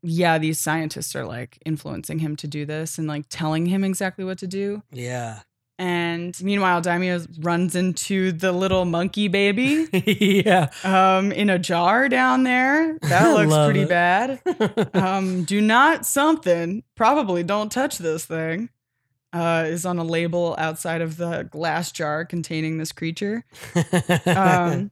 yeah, 0.01 0.37
these 0.37 0.59
scientists 0.59 1.15
are 1.15 1.25
like 1.25 1.57
influencing 1.65 2.19
him 2.19 2.35
to 2.37 2.47
do 2.47 2.65
this 2.65 2.97
and 2.97 3.07
like 3.07 3.25
telling 3.29 3.65
him 3.65 3.83
exactly 3.83 4.25
what 4.25 4.37
to 4.39 4.47
do. 4.47 4.83
Yeah. 4.91 5.39
And 5.79 6.39
meanwhile, 6.43 6.81
Daimyo 6.81 7.21
runs 7.39 7.75
into 7.75 8.31
the 8.31 8.51
little 8.51 8.85
monkey 8.85 9.27
baby 9.27 9.87
yeah. 10.45 10.69
um, 10.83 11.31
in 11.31 11.49
a 11.49 11.57
jar 11.57 12.09
down 12.09 12.43
there. 12.43 12.97
That 13.03 13.33
looks 13.33 13.65
pretty 13.65 13.81
it. 13.81 13.89
bad 13.89 14.41
um, 14.93 15.43
do 15.43 15.61
not 15.61 16.05
something, 16.05 16.83
probably 16.95 17.43
don't 17.43 17.71
touch 17.71 17.97
this 17.97 18.25
thing, 18.25 18.69
uh, 19.33 19.65
is 19.67 19.85
on 19.85 19.97
a 19.97 20.03
label 20.03 20.55
outside 20.57 21.01
of 21.01 21.17
the 21.17 21.43
glass 21.43 21.91
jar 21.91 22.23
containing 22.25 22.77
this 22.77 22.91
creature. 22.91 23.45
Um, 24.25 24.91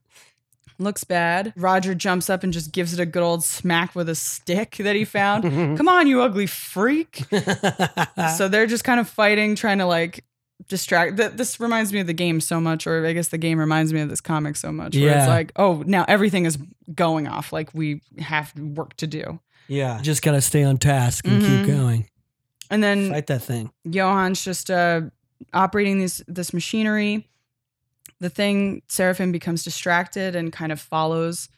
looks 0.82 1.04
bad. 1.04 1.54
Roger 1.56 1.94
jumps 1.96 2.30
up 2.30 2.44
and 2.44 2.52
just 2.52 2.72
gives 2.72 2.94
it 2.94 3.00
a 3.00 3.06
good 3.06 3.24
old 3.24 3.44
smack 3.44 3.96
with 3.96 4.10
a 4.10 4.16
stick 4.16 4.78
that 4.80 4.96
he 4.96 5.06
found. 5.06 5.44
Come 5.78 5.88
on, 5.88 6.08
you 6.08 6.22
ugly 6.22 6.48
freak. 6.48 7.24
so 8.38 8.48
they're 8.48 8.68
just 8.68 8.84
kind 8.84 9.00
of 9.00 9.08
fighting, 9.10 9.56
trying 9.56 9.78
to 9.80 9.86
like 9.86 10.24
distract. 10.68 11.18
Th- 11.18 11.32
this 11.32 11.60
reminds 11.60 11.92
me 11.94 12.00
of 12.00 12.08
the 12.08 12.14
game 12.14 12.40
so 12.42 12.60
much, 12.62 12.86
or 12.88 13.06
I 13.06 13.14
guess 13.14 13.30
the 13.30 13.38
game 13.38 13.60
reminds 13.60 13.94
me 13.94 14.02
of 14.02 14.10
this 14.10 14.22
comic 14.22 14.56
so 14.56 14.72
much. 14.72 14.96
Where 14.96 15.06
Yeah. 15.06 15.20
it's 15.20 15.28
like, 15.28 15.52
oh, 15.56 15.84
now 15.86 16.06
everything 16.08 16.46
is 16.46 16.58
going 16.94 17.28
off. 17.28 17.52
Like 17.54 17.70
we 17.74 18.02
have 18.20 18.54
work 18.58 18.96
to 18.98 19.08
do. 19.08 19.40
yeah. 19.68 20.00
Just 20.02 20.22
gotta 20.22 20.42
stay 20.42 20.64
on 20.64 20.78
task 20.78 21.26
and 21.28 21.42
Mhm. 21.42 21.46
keep 21.66 21.68
going. 21.76 22.08
And 22.70 22.82
then 22.84 23.10
Fight 23.10 23.28
that 23.28 23.42
thing. 23.42 23.72
Johann's 23.90 24.44
just 24.44 24.70
uh, 24.72 25.02
operating 25.54 26.00
this 26.00 26.24
this 26.28 26.54
machinery. 26.54 27.28
The 28.22 28.30
thing, 28.30 28.84
Seraphim 28.88 29.34
becomes 29.34 29.64
distracted 29.64 30.36
and 30.36 30.54
kind 30.54 30.72
of 30.72 30.80
follows 30.80 31.50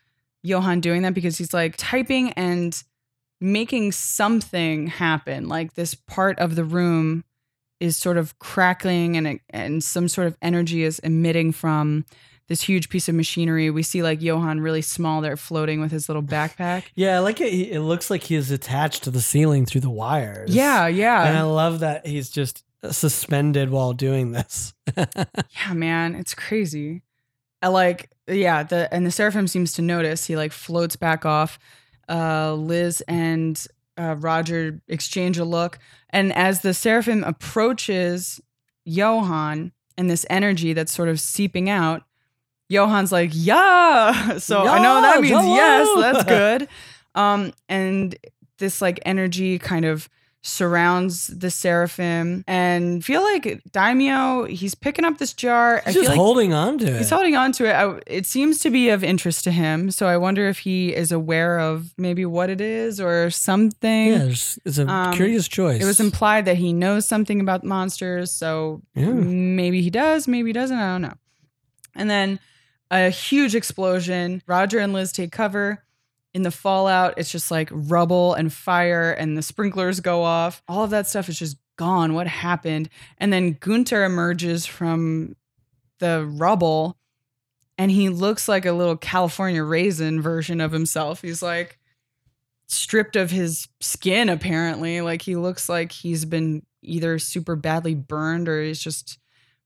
Johann 0.41 0.80
doing 0.80 1.04
that 1.04 1.13
because 1.13 1.38
he's 1.38 1.54
like 1.54 1.76
typing 1.78 2.32
and 2.32 2.82
making 3.39 3.91
something 3.91 4.88
happen. 4.88 5.47
Like 5.47 5.73
this 5.73 5.93
part 5.93 6.39
of 6.39 6.56
the 6.56 6.63
room 6.63 7.23
is 7.80 7.97
sort 7.97 8.17
of 8.17 8.39
crackling 8.39 9.17
and 9.17 9.39
and 9.49 9.84
some 9.84 10.08
sort 10.08 10.28
of 10.28 10.38
energy 10.41 10.84
is 10.84 10.99
emitting 10.99 11.52
from 11.52 12.06
this 12.47 12.62
huge 12.62 12.89
piece 12.89 13.10
of 13.10 13.15
machinery. 13.15 13.69
We 13.69 13.84
see 13.84 14.04
like 14.04 14.21
Johann 14.21 14.62
really 14.62 14.82
small 14.82 15.21
there 15.21 15.36
floating 15.38 15.82
with 15.82 15.91
his 15.91 16.08
little 16.08 16.23
backpack. 16.23 16.84
Yeah, 16.95 17.19
like 17.19 17.41
it. 17.41 17.54
It 17.54 17.82
looks 17.82 18.10
like 18.10 18.23
he's 18.23 18.52
attached 18.52 19.04
to 19.04 19.12
the 19.12 19.21
ceiling 19.21 19.65
through 19.65 19.82
the 19.82 19.89
wires. 19.89 20.54
Yeah, 20.56 20.88
yeah. 20.88 21.28
And 21.28 21.38
I 21.38 21.41
love 21.41 21.80
that 21.80 22.06
he's 22.06 22.30
just 22.30 22.63
suspended 22.91 23.69
while 23.69 23.93
doing 23.93 24.32
this. 24.32 24.74
Yeah, 24.96 25.74
man, 25.74 26.15
it's 26.15 26.34
crazy. 26.34 27.04
I 27.62 27.67
like, 27.69 28.10
yeah, 28.28 28.63
the 28.63 28.93
and 28.93 29.06
the 29.06 29.12
seraphim 29.12 29.48
seems 29.48 29.74
to 29.74 29.82
notice. 29.82 30.26
He 30.26 30.36
like 30.36 30.52
floats 30.52 30.96
back 30.96 31.26
off. 31.26 31.58
Uh, 32.10 32.54
Liz 32.56 33.02
and 33.08 33.65
uh, 33.98 34.15
Roger 34.19 34.82
exchange 34.88 35.38
a 35.38 35.46
look, 35.46 35.80
and 36.10 36.34
as 36.34 36.62
the 36.62 36.74
seraphim 36.74 37.24
approaches 37.24 38.41
Johann 38.86 39.72
and 39.98 40.10
this 40.10 40.26
energy 40.30 40.74
that's 40.74 40.91
sort 40.91 41.08
of 41.08 41.19
seeping 41.19 41.69
out, 41.69 42.04
Johann's 42.69 43.12
like, 43.12 43.30
"Yeah." 43.34 44.38
So 44.39 44.67
I 44.67 44.80
know 44.80 45.02
that 45.02 45.15
Yeah, 45.15 45.22
means 45.22 45.56
yes. 45.56 45.88
That's 46.02 46.24
good. 46.26 46.67
Um, 47.15 47.54
and 47.69 48.15
this 48.58 48.82
like 48.82 49.00
energy 49.06 49.60
kind 49.60 49.86
of 49.86 50.10
surrounds 50.45 51.27
the 51.27 51.49
seraphim 51.49 52.43
and 52.47 53.03
feel 53.03 53.21
like 53.23 53.62
daimyo 53.71 54.43
he's 54.45 54.75
picking 54.75 55.06
up 55.06 55.17
this 55.17 55.34
jar 55.34 55.77
i 55.77 55.86
He's 55.86 55.93
feel 55.93 56.03
just 56.03 56.10
like 56.10 56.17
holding 56.17 56.53
on 56.53 56.77
to 56.79 56.86
it. 56.88 56.97
he's 56.97 57.10
holding 57.10 57.36
on 57.38 57.53
to 57.53 57.65
it 57.65 57.71
I, 57.73 57.99
it 58.06 58.25
seems 58.25 58.60
to 58.60 58.69
be 58.69 58.89
of 58.89 59.03
interest 59.06 59.45
to 59.45 59.51
him 59.51 59.89
so 59.89 60.06
i 60.06 60.17
wonder 60.17 60.47
if 60.49 60.60
he 60.60 60.93
is 60.93 61.13
aware 61.13 61.60
of 61.60 61.93
maybe 61.97 62.25
what 62.25 62.49
it 62.49 62.60
is 62.60 62.99
or 62.99 63.29
something 63.29 64.08
yeah, 64.08 64.23
it's, 64.25 64.60
it's 64.65 64.77
a 64.77 64.88
Um, 64.88 65.13
curious 65.13 65.47
choice. 65.47 65.82
it 65.82 65.86
was 65.86 66.01
implied 66.01 66.43
that 66.45 66.58
he 66.58 66.73
knows 66.73 67.06
something 67.08 67.39
about 67.39 67.63
monsters 67.63 68.29
so 68.32 68.82
Yeah. 68.95 69.12
maybe 69.12 69.82
he 69.82 69.89
does 69.89 70.27
maybe 70.27 70.49
he 70.49 70.53
doesn't 70.53 70.77
i 70.77 70.91
don't 70.91 71.01
know 71.03 71.13
and 71.95 72.10
then 72.10 72.39
a 72.91 73.10
huge 73.10 73.56
explosion 73.56 74.41
roger 74.45 74.79
and 74.79 74.91
liz 74.91 75.13
take 75.13 75.32
cover 75.32 75.84
in 76.34 76.41
the 76.43 76.52
fallout 76.52 77.13
it's 77.17 77.32
just 77.32 77.52
like 77.52 77.69
rubble 77.72 78.34
and 78.34 78.52
fire 78.52 79.12
and 79.12 79.38
the 79.38 79.41
sprinklers 79.41 80.00
go 80.00 80.24
off. 80.24 80.63
All 80.67 80.84
of 80.84 80.89
that 80.89 81.08
stuff 81.08 81.30
is 81.30 81.38
just 81.38 81.58
gone. 81.78 82.13
What 82.13 82.28
happened? 82.28 82.89
And 83.17 83.32
then 83.32 83.58
gunter 83.60 84.04
emerges 84.04 84.65
from 84.65 85.36
the 86.00 86.26
rubble 86.28 86.98
and 87.78 87.89
he 87.91 88.10
looks 88.10 88.48
like 88.48 88.65
a 88.65 88.72
little 88.72 88.98
california 88.98 89.63
raisin 89.63 90.22
version 90.22 90.60
of 90.62 90.72
himself. 90.72 91.22
He's 91.22 91.41
like 91.41 91.78
stripped 92.67 93.15
of 93.15 93.32
his 93.32 93.67
skin 93.82 94.30
apparently. 94.30 95.02
Like 95.02 95.22
he 95.22 95.36
looks 95.36 95.69
like 95.69 95.91
he's 95.91 96.26
been 96.26 96.65
either 96.82 97.19
super 97.19 97.56
badly 97.56 97.96
burned 97.96 98.50
or 98.50 98.62
he's 98.62 98.80
just 98.80 99.17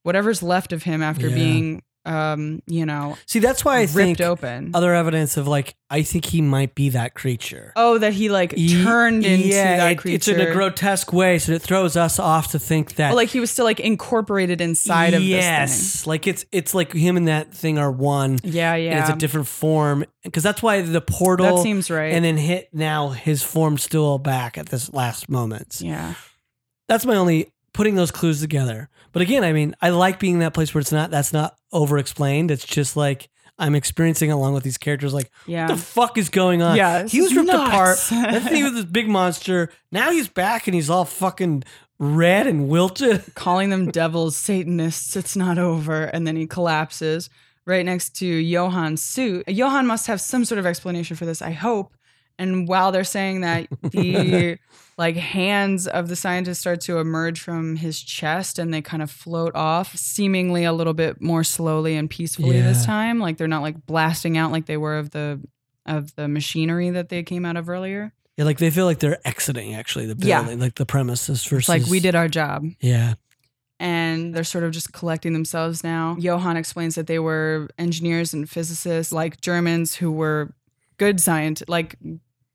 whatever's 0.04 0.44
left 0.44 0.72
of 0.74 0.84
him 0.84 1.02
after 1.02 1.28
Yeah. 1.28 1.36
being 1.36 1.84
um 2.08 2.62
you 2.68 2.86
know 2.86 3.18
See, 3.26 3.40
that's 3.40 3.64
why 3.66 3.78
I 3.78 3.82
ripped 3.82 3.94
think 3.94 4.22
open 4.22 4.72
other 4.74 4.94
evidence 4.96 5.38
of 5.38 5.48
like 5.48 5.76
I 5.90 6.02
think 6.02 6.26
he 6.26 6.42
might 6.42 6.76
be 6.76 6.90
that 6.90 7.14
creature. 7.14 7.72
oh 7.76 7.98
that 8.00 8.14
he 8.14 8.30
like 8.30 8.54
Ye- 8.58 8.84
turned 8.84 9.26
into 9.26 9.48
yeah, 9.48 9.78
that 9.78 9.92
it- 9.94 9.98
creature 10.00 10.16
It's 10.16 10.28
in 10.28 10.42
a 10.42 10.52
grotesque 10.54 11.14
way, 11.14 11.40
so 11.40 11.52
it 11.54 11.62
throws 11.62 11.96
us 11.96 12.20
off 12.20 12.52
to 12.52 12.60
think 12.60 12.96
that 12.96 13.14
Or, 13.14 13.16
like 13.16 13.30
he 13.30 13.40
was 13.40 13.52
still 13.52 13.66
like 13.66 13.80
incorporated 13.80 14.60
inside 14.62 15.14
of 15.14 15.22
yes, 15.22 15.72
this 15.78 16.08
like 16.08 16.28
it's 16.28 16.46
it's 16.52 16.74
like 16.74 16.94
him 16.94 17.18
and 17.18 17.28
that 17.28 17.54
thing 17.54 17.78
are 17.78 17.92
one. 17.92 18.38
thing 18.40 18.52
yeah 18.54 18.74
And 18.76 18.84
yeah 18.84 19.02
it's 19.02 19.10
a 19.10 19.16
different 19.16 19.48
form 19.48 20.06
because 20.24 20.44
that's 20.44 20.62
why 20.64 20.82
the 20.82 21.02
portal 21.02 21.58
that 21.58 21.64
seems 21.64 21.90
right 21.92 22.14
and 22.14 22.24
then 22.26 22.38
hit 22.38 22.70
now 22.74 23.10
his 23.10 23.44
form 23.44 23.78
still 23.78 24.18
back 24.18 24.58
at 24.58 24.68
this 24.68 24.92
last 24.94 25.30
moment. 25.30 25.80
yeah 25.82 26.14
That's 26.88 27.06
my 27.06 27.16
only 27.16 27.52
putting 27.74 27.96
those 27.96 28.12
clues 28.12 28.42
together. 28.42 28.90
But 29.12 29.22
again, 29.22 29.44
I 29.44 29.54
mean, 29.54 29.76
I 29.82 29.90
like 29.90 30.20
being 30.20 30.36
in 30.36 30.40
that 30.40 30.54
place 30.54 30.74
where 30.74 30.82
it's 30.82 30.92
not 30.92 31.12
that's 31.12 31.34
not 31.34 31.56
over 31.72 31.98
explained. 31.98 32.52
It's 32.52 32.66
just 32.66 32.96
like 32.98 33.30
I'm 33.60 33.76
experiencing 33.76 34.32
along 34.32 34.54
with 34.54 34.64
these 34.64 34.78
characters 34.78 35.14
like 35.14 35.32
yeah 35.48 35.68
what 35.68 35.76
the 35.76 35.82
fuck 35.82 36.18
is 36.18 36.30
going 36.30 36.62
on? 36.62 36.76
Yeah, 36.76 37.08
he 37.08 37.22
was 37.22 37.36
ripped 37.36 37.48
nuts. 37.48 38.12
apart. 38.12 38.32
That 38.44 38.54
he 38.54 38.64
was 38.64 38.74
this 38.74 38.86
big 38.86 39.08
monster. 39.08 39.72
Now 39.92 40.12
he's 40.12 40.28
back 40.28 40.68
and 40.68 40.76
he's 40.76 40.90
all 40.90 41.06
fucking 41.06 41.64
red 42.00 42.46
and 42.48 42.68
wilted. 42.70 43.24
calling 43.36 43.70
them 43.70 43.90
devils, 43.90 44.38
Satanists, 44.38 45.16
it's 45.16 45.36
not 45.36 45.58
over. 45.58 46.04
And 46.06 46.28
then 46.28 46.36
he 46.36 46.46
collapses 46.46 47.30
right 47.66 47.84
next 47.86 48.16
to 48.18 48.42
Johann's 48.44 49.02
suit. 49.04 49.48
Johann 49.48 49.88
must 49.88 50.08
have 50.08 50.22
some 50.22 50.46
sort 50.46 50.60
of 50.60 50.66
explanation 50.66 51.16
for 51.18 51.26
this, 51.26 51.42
I 51.42 51.52
hope. 51.52 51.94
And 52.40 52.68
while 52.68 52.92
they're 52.92 53.04
saying 53.04 53.42
that, 53.42 53.68
the 53.82 54.58
like 54.98 55.16
hands 55.16 55.88
of 55.88 56.08
the 56.08 56.16
scientist 56.16 56.60
start 56.62 56.82
to 56.82 56.98
emerge 57.00 57.40
from 57.40 57.76
his 57.76 58.02
chest 58.02 58.58
and 58.60 58.74
they 58.74 58.82
kind 58.82 59.04
of 59.04 59.12
float 59.12 59.56
off, 59.56 59.96
seemingly 59.96 60.64
a 60.64 60.74
little 60.74 60.94
bit 60.94 61.22
more 61.22 61.44
slowly 61.44 61.96
and 61.96 62.10
peacefully 62.10 62.60
this 62.62 62.86
time. 62.86 63.20
Like 63.20 63.38
they're 63.38 63.48
not 63.48 63.62
like 63.62 63.86
blasting 63.86 64.38
out 64.38 64.52
like 64.52 64.66
they 64.66 64.78
were 64.78 64.98
of 64.98 65.12
the 65.12 65.40
of 65.86 66.14
the 66.16 66.28
machinery 66.28 66.90
that 66.90 67.10
they 67.10 67.24
came 67.24 67.46
out 67.46 67.58
of 67.58 67.70
earlier. 67.70 68.12
Yeah, 68.38 68.46
like 68.46 68.58
they 68.60 68.70
feel 68.70 68.86
like 68.86 69.00
they're 69.00 69.20
exiting 69.26 69.74
actually 69.74 70.06
the 70.06 70.16
Yeah. 70.28 70.42
building, 70.42 70.60
like 70.60 70.76
the 70.76 70.86
premises 70.86 71.44
versus 71.46 71.60
It's 71.60 71.70
like 71.70 71.86
we 71.90 72.00
did 72.00 72.14
our 72.16 72.28
job. 72.28 72.66
Yeah. 72.82 73.14
and 73.80 74.34
they're 74.34 74.44
sort 74.44 74.64
of 74.64 74.72
just 74.72 74.92
collecting 74.94 75.34
themselves 75.34 75.84
now. 75.84 76.16
Johann 76.20 76.58
explains 76.58 76.96
that 76.96 77.06
they 77.08 77.20
were 77.20 77.68
engineers 77.78 78.34
and 78.34 78.50
physicists, 78.50 79.14
like 79.14 79.40
Germans 79.42 79.96
who 79.96 80.12
were 80.12 80.54
good 80.98 81.20
science, 81.20 81.62
like 81.68 81.96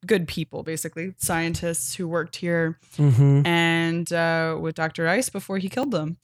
good 0.07 0.27
people, 0.29 0.63
basically 0.63 1.15
scientists 1.19 1.95
who 1.95 2.09
worked 2.09 2.37
here 2.37 2.79
Mm-hmm. 2.97 3.47
and 3.47 4.13
uh, 4.13 4.57
with 4.61 4.75
Dr. 4.75 5.07
Eiss 5.07 5.31
before 5.31 5.59
he 5.59 5.69
killed 5.69 5.91
them. 5.93 6.17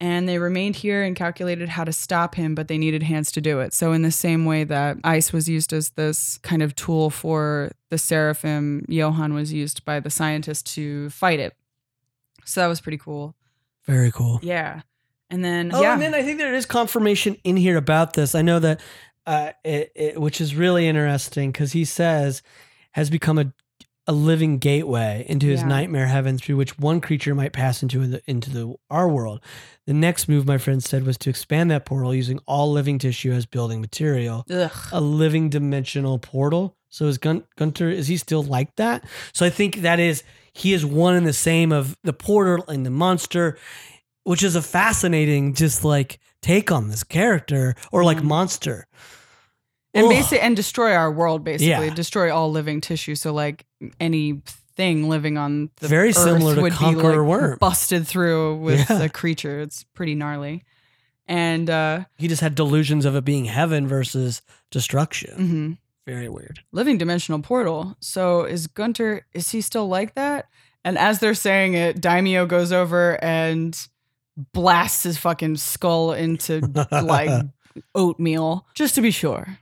And 0.00 0.28
they 0.28 0.38
remained 0.38 0.76
here 0.76 1.02
and 1.04 1.14
calculated 1.14 1.68
how 1.68 1.84
to 1.84 1.92
stop 1.92 2.34
him, 2.34 2.54
but 2.54 2.66
they 2.68 2.76
needed 2.78 3.04
hands 3.04 3.30
to 3.32 3.40
do 3.40 3.60
it. 3.60 3.72
So, 3.72 3.92
in 3.92 4.02
the 4.02 4.10
same 4.10 4.44
way 4.44 4.64
that 4.64 4.98
Eiss 5.02 5.32
was 5.32 5.48
used 5.48 5.72
as 5.72 5.90
this 5.90 6.36
kind 6.38 6.62
of 6.62 6.74
tool 6.74 7.10
for 7.10 7.70
the 7.90 7.96
seraphim, 7.96 8.84
Johann 8.88 9.34
was 9.34 9.52
used 9.52 9.84
by 9.84 10.00
the 10.00 10.10
scientists 10.10 10.74
to 10.74 11.10
fight 11.10 11.38
it. 11.38 11.54
So, 12.44 12.60
that 12.60 12.66
was 12.66 12.80
pretty 12.80 12.98
cool. 12.98 13.36
Very 13.86 14.10
cool. 14.10 14.40
Yeah. 14.42 14.82
And 15.30 15.44
then, 15.44 15.70
Oh, 15.72 15.80
yeah. 15.80 15.92
and 15.94 16.02
then 16.02 16.12
I 16.12 16.22
think 16.22 16.38
there 16.38 16.54
is 16.54 16.66
confirmation 16.66 17.36
in 17.44 17.56
here 17.56 17.76
about 17.76 18.14
this. 18.14 18.34
I 18.34 18.42
know 18.42 18.58
that, 18.58 18.80
uh, 19.26 19.52
it, 19.64 19.92
it, 19.94 20.20
which 20.20 20.40
is 20.40 20.56
really 20.56 20.88
interesting 20.88 21.52
because 21.52 21.72
he 21.72 21.84
says 21.84 22.42
has 22.94 23.10
become 23.10 23.38
a 23.38 23.52
a 24.06 24.12
living 24.12 24.58
gateway 24.58 25.24
into 25.30 25.46
his 25.46 25.62
Yeah. 25.62 25.68
nightmare 25.68 26.08
heaven 26.08 26.36
through 26.36 26.56
which 26.56 26.78
one 26.78 27.00
creature 27.00 27.34
might 27.34 27.54
pass 27.54 27.82
into 27.82 28.06
the, 28.06 28.22
into 28.26 28.50
the 28.50 28.74
our 28.90 29.08
world. 29.08 29.40
The 29.86 29.94
next 29.94 30.28
move, 30.28 30.46
my 30.46 30.58
friend 30.58 30.84
said, 30.84 31.06
was 31.06 31.16
to 31.18 31.30
expand 31.30 31.70
that 31.70 31.86
portal 31.86 32.14
using 32.14 32.38
all 32.46 32.70
living 32.70 32.98
tissue 32.98 33.32
as 33.32 33.46
building 33.46 33.80
material, 33.80 34.44
Ugh. 34.50 34.70
a 34.92 35.00
living 35.00 35.48
dimensional 35.48 36.18
portal. 36.18 36.76
So 36.90 37.06
is 37.06 37.16
Gun- 37.16 37.44
Gunter 37.56 37.88
is 37.88 38.08
he 38.08 38.18
still 38.18 38.42
like 38.42 38.76
that? 38.76 39.04
So 39.32 39.46
I 39.46 39.48
think 39.50 39.76
that 39.76 39.98
is 39.98 40.22
he 40.52 40.74
is 40.74 40.84
one 40.84 41.14
and 41.14 41.26
the 41.26 41.32
same 41.32 41.72
of 41.72 41.96
the 42.04 42.12
portal 42.12 42.62
and 42.68 42.84
the 42.84 42.90
monster, 42.90 43.56
which 44.24 44.42
is 44.42 44.54
a 44.54 44.60
fascinating 44.60 45.54
just 45.54 45.82
like 45.82 46.20
take 46.42 46.70
on 46.70 46.90
this 46.90 47.04
character 47.04 47.74
or 47.90 48.04
like 48.04 48.18
Mhm. 48.18 48.24
monster. 48.24 48.86
And 49.94 50.08
basically 50.08 50.40
and 50.40 50.56
destroy 50.56 50.92
our 50.94 51.10
world 51.12 51.44
basically 51.44 51.86
Yeah. 51.88 51.94
destroy 51.94 52.34
all 52.34 52.50
living 52.50 52.80
tissue 52.80 53.14
so 53.14 53.32
like 53.32 53.64
anything 54.00 55.08
living 55.08 55.38
on 55.38 55.70
the 55.76 55.88
Very 55.88 56.08
earth 56.10 56.16
similar 56.16 56.54
to 56.56 56.62
would 56.62 56.72
Conqueror 56.72 57.12
be 57.12 57.18
like 57.18 57.28
Worm. 57.28 57.58
busted 57.60 58.06
through 58.06 58.56
with 58.58 58.88
Yeah. 58.90 59.02
a 59.02 59.08
creature 59.08 59.60
it's 59.60 59.84
pretty 59.94 60.14
gnarly 60.14 60.62
and 61.26 61.70
uh 61.70 62.04
He 62.18 62.28
just 62.28 62.42
had 62.42 62.54
delusions 62.54 63.04
of 63.04 63.14
it 63.16 63.24
being 63.24 63.46
heaven 63.46 63.86
versus 63.86 64.42
destruction. 64.70 65.38
mhm. 65.38 65.78
Very 66.06 66.28
weird. 66.28 66.60
living 66.72 66.98
dimensional 66.98 67.40
portal 67.40 67.96
so 68.00 68.44
is 68.44 68.66
gunter 68.66 69.26
is 69.32 69.50
he 69.50 69.60
still 69.62 69.88
like 69.88 70.14
that 70.16 70.46
and 70.84 70.98
as 70.98 71.18
they're 71.20 71.34
saying 71.34 71.74
it 71.74 72.00
daimyo 72.00 72.44
goes 72.46 72.72
over 72.72 73.22
and 73.24 73.88
blasts 74.52 75.04
his 75.04 75.16
fucking 75.16 75.56
skull 75.56 76.12
into 76.12 76.60
like 76.90 77.30
oatmeal 77.94 78.66
just 78.74 78.94
to 78.96 79.00
be 79.00 79.10
sure 79.10 79.58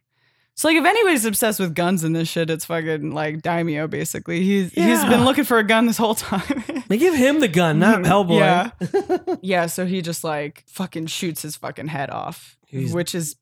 so 0.55 0.69
like 0.69 0.77
if 0.77 0.85
anybody's 0.85 1.25
obsessed 1.25 1.59
with 1.61 1.75
guns 1.75 2.05
and 2.05 2.15
this 2.15 2.29
shit, 2.29 2.51
it's 2.51 2.65
fucking 2.65 3.13
like 3.13 3.43
Daimyo 3.43 3.87
basically. 3.89 4.43
He's 4.43 4.71
he's 4.73 4.85
Yeah. 5.03 5.09
been 5.09 5.25
looking 5.25 5.45
for 5.45 5.59
a 5.59 5.65
gun 5.65 5.87
this 5.87 5.97
whole 5.99 6.15
time. 6.15 6.65
They 6.89 6.99
give 6.99 7.15
him 7.15 7.41
the 7.41 7.49
gun, 7.49 7.79
not. 7.79 8.01
Hellboy. 8.03 9.39
yeah, 9.43 9.65
so 9.65 9.87
he 9.87 10.03
just 10.03 10.25
like 10.25 10.63
fucking 10.67 11.07
shoots 11.07 11.41
his 11.41 11.57
fucking 11.57 11.87
head 11.87 12.11
off, 12.11 12.59
He's- 12.67 12.93
which 12.93 13.15
is 13.15 13.37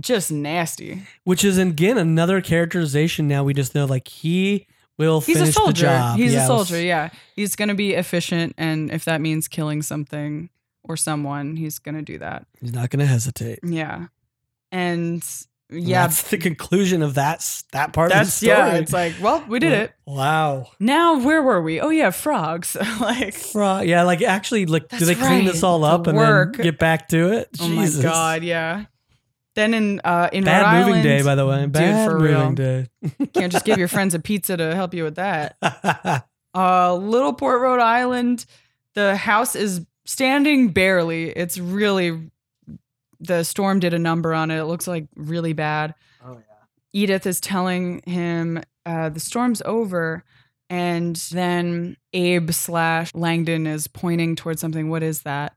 just 0.00 0.32
nasty. 0.32 1.02
Which 1.24 1.44
is 1.44 1.58
again 1.58 1.98
another 1.98 2.40
characterization. 2.40 3.28
Now 3.28 3.44
we 3.44 3.52
just 3.52 3.74
know 3.74 3.84
like 3.84 4.08
he 4.08 4.66
will 4.96 5.20
He's 5.20 5.36
finish 5.36 5.50
a 5.50 5.52
soldier. 5.52 5.86
the 5.86 5.92
job. 5.92 6.18
He's 6.18 6.32
Yes. 6.32 6.44
a 6.44 6.46
soldier, 6.46 6.80
yeah. 6.80 7.10
He's 7.36 7.56
gonna 7.56 7.74
be 7.74 7.92
efficient 7.92 8.54
and 8.56 8.90
if 8.90 9.04
that 9.04 9.20
means 9.20 9.48
killing 9.48 9.82
something 9.82 10.48
or 10.82 10.96
someone, 10.96 11.56
he's 11.56 11.78
gonna 11.78 12.00
do 12.02 12.18
that. 12.18 12.46
He's 12.60 12.72
not 12.72 12.88
going 12.88 13.00
to 13.00 13.06
hesitate. 13.06 13.58
Yeah. 13.62 14.06
And 14.72 15.22
And 15.70 15.82
yeah, 15.86 16.06
that's 16.06 16.30
the 16.30 16.38
conclusion 16.38 17.02
of 17.02 17.14
that 17.14 17.44
that 17.72 17.92
part 17.92 18.10
that's 18.10 18.28
of 18.28 18.40
the 18.40 18.46
story. 18.54 18.68
yeah, 18.70 18.74
it's 18.76 18.92
like, 18.92 19.14
well, 19.20 19.44
we 19.48 19.58
did 19.58 19.72
it. 19.72 19.92
Wow. 20.06 20.68
Now 20.80 21.18
where 21.22 21.42
were 21.42 21.60
we? 21.60 21.80
Oh 21.80 21.90
yeah, 21.90 22.10
frogs. 22.10 22.74
like 23.00 23.34
frog. 23.34 23.86
yeah, 23.86 24.02
like 24.04 24.22
actually, 24.22 24.64
like, 24.66 24.88
do 24.88 25.04
they 25.04 25.14
clean 25.14 25.44
this 25.44 25.62
right, 25.62 25.68
all 25.68 25.80
the 25.80 25.86
up 25.86 26.06
and 26.06 26.16
work. 26.16 26.56
then 26.56 26.64
get 26.64 26.78
back 26.78 27.08
to 27.08 27.32
it? 27.32 27.48
Oh 27.60 27.66
Jesus. 27.68 28.02
my 28.02 28.10
god, 28.10 28.42
yeah. 28.44 28.84
Then 29.56 29.74
in 29.74 30.00
uh 30.04 30.30
in 30.32 30.44
Bad 30.44 30.62
Rhode 30.62 30.78
moving 30.78 30.88
Island, 30.94 31.02
day, 31.02 31.22
by 31.22 31.34
the 31.34 31.46
way. 31.46 31.60
dude, 31.62 31.72
Bad 31.72 32.08
for 32.08 32.18
moving 32.18 32.34
real. 32.36 32.52
day. 32.52 32.86
Can't 33.34 33.52
just 33.52 33.64
give 33.64 33.76
your 33.76 33.88
friends 33.88 34.14
a 34.14 34.20
pizza 34.20 34.56
to 34.56 34.74
help 34.74 34.94
you 34.94 35.04
with 35.04 35.16
that. 35.16 35.56
Uh 36.54 36.94
Little 36.94 37.34
Port, 37.34 37.60
Rhode 37.60 37.78
Island, 37.80 38.46
the 38.94 39.14
house 39.16 39.54
is 39.54 39.84
standing 40.06 40.68
barely. 40.70 41.28
It's 41.28 41.58
really 41.58 42.30
the 43.20 43.42
storm 43.44 43.80
did 43.80 43.94
a 43.94 43.98
number 43.98 44.34
on 44.34 44.50
it. 44.50 44.58
It 44.58 44.64
looks 44.64 44.86
like 44.86 45.06
really 45.16 45.52
bad. 45.52 45.94
oh 46.24 46.32
yeah. 46.34 46.40
Edith 46.92 47.26
is 47.26 47.40
telling 47.40 48.02
him 48.06 48.62
uh, 48.86 49.08
the 49.10 49.20
storm's 49.20 49.60
over, 49.64 50.24
and 50.70 51.16
then 51.32 51.96
Abe 52.12 52.50
slash 52.50 53.14
Langdon 53.14 53.66
is 53.66 53.86
pointing 53.86 54.36
towards 54.36 54.60
something. 54.60 54.88
What 54.88 55.02
is 55.02 55.22
that? 55.22 55.54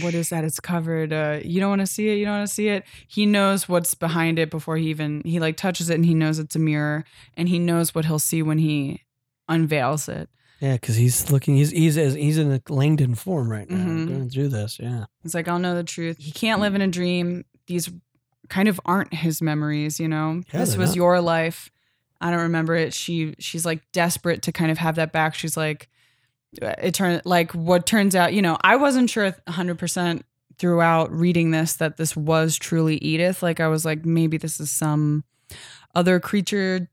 What 0.00 0.14
is 0.14 0.28
that? 0.30 0.44
It's 0.44 0.60
covered. 0.60 1.12
Uh, 1.12 1.40
you 1.42 1.60
don't 1.60 1.70
want 1.70 1.80
to 1.80 1.86
see 1.86 2.08
it. 2.10 2.16
You 2.16 2.24
don't 2.26 2.38
want 2.38 2.48
to 2.48 2.54
see 2.54 2.68
it. 2.68 2.84
He 3.06 3.26
knows 3.26 3.68
what's 3.68 3.94
behind 3.94 4.38
it 4.38 4.50
before 4.50 4.76
he 4.76 4.88
even 4.88 5.22
he 5.24 5.40
like 5.40 5.56
touches 5.56 5.88
it, 5.90 5.94
and 5.94 6.04
he 6.06 6.14
knows 6.14 6.38
it's 6.38 6.56
a 6.56 6.58
mirror, 6.58 7.04
and 7.36 7.48
he 7.48 7.58
knows 7.58 7.94
what 7.94 8.04
he'll 8.04 8.18
see 8.18 8.42
when 8.42 8.58
he 8.58 9.02
unveils 9.48 10.08
it. 10.08 10.28
Yeah, 10.60 10.72
because 10.72 10.96
he's 10.96 11.30
looking. 11.30 11.54
He's 11.56 11.70
he's 11.70 11.94
he's 11.94 12.38
in 12.38 12.50
a 12.52 12.60
Langdon 12.68 13.14
form 13.14 13.50
right 13.50 13.68
now, 13.70 13.76
Mhm. 13.84 14.08
going 14.08 14.30
through 14.30 14.48
this. 14.48 14.78
Yeah. 14.80 15.04
He's 15.22 15.34
like, 15.34 15.46
I'll 15.48 15.58
know 15.60 15.74
the 15.76 15.84
truth. 15.84 16.16
He 16.18 16.32
can't 16.32 16.60
live 16.60 16.74
in 16.74 16.82
a 16.82 16.88
dream. 16.88 17.44
These 17.68 17.90
kind 18.48 18.66
of 18.68 18.80
aren't 18.84 19.14
his 19.14 19.40
memories, 19.40 20.00
you 20.00 20.08
know. 20.08 20.42
Yeah, 20.52 20.60
this 20.60 20.76
was 20.76 20.90
not. 20.90 20.96
your 20.96 21.20
life. 21.20 21.70
I 22.20 22.30
don't 22.30 22.40
remember 22.40 22.74
it. 22.74 22.92
She 22.92 23.34
she's 23.38 23.64
like 23.64 23.82
desperate 23.92 24.42
to 24.42 24.52
kind 24.52 24.70
of 24.72 24.78
have 24.78 24.96
that 24.96 25.12
back. 25.12 25.34
She's 25.34 25.56
like 25.56 25.88
it 26.60 26.94
turned 26.94 27.22
like 27.24 27.52
what 27.52 27.86
turns 27.86 28.16
out, 28.16 28.32
you 28.32 28.42
know, 28.42 28.56
I 28.62 28.76
wasn't 28.76 29.10
sure 29.10 29.30
100% 29.46 30.22
throughout 30.58 31.12
reading 31.12 31.50
this 31.52 31.74
that 31.74 31.98
this 31.98 32.16
was 32.16 32.56
truly 32.56 32.96
Edith. 32.96 33.42
Like 33.42 33.60
I 33.60 33.68
was 33.68 33.84
like 33.84 34.04
maybe 34.04 34.38
this 34.38 34.58
is 34.58 34.70
some 34.72 35.22
other 35.94 36.18
creature 36.18 36.88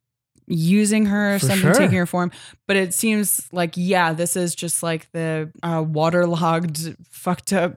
using 0.47 1.05
her, 1.07 1.39
For 1.39 1.47
something 1.47 1.61
sure. 1.61 1.73
taking 1.73 1.97
her 1.97 2.05
form. 2.05 2.31
But 2.67 2.75
it 2.77 2.93
seems 2.93 3.47
like 3.51 3.73
yeah, 3.75 4.13
this 4.13 4.35
is 4.35 4.55
just 4.55 4.83
like 4.83 5.11
the 5.11 5.51
uh, 5.63 5.83
waterlogged, 5.87 6.95
fucked 7.09 7.53
up 7.53 7.75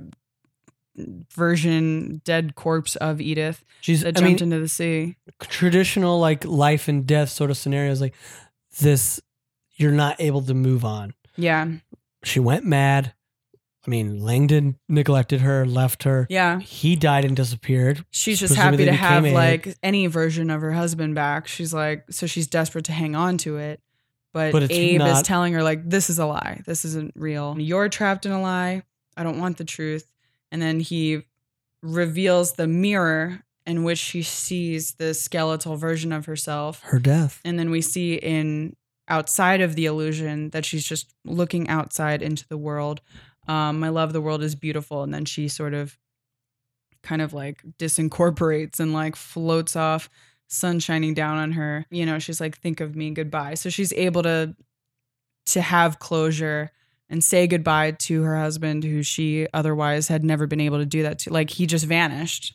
version, 1.34 2.20
dead 2.24 2.54
corpse 2.54 2.96
of 2.96 3.20
Edith 3.20 3.64
She's. 3.80 4.00
that 4.02 4.16
I 4.16 4.20
jumped 4.20 4.40
mean, 4.40 4.52
into 4.52 4.60
the 4.60 4.68
sea. 4.68 5.16
traditional 5.40 6.18
like 6.18 6.44
life 6.44 6.88
and 6.88 7.06
death 7.06 7.28
sort 7.30 7.50
of 7.50 7.56
scenarios 7.56 8.00
like 8.00 8.14
this. 8.80 9.20
You're 9.76 9.92
not 9.92 10.16
able 10.20 10.42
to 10.42 10.54
move 10.54 10.84
on. 10.84 11.14
Yeah, 11.36 11.68
She 12.24 12.40
went 12.40 12.64
mad. 12.64 13.12
I 13.88 13.90
mean, 13.90 14.20
Langdon 14.20 14.76
neglected 14.86 15.40
her, 15.40 15.64
left 15.64 16.02
her. 16.02 16.26
yeah. 16.28 16.58
He 16.60 16.94
died 16.94 17.24
and 17.24 17.34
disappeared. 17.34 18.04
She's 18.10 18.38
just 18.38 18.54
happy 18.54 18.84
to 18.84 18.92
have 18.92 19.24
a- 19.24 19.32
like 19.32 19.74
any 19.82 20.06
version 20.08 20.50
of 20.50 20.60
her 20.60 20.72
husband 20.72 21.14
back. 21.14 21.48
She's 21.48 21.72
like, 21.72 22.04
so 22.10 22.26
she's 22.26 22.46
desperate 22.46 22.84
to 22.84 22.92
hang 22.92 23.16
on 23.16 23.38
to 23.38 23.56
it. 23.56 23.80
But, 24.34 24.52
But 24.52 24.70
Abe 24.70 25.00
is 25.00 25.22
telling 25.22 25.54
her 25.54 25.62
like, 25.62 25.88
this 25.88 26.10
is 26.10 26.18
a 26.18 26.26
lie. 26.26 26.60
This 26.66 26.84
isn't 26.84 27.14
real. 27.16 27.56
You're 27.58 27.88
trapped 27.88 28.26
in 28.26 28.32
a 28.32 28.42
lie. 28.42 28.82
I 29.16 29.22
don't 29.22 29.38
want 29.40 29.56
the 29.56 29.64
truth. 29.64 30.12
And 30.52 30.60
then 30.60 30.80
he 30.80 31.22
reveals 31.82 32.52
the 32.52 32.66
mirror 32.66 33.42
in 33.66 33.84
which 33.84 33.98
she 33.98 34.22
sees 34.22 34.92
the 34.96 35.14
skeletal 35.14 35.76
version 35.76 36.12
of 36.12 36.26
herself. 36.26 36.80
her 36.84 36.98
death. 36.98 37.40
And 37.42 37.58
then 37.58 37.70
we 37.70 37.80
see 37.80 38.14
in 38.16 38.76
outside 39.08 39.62
of 39.62 39.74
the 39.74 39.86
illusion 39.86 40.50
that 40.50 40.66
she's 40.66 40.84
just 40.84 41.14
looking 41.24 41.68
outside 41.68 42.20
into 42.22 42.46
the 42.48 42.58
world. 42.58 43.00
Um, 43.48 43.82
I 43.82 43.88
love 43.88 44.12
the 44.12 44.20
world 44.20 44.42
is 44.42 44.54
beautiful. 44.54 45.02
And 45.02 45.12
then 45.12 45.24
she 45.24 45.48
sort 45.48 45.74
of 45.74 45.98
kind 47.02 47.22
of 47.22 47.32
like 47.32 47.62
disincorporates 47.78 48.78
and 48.80 48.92
like 48.92 49.16
floats 49.16 49.74
off, 49.76 50.08
sun 50.48 50.78
shining 50.80 51.14
down 51.14 51.38
on 51.38 51.52
her. 51.52 51.86
You 51.90 52.04
know, 52.06 52.18
she's 52.18 52.40
like, 52.40 52.58
think 52.58 52.80
of 52.80 52.94
me, 52.94 53.10
goodbye. 53.10 53.54
So 53.54 53.70
she's 53.70 53.92
able 53.94 54.22
to 54.22 54.54
to 55.46 55.60
have 55.62 55.98
closure 55.98 56.70
and 57.08 57.24
say 57.24 57.46
goodbye 57.46 57.92
to 57.92 58.22
her 58.22 58.36
husband 58.38 58.84
who 58.84 59.02
she 59.02 59.46
otherwise 59.54 60.08
had 60.08 60.22
never 60.22 60.46
been 60.46 60.60
able 60.60 60.76
to 60.78 60.84
do 60.84 61.02
that 61.04 61.18
to. 61.20 61.32
Like 61.32 61.48
he 61.50 61.66
just 61.66 61.86
vanished 61.86 62.54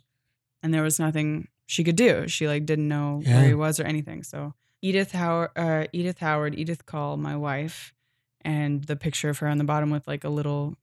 and 0.62 0.72
there 0.72 0.84
was 0.84 1.00
nothing 1.00 1.48
she 1.66 1.84
could 1.84 1.96
do. 1.96 2.28
She 2.28 2.48
like 2.48 2.68
didn't 2.68 2.88
know 2.88 3.22
Yeah. 3.26 3.38
where 3.38 3.48
he 3.48 3.54
was 3.56 3.80
or 3.80 3.84
anything. 3.86 4.22
So 4.22 4.54
Edith 4.84 5.12
Howard, 5.14 5.50
uh, 5.56 5.86
Edith 5.92 6.20
Howard, 6.20 6.54
Edith 6.60 6.86
Caul, 6.86 7.18
my 7.18 7.36
wife, 7.36 7.94
and 8.42 8.84
the 8.84 8.96
picture 8.98 9.30
of 9.30 9.40
her 9.40 9.48
on 9.48 9.58
the 9.58 9.64
bottom 9.64 9.90
with 9.90 10.06
like 10.08 10.24
a 10.24 10.30
little, 10.30 10.76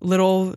little 0.00 0.54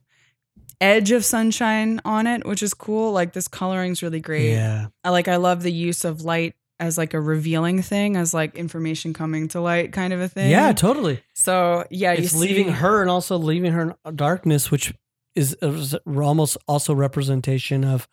edge 0.81 1.11
of 1.11 1.25
sunshine 1.25 1.99
on 2.05 2.27
it, 2.27 2.45
which 2.45 2.63
is 2.63 2.73
cool. 2.73 3.11
Like 3.11 3.33
this 3.33 3.47
coloring's 3.47 4.01
really 4.01 4.19
great. 4.19 4.51
Yeah. 4.51 4.87
I 5.03 5.09
like. 5.09 5.27
I 5.27 5.37
love 5.37 5.63
the 5.63 5.71
use 5.71 6.05
of 6.05 6.21
light 6.21 6.55
as 6.79 6.97
like 6.97 7.13
a 7.13 7.19
revealing 7.19 7.81
thing, 7.81 8.15
as 8.15 8.33
like 8.33 8.55
information 8.55 9.13
coming 9.13 9.49
to 9.49 9.59
light, 9.59 9.91
kind 9.91 10.13
of 10.13 10.21
a 10.21 10.29
thing. 10.29 10.49
Yeah, 10.49 10.71
totally. 10.71 11.21
So 11.33 11.85
yeah, 11.89 12.13
it's 12.13 12.33
you 12.33 12.39
leaving 12.39 12.69
her 12.69 13.01
and 13.01 13.09
also 13.09 13.37
leaving 13.37 13.73
her 13.73 13.95
in 14.05 14.15
darkness, 14.15 14.71
which 14.71 14.93
is 15.35 15.55
is 15.61 15.95
almost 16.05 16.57
also 16.67 16.93
representation 16.93 17.83
of 17.83 18.07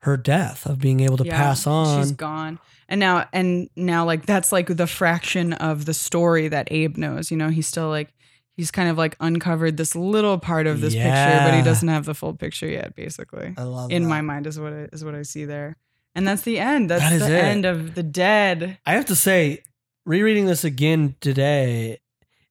her 0.00 0.16
death, 0.16 0.66
of 0.66 0.78
being 0.78 1.00
able 1.00 1.16
to 1.16 1.24
Yeah, 1.24 1.36
pass 1.36 1.66
on. 1.66 2.02
She's 2.02 2.12
gone. 2.12 2.58
And 2.88 3.00
now 3.00 3.28
and 3.32 3.70
now 3.76 4.04
like 4.04 4.26
that's 4.26 4.52
like 4.52 4.76
the 4.76 4.86
fraction 4.86 5.54
of 5.54 5.86
the 5.86 5.94
story 5.94 6.48
that 6.48 6.68
Abe 6.70 6.98
knows. 6.98 7.30
You 7.30 7.38
know, 7.38 7.48
he's 7.48 7.66
still 7.66 7.88
like 7.88 8.12
he's 8.56 8.70
kind 8.70 8.88
of 8.88 8.98
like 8.98 9.16
uncovered 9.20 9.76
this 9.76 9.94
little 9.94 10.38
part 10.38 10.66
of 10.66 10.80
this 10.80 10.94
picture, 10.94 11.40
but 11.44 11.54
he 11.54 11.62
doesn't 11.62 11.88
have 11.88 12.04
the 12.04 12.14
full 12.14 12.34
picture 12.34 12.68
yet, 12.68 12.94
basically. 12.94 13.54
I 13.56 13.62
love 13.62 13.90
In 13.90 14.02
that. 14.04 14.08
my 14.08 14.20
mind 14.20 14.46
is 14.46 14.58
what 14.60 14.72
I, 14.72 14.88
is 14.92 15.04
what 15.04 15.14
I 15.14 15.22
see 15.22 15.44
there. 15.44 15.76
And 16.14 16.26
that's 16.28 16.42
the 16.42 16.58
end. 16.58 16.90
That's 16.90 17.02
That 17.02 17.12
is 17.12 17.26
the 17.26 17.34
it. 17.38 17.44
end 17.44 17.64
of 17.64 17.94
the 17.94 18.02
dead. 18.02 18.78
I 18.84 18.92
have 18.92 19.06
to 19.06 19.16
say, 19.16 19.62
rereading 20.04 20.46
this 20.46 20.64
again 20.64 21.16
today, 21.20 22.00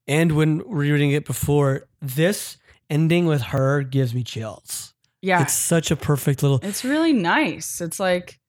and 0.08 0.32
when 0.32 0.60
rereading 0.68 1.12
it 1.12 1.26
before, 1.26 1.88
this 2.02 2.58
ending 2.90 3.26
with 3.28 3.42
her 3.44 3.84
gives 3.84 4.14
me 4.16 4.24
chills. 4.24 4.94
Yeah. 5.22 5.44
It's 5.44 5.54
such 5.54 5.92
a 5.92 5.96
perfect 5.96 6.42
little. 6.42 6.60
It's 6.64 6.84
really 6.84 7.14
nice. 7.14 7.80
It's 7.80 8.00
like 8.00 8.40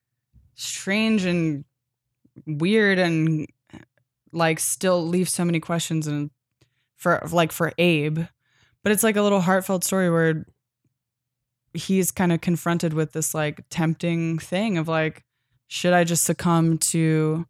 strange 0.55 1.24
and 1.26 1.64
weird 2.46 2.98
and 2.98 3.46
like 4.32 4.59
still 4.59 5.07
leaves 5.07 5.32
so 5.34 5.44
many 5.44 5.61
questions 5.61 6.07
and 6.07 6.30
for 7.03 7.20
like 7.32 7.53
for 7.53 7.72
Abe. 7.78 8.20
But 8.82 8.92
it's 8.92 9.03
like 9.03 9.16
a 9.16 9.22
little 9.22 9.40
heartfelt 9.40 9.84
story 9.84 10.11
where 10.11 10.46
he's 11.74 12.11
kind 12.11 12.32
of 12.32 12.40
confronted 12.40 12.92
with 12.92 13.12
this 13.12 13.34
like 13.34 13.64
tempting 13.70 14.38
thing 14.38 14.78
of 14.78 14.88
like 14.88 15.24
should 15.68 15.94
I 15.94 16.05
just 16.05 16.24
succumb 16.24 16.78
to 16.78 17.46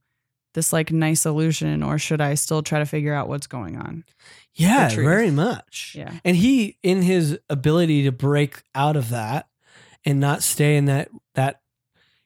this 0.55 0.72
like 0.72 0.92
nice 0.92 1.26
illusion 1.26 1.82
or 1.82 1.98
should 1.98 2.20
I 2.20 2.34
still 2.34 2.62
try 2.62 2.78
to 2.78 2.86
figure 2.86 3.14
out 3.14 3.28
what's 3.28 3.46
going 3.46 3.76
on? 3.76 4.05
Yeah, 4.55 4.88
very 4.90 5.30
much. 5.30 5.94
Yeah. 5.98 6.12
And 6.24 6.36
he, 6.36 6.78
in 6.82 7.03
his 7.03 7.38
ability 7.48 8.05
to 8.05 8.12
break 8.12 8.62
out 8.74 8.96
of 8.96 9.09
that 9.09 9.48
and 10.05 10.20
not 10.20 10.42
stay 10.42 10.76
in 10.76 10.84
that 10.86 11.09
that, 11.34 11.61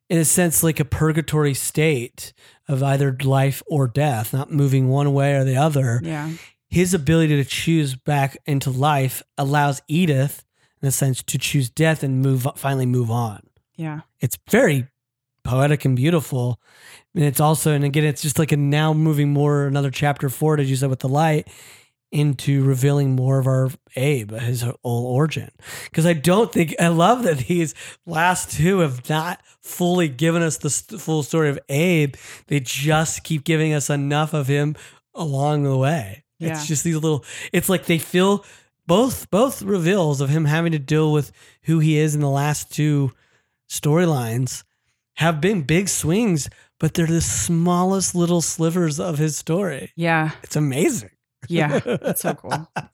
in 0.09 0.19
a 0.19 0.25
sense, 0.25 0.63
like 0.63 0.79
a 0.81 0.85
purgatory 0.85 1.55
state 1.55 2.33
of 2.69 2.83
either 2.83 3.17
life 3.23 3.63
or 3.67 3.89
death, 3.89 4.33
not 4.33 4.53
moving 4.53 4.89
one 4.89 5.13
way 5.13 5.35
or 5.35 5.45
the 5.45 5.57
other. 5.57 6.01
Yeah. 6.03 6.31
His 6.69 6.95
ability 6.95 7.37
to 7.37 7.45
choose 7.45 7.95
back 7.95 8.37
into 8.47 8.71
life 8.71 9.23
allows 9.39 9.83
Edith, 9.89 10.45
in 10.83 10.89
a 10.89 10.93
sense, 10.93 11.23
to 11.23 11.39
choose 11.39 11.71
death 11.71 12.03
and 12.03 12.21
move 12.21 12.47
finally 12.57 12.87
move 12.87 13.11
on. 13.11 13.41
Yeah. 13.77 14.01
It's 14.21 14.39
very 14.51 14.89
poetic 15.45 15.85
and 15.85 15.97
beautiful. 15.97 16.61
And 17.15 17.25
it's 17.25 17.41
also, 17.41 17.73
and 17.73 17.85
again, 17.85 18.05
it's 18.05 18.23
just 18.23 18.39
like 18.39 18.53
a 18.53 18.57
now 18.57 18.93
moving 18.93 19.33
more 19.33 19.67
another 19.67 19.91
chapter 19.91 20.29
forward, 20.29 20.61
as 20.61 20.69
you 20.69 20.77
said, 20.77 20.91
with 20.91 21.01
the 21.01 21.09
light 21.09 21.49
into 22.13 22.63
revealing 22.65 23.17
more 23.17 23.39
of 23.39 23.47
our 23.47 23.71
Abe, 23.97 24.33
his 24.33 24.63
whole 24.63 25.07
origin. 25.07 25.51
Because 25.85 26.07
I 26.07 26.13
don't 26.13 26.53
think, 26.53 26.75
I 26.79 26.89
love 26.89 27.25
that 27.25 27.39
these 27.39 27.75
last 28.07 28.53
two 28.53 28.79
have 28.81 29.09
not 29.09 29.41
fully 29.61 30.09
given 30.09 30.43
us 30.43 30.59
the 30.59 30.71
full 30.71 31.23
story 31.23 31.49
of 31.49 31.59
Abe. 31.69 32.15
They 32.47 32.61
just 32.61 33.25
keep 33.25 33.45
giving 33.45 33.73
us 33.73 33.91
enough 33.91 34.35
of 34.35 34.47
him 34.47 34.77
along 35.15 35.65
the 35.65 35.77
way. 35.77 36.25
Yeah. 36.39 36.51
It's 36.53 36.67
just 36.67 36.85
these 36.85 36.95
little, 36.95 37.25
it's 37.53 37.69
like 37.69 37.87
they 37.87 37.99
feel 37.99 38.45
both, 38.87 39.31
both 39.31 39.63
reveals 39.63 40.21
of 40.21 40.29
him 40.29 40.45
having 40.45 40.73
to 40.73 40.79
deal 40.79 41.13
with 41.13 41.33
who 41.63 41.79
he 41.79 41.97
is 41.99 42.15
in 42.15 42.21
the 42.21 42.31
last 42.31 42.73
two 42.73 43.13
storylines 43.69 44.65
have 45.15 45.41
been 45.41 45.63
big 45.63 45.89
swings, 45.89 46.49
but 46.79 46.95
they're 46.95 47.07
the 47.07 47.21
smallest 47.21 48.15
little 48.15 48.43
slivers 48.43 49.01
of 49.01 49.19
his 49.19 49.37
story. 49.37 49.93
Yeah. 49.97 50.33
It's 50.43 50.57
amazing. 50.57 51.11
Yeah. 51.49 51.79
That's 51.79 52.21
so 52.23 52.35
cool. 52.35 52.69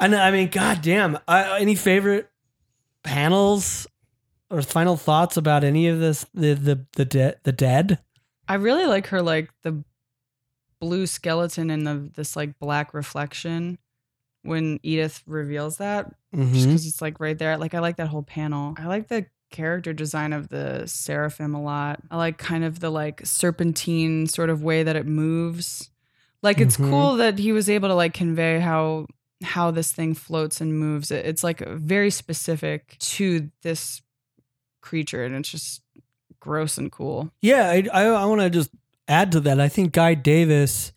And 0.00 0.14
I 0.16 0.32
mean, 0.32 0.48
goddamn. 0.48 1.18
Uh, 1.28 1.56
any 1.60 1.76
favorite 1.76 2.28
panels 3.04 3.86
or 4.50 4.60
final 4.60 4.96
thoughts 4.96 5.36
about 5.36 5.62
any 5.62 5.86
of 5.86 6.00
this? 6.00 6.26
The 6.34 6.54
the 6.54 6.86
the 6.96 7.04
de- 7.04 7.34
the 7.44 7.52
dead. 7.52 8.00
I 8.48 8.54
really 8.54 8.86
like 8.86 9.06
her 9.08 9.22
like 9.22 9.50
the 9.62 9.84
blue 10.80 11.06
skeleton 11.06 11.70
and 11.70 11.86
the 11.86 12.10
this 12.14 12.36
like 12.36 12.58
black 12.58 12.94
reflection 12.94 13.78
when 14.42 14.78
Edith 14.82 15.22
reveals 15.26 15.78
that 15.78 16.12
just 16.34 16.52
Mhm. 16.52 16.66
because 16.66 16.86
it's 16.86 17.00
like 17.02 17.18
right 17.20 17.38
there. 17.38 17.56
Like 17.56 17.74
I 17.74 17.78
like 17.80 17.96
that 17.96 18.08
whole 18.08 18.22
panel. 18.22 18.74
I 18.78 18.86
like 18.86 19.08
the 19.08 19.26
character 19.50 19.92
design 19.92 20.32
of 20.32 20.48
the 20.48 20.82
seraphim 20.86 21.54
a 21.54 21.62
lot. 21.62 22.00
I 22.10 22.16
like 22.16 22.38
kind 22.38 22.64
of 22.64 22.80
the 22.80 22.90
like 22.90 23.20
serpentine 23.24 24.26
sort 24.26 24.50
of 24.50 24.62
way 24.62 24.82
that 24.82 24.96
it 24.96 25.06
moves. 25.06 25.90
Like 26.42 26.60
it's 26.60 26.76
Mhm. 26.76 26.90
cool 26.90 27.16
that 27.16 27.38
he 27.38 27.52
was 27.52 27.70
able 27.70 27.88
to 27.88 27.94
like 27.94 28.12
convey 28.14 28.60
how 28.60 29.06
how 29.42 29.70
this 29.70 29.92
thing 29.92 30.14
floats 30.14 30.60
and 30.60 30.78
moves. 30.78 31.10
It, 31.10 31.24
it's 31.26 31.44
like 31.44 31.60
very 31.68 32.10
specific 32.10 32.96
to 32.98 33.50
this 33.62 34.02
creature 34.80 35.24
and 35.24 35.34
it's 35.36 35.50
just 35.50 35.82
gross 36.40 36.76
and 36.76 36.90
cool. 36.92 37.32
Yeah, 37.40 37.70
I 37.70 37.86
I, 37.92 38.02
I 38.06 38.24
want 38.26 38.40
to 38.42 38.50
just 38.50 38.70
add 39.08 39.32
to 39.32 39.40
that. 39.40 39.60
I 39.60 39.68
think 39.68 39.92
Guy 39.92 40.14
Davis 40.14 40.92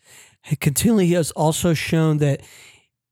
continually 0.60 1.08
has 1.10 1.30
also 1.32 1.74
shown 1.74 2.18
that 2.18 2.40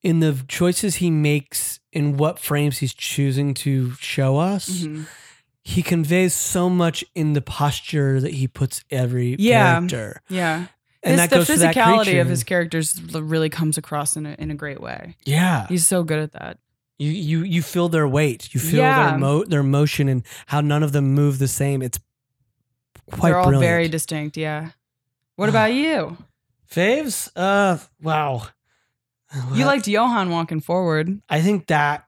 in 0.03 0.20
the 0.20 0.42
choices 0.49 0.97
he 0.97 1.11
makes 1.11 1.80
in 1.92 2.16
what 2.16 2.38
frames 2.38 2.78
he's 2.78 2.94
choosing 2.94 3.55
to 3.55 3.92
show 3.94 4.36
us. 4.38 4.68
Mhm. 4.84 5.07
he 5.68 5.82
conveys 5.82 6.32
so 6.32 6.70
much 6.70 7.05
in 7.16 7.32
the 7.32 7.40
posture 7.42 8.20
that 8.20 8.34
he 8.34 8.47
puts 8.47 8.84
every 8.88 9.34
Yeah. 9.36 9.74
character. 9.80 10.22
Yeah. 10.28 10.66
And 11.03 11.18
that 11.18 11.28
the 11.28 11.36
goes 11.38 11.49
that 11.49 11.74
physicality 11.74 12.20
of 12.20 12.28
his 12.28 12.44
characters 12.44 13.01
really 13.12 13.49
comes 13.49 13.76
across 13.76 14.16
in 14.16 14.26
a 14.26 14.36
in 14.38 14.53
a 14.53 14.55
great 14.55 14.80
way. 14.80 15.16
Yeah. 15.24 15.66
He's 15.66 15.84
so 15.84 16.05
good 16.05 16.20
at 16.20 16.30
that. 16.34 16.59
You 17.01 17.11
you 17.11 17.42
you 17.42 17.62
feel 17.62 17.88
their 17.88 18.07
weight. 18.07 18.55
You 18.55 18.61
feel 18.61 18.78
Yeah. 18.78 19.11
their 19.11 19.18
mo- 19.18 19.42
their 19.44 19.64
motion 19.64 20.09
and 20.09 20.22
how 20.47 20.61
none 20.61 20.84
of 20.84 20.92
them 20.92 21.14
move 21.14 21.40
the 21.40 21.49
same. 21.49 21.82
It's 21.82 21.99
quite 23.11 23.30
They're 23.30 23.38
all 23.38 23.47
brilliant. 23.49 23.68
very 23.68 23.88
distinct. 23.88 24.36
Yeah. 24.36 24.70
What 25.37 25.49
about 25.49 25.72
you? 25.72 26.16
Faves? 26.70 27.30
Uh 27.37 27.78
wow. 28.03 28.49
You 29.53 29.64
liked 29.64 29.87
Johann 29.89 30.30
walking 30.30 30.61
forward. 30.61 31.20
I 31.28 31.41
think 31.41 31.66
that 31.66 32.05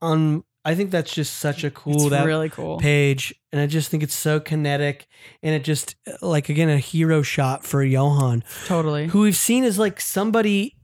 on 0.00 0.44
I 0.64 0.74
think 0.74 0.90
that's 0.90 1.14
just 1.14 1.36
such 1.36 1.64
a 1.64 1.70
cool 1.70 1.94
it's 1.94 2.10
that 2.10 2.26
really 2.26 2.48
cool. 2.48 2.78
page 2.78 3.34
and 3.52 3.60
I 3.60 3.66
just 3.66 3.88
think 3.90 4.02
it's 4.02 4.14
so 4.14 4.40
kinetic 4.40 5.06
and 5.42 5.54
it 5.54 5.62
just 5.64 5.94
like 6.22 6.48
again 6.48 6.68
a 6.68 6.78
hero 6.78 7.22
shot 7.22 7.64
for 7.64 7.82
Johann. 7.82 8.42
Totally. 8.66 9.06
who 9.08 9.20
we've 9.20 9.36
seen 9.36 9.64
as 9.64 9.78
like 9.78 10.00
somebody 10.00 10.76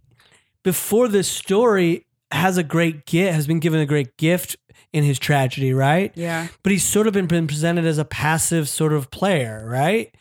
before 0.62 1.08
this 1.08 1.28
story 1.28 2.06
has 2.30 2.56
a 2.56 2.62
great 2.62 3.06
gift, 3.06 3.34
has 3.34 3.46
been 3.46 3.60
given 3.60 3.80
a 3.80 3.86
great 3.86 4.16
gift 4.16 4.56
in 4.92 5.04
his 5.04 5.18
tragedy, 5.18 5.72
right? 5.72 6.12
Yeah. 6.14 6.48
But 6.62 6.72
he's 6.72 6.84
sort 6.84 7.06
of 7.06 7.12
been, 7.12 7.26
been 7.26 7.46
presented 7.46 7.84
as 7.84 7.98
a 7.98 8.04
passive 8.04 8.68
sort 8.68 8.92
of 8.92 9.10
player, 9.10 9.66
right? 9.68 10.14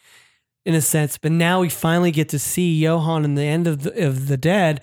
In 0.66 0.76
a 0.76 0.82
sense. 0.82 1.18
But 1.18 1.32
now 1.32 1.62
we 1.62 1.70
finally 1.70 2.12
get 2.12 2.30
to 2.30 2.40
see 2.40 2.78
Johann 2.78 3.26
in 3.26 3.36
the 3.36 3.44
end 3.44 3.66
of 3.68 3.84
the, 3.84 4.08
of 4.08 4.28
the 4.28 4.38
dead 4.38 4.82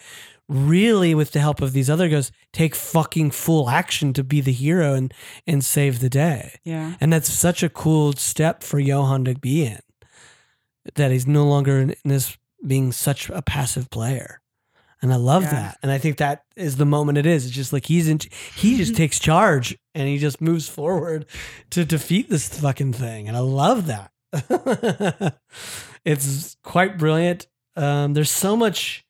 really 0.48 1.14
with 1.14 1.32
the 1.32 1.40
help 1.40 1.60
of 1.60 1.74
these 1.74 1.90
other 1.90 2.08
guys 2.08 2.32
take 2.54 2.74
fucking 2.74 3.30
full 3.30 3.68
action 3.68 4.14
to 4.14 4.24
be 4.24 4.40
the 4.40 4.52
hero 4.52 4.94
and 4.94 5.12
and 5.46 5.62
save 5.64 6.00
the 6.00 6.08
day. 6.08 6.58
Yeah. 6.64 6.94
And 7.00 7.12
that's 7.12 7.30
such 7.30 7.62
a 7.62 7.68
cool 7.68 8.14
step 8.14 8.62
for 8.62 8.78
Johann 8.80 9.24
to 9.26 9.34
be 9.34 9.66
in. 9.66 9.78
That 10.94 11.10
he's 11.10 11.26
no 11.26 11.44
longer 11.46 11.78
in 11.80 11.94
this 12.04 12.36
being 12.66 12.92
such 12.92 13.28
a 13.30 13.42
passive 13.42 13.90
player. 13.90 14.40
And 15.02 15.12
I 15.12 15.16
love 15.16 15.42
Yeah. 15.44 15.50
that. 15.50 15.78
And 15.82 15.92
I 15.92 15.98
think 15.98 16.16
that 16.16 16.42
is 16.56 16.76
the 16.76 16.86
moment 16.86 17.18
it 17.18 17.26
is. 17.26 17.44
It's 17.46 17.54
just 17.54 17.72
like 17.72 17.86
he's 17.86 18.08
in 18.08 18.18
he 18.56 18.76
just 18.78 18.96
takes 19.02 19.18
charge 19.18 19.76
and 19.94 20.08
he 20.08 20.16
just 20.18 20.40
moves 20.40 20.66
forward 20.68 21.26
to 21.70 21.84
defeat 21.84 22.30
this 22.30 22.48
fucking 22.48 22.94
thing. 22.94 23.28
And 23.28 23.36
I 23.36 23.40
love 23.40 23.86
that. 23.86 24.10
it's 26.04 26.56
quite 26.62 26.98
brilliant. 26.98 27.46
Um, 27.76 28.14
there's 28.14 28.30
so 28.30 28.56
much 28.56 29.04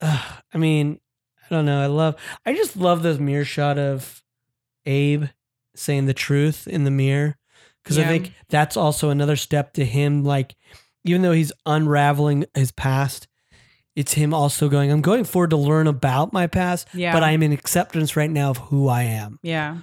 uh, 0.00 0.22
I 0.52 0.58
mean, 0.58 1.00
I 1.50 1.54
don't 1.54 1.64
know. 1.64 1.80
I 1.80 1.86
love 1.86 2.16
I 2.44 2.54
just 2.54 2.76
love 2.76 3.02
this 3.02 3.18
mirror 3.18 3.44
shot 3.44 3.78
of 3.78 4.22
Abe 4.86 5.24
saying 5.74 6.06
the 6.06 6.14
truth 6.14 6.66
in 6.66 6.84
the 6.84 6.90
mirror 6.90 7.36
because 7.82 7.98
I 7.98 8.04
think 8.04 8.32
that's 8.48 8.76
also 8.76 9.10
another 9.10 9.36
step 9.36 9.74
to 9.74 9.84
him. 9.84 10.24
Like, 10.24 10.54
even 11.04 11.20
though 11.22 11.32
he's 11.32 11.52
unraveling 11.66 12.46
his 12.54 12.72
past, 12.72 13.28
it's 13.94 14.14
him 14.14 14.32
also 14.32 14.68
going, 14.70 14.90
I'm 14.90 15.02
going 15.02 15.24
forward 15.24 15.50
to 15.50 15.56
learn 15.58 15.86
about 15.86 16.32
my 16.32 16.46
past, 16.46 16.88
Yeah. 16.94 17.12
but 17.12 17.22
I'm 17.22 17.42
in 17.42 17.52
acceptance 17.52 18.16
right 18.16 18.30
now 18.30 18.50
of 18.50 18.56
who 18.56 18.88
I 18.88 19.02
am. 19.02 19.38
Yeah. 19.42 19.78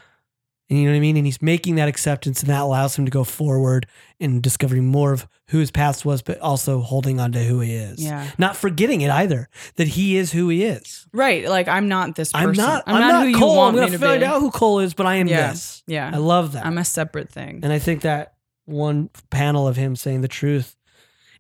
And 0.72 0.80
you 0.80 0.86
know 0.86 0.94
what 0.94 0.98
I 0.98 1.02
mean? 1.02 1.18
And 1.18 1.26
he's 1.26 1.42
making 1.42 1.76
that 1.76 1.90
acceptance, 1.90 2.40
and 2.40 2.50
that 2.50 2.62
allows 2.62 2.96
him 2.98 3.04
to 3.04 3.12
go 3.12 3.26
forward 3.26 3.88
and 4.22 4.42
discovering 4.42 4.86
more 4.86 5.12
of 5.12 5.28
who 5.50 5.58
his 5.58 5.70
past 5.70 6.06
was, 6.06 6.22
but 6.22 6.40
also 6.40 6.80
holding 6.80 7.20
on 7.20 7.34
to 7.34 7.44
who 7.44 7.60
he 7.60 7.74
is. 7.76 8.02
Yeah. 8.02 8.32
Not 8.38 8.56
forgetting 8.56 9.02
it 9.02 9.12
either, 9.12 9.50
that 9.76 9.90
he 9.90 10.16
is 10.16 10.32
who 10.32 10.48
he 10.48 10.64
is. 10.64 11.08
Right. 11.12 11.46
Like 11.50 11.68
I'm 11.68 11.90
not 11.90 12.16
this 12.16 12.32
person. 12.32 12.52
I'm 12.52 12.56
not, 12.56 12.84
I'm 12.88 13.02
not, 13.02 13.24
who 13.24 13.30
you 13.32 13.38
Caul. 13.38 13.60
I'm 13.60 13.76
going 13.76 13.92
to 13.92 13.98
find 13.98 14.22
be. 14.22 14.26
out 14.26 14.40
who 14.40 14.50
Caul 14.50 14.80
is, 14.80 14.94
but 14.94 15.06
I 15.06 15.16
am 15.16 15.28
Yeah. 15.28 15.52
this. 15.52 15.84
Yeah. 15.88 16.10
I 16.14 16.20
love 16.20 16.54
that. 16.54 16.66
I'm 16.66 16.78
a 16.78 16.86
separate 16.86 17.30
thing. 17.30 17.60
And 17.64 17.74
I 17.74 17.78
think 17.80 18.04
that 18.04 18.36
one 18.64 19.10
panel 19.30 19.68
of 19.68 19.76
him 19.76 19.98
saying 19.98 20.22
the 20.22 20.30
truth. 20.30 20.78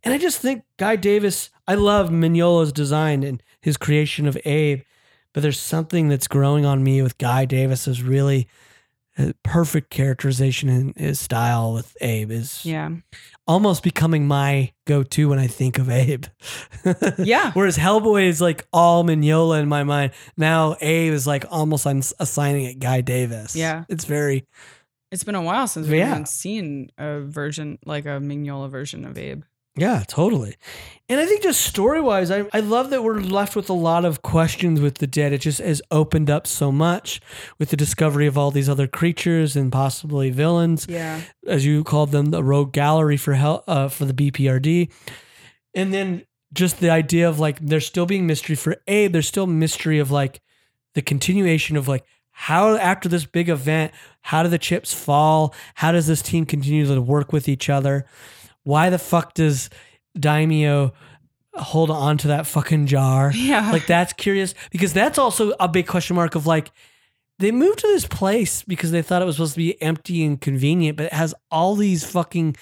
And 0.03 0.13
I 0.13 0.17
just 0.17 0.39
think 0.39 0.63
Guy 0.75 0.97
Davis, 0.97 1.51
I 1.69 1.75
love 1.75 2.09
Mignola's 2.09 2.73
design 2.73 3.23
and 3.23 3.41
his 3.61 3.77
creation 3.77 4.27
of 4.27 4.37
Abe, 4.43 4.81
but 5.31 5.41
there's 5.41 5.57
something 5.59 6.09
that's 6.09 6.27
growing 6.27 6.65
on 6.65 6.83
me 6.83 7.01
with 7.01 7.17
Guy 7.17 7.45
Davis 7.45 7.87
is 7.87 8.03
really 8.03 8.49
perfect 9.43 9.89
characterization 9.89 10.69
in 10.69 10.93
his 10.97 11.19
style 11.19 11.73
with 11.73 11.95
Abe 12.01 12.31
is 12.31 12.65
Yeah. 12.65 12.89
almost 13.47 13.83
becoming 13.83 14.27
my 14.27 14.71
go-to 14.85 15.29
when 15.29 15.39
I 15.39 15.47
think 15.47 15.77
of 15.79 15.89
Abe. 15.89 16.25
Yeah. 17.17 17.51
Whereas 17.53 17.77
Hellboy 17.77 18.25
is 18.27 18.41
like 18.41 18.65
all 18.73 19.03
Mignola 19.03 19.61
in 19.61 19.69
my 19.69 19.83
mind. 19.83 20.11
Now 20.37 20.75
Abe 20.81 21.13
is 21.13 21.25
like 21.27 21.45
almost 21.49 21.85
I'm 21.85 22.01
assigning 22.19 22.65
it 22.65 22.79
Guy 22.79 23.01
Davis. 23.01 23.55
Yeah. 23.55 23.83
It's 23.89 24.05
very 24.05 24.45
It's 25.11 25.23
been 25.23 25.35
a 25.35 25.41
while 25.41 25.67
since 25.67 25.87
we've 25.87 25.97
Yeah. 25.97 26.11
even 26.11 26.25
seen 26.25 26.89
a 26.97 27.19
version, 27.21 27.77
like 27.85 28.05
a 28.05 28.19
Mignola 28.19 28.69
version 28.69 29.05
of 29.05 29.17
Abe. 29.17 29.43
Yeah, 29.77 30.03
totally. 30.07 30.55
And 31.07 31.19
I 31.19 31.25
think 31.25 31.43
just 31.43 31.61
story 31.61 32.01
wise, 32.01 32.29
I, 32.29 32.45
I 32.53 32.59
love 32.59 32.89
that 32.89 33.03
we're 33.03 33.19
left 33.19 33.55
with 33.55 33.69
a 33.69 33.73
lot 33.73 34.03
of 34.05 34.21
questions 34.21 34.81
with 34.81 34.95
the 34.99 35.07
dead. 35.07 35.31
It 35.33 35.39
just 35.41 35.59
has 35.59 35.81
opened 35.91 36.29
up 36.29 36.45
so 36.45 36.71
much 36.71 37.21
with 37.57 37.69
the 37.69 37.77
discovery 37.77 38.27
of 38.27 38.37
all 38.37 38.51
these 38.51 38.67
other 38.69 38.87
creatures 38.87 39.55
and 39.55 39.71
possibly 39.71 40.29
villains, 40.29 40.87
Yeah. 40.89 41.21
as 41.47 41.65
you 41.65 41.83
called 41.85 42.11
them, 42.11 42.27
the 42.31 42.43
rogue 42.43 42.73
gallery 42.73 43.17
for 43.17 43.33
hell 43.33 43.63
uh, 43.67 43.87
for 43.87 44.05
the 44.05 44.13
BPRD. 44.13 44.91
And 45.73 45.93
then 45.93 46.25
just 46.53 46.79
the 46.81 46.89
idea 46.89 47.29
of 47.29 47.39
like 47.39 47.59
there's 47.59 47.85
still 47.85 48.05
being 48.05 48.27
mystery 48.27 48.55
for 48.57 48.75
Abe, 48.87 49.13
there's 49.13 49.27
still 49.27 49.47
mystery 49.47 49.99
of 49.99 50.11
like 50.11 50.41
the 50.95 51.01
continuation 51.01 51.77
of 51.77 51.87
like 51.87 52.03
how 52.31 52.75
after 52.75 53.07
this 53.07 53.25
big 53.25 53.47
event, 53.47 53.93
how 54.21 54.43
do 54.43 54.49
the 54.49 54.57
chips 54.57 54.93
fall? 54.93 55.53
How 55.75 55.91
does 55.93 56.07
this 56.07 56.21
team 56.21 56.45
continue 56.45 56.85
to 56.87 57.01
work 57.01 57.31
with 57.31 57.47
each 57.47 57.69
other? 57.69 58.05
Why 58.63 58.89
the 58.89 58.99
fuck 58.99 59.33
does 59.33 59.69
Daimyo 60.19 60.93
hold 61.53 61.89
on 61.89 62.17
to 62.19 62.27
that 62.29 62.47
fucking 62.47 62.87
jar? 62.87 63.31
Yeah. 63.33 63.71
Like 63.71 63.87
that's 63.87 64.13
curious 64.13 64.53
because 64.71 64.93
that's 64.93 65.17
also 65.17 65.53
a 65.59 65.67
big 65.67 65.87
question 65.87 66.15
mark 66.15 66.35
of 66.35 66.45
like 66.45 66.71
they 67.41 67.51
moved 67.51 67.79
to 67.79 67.87
this 67.87 68.05
place 68.05 68.61
because 68.63 68.91
they 68.91 69.01
thought 69.01 69.21
it 69.21 69.25
was 69.25 69.35
supposed 69.35 69.53
to 69.53 69.57
be 69.57 69.81
empty 69.81 70.23
and 70.23 70.39
convenient, 70.39 70.95
but 70.95 71.07
it 71.07 71.13
has 71.13 71.33
all 71.49 71.75
these 71.75 72.05
fucking, 72.05 72.55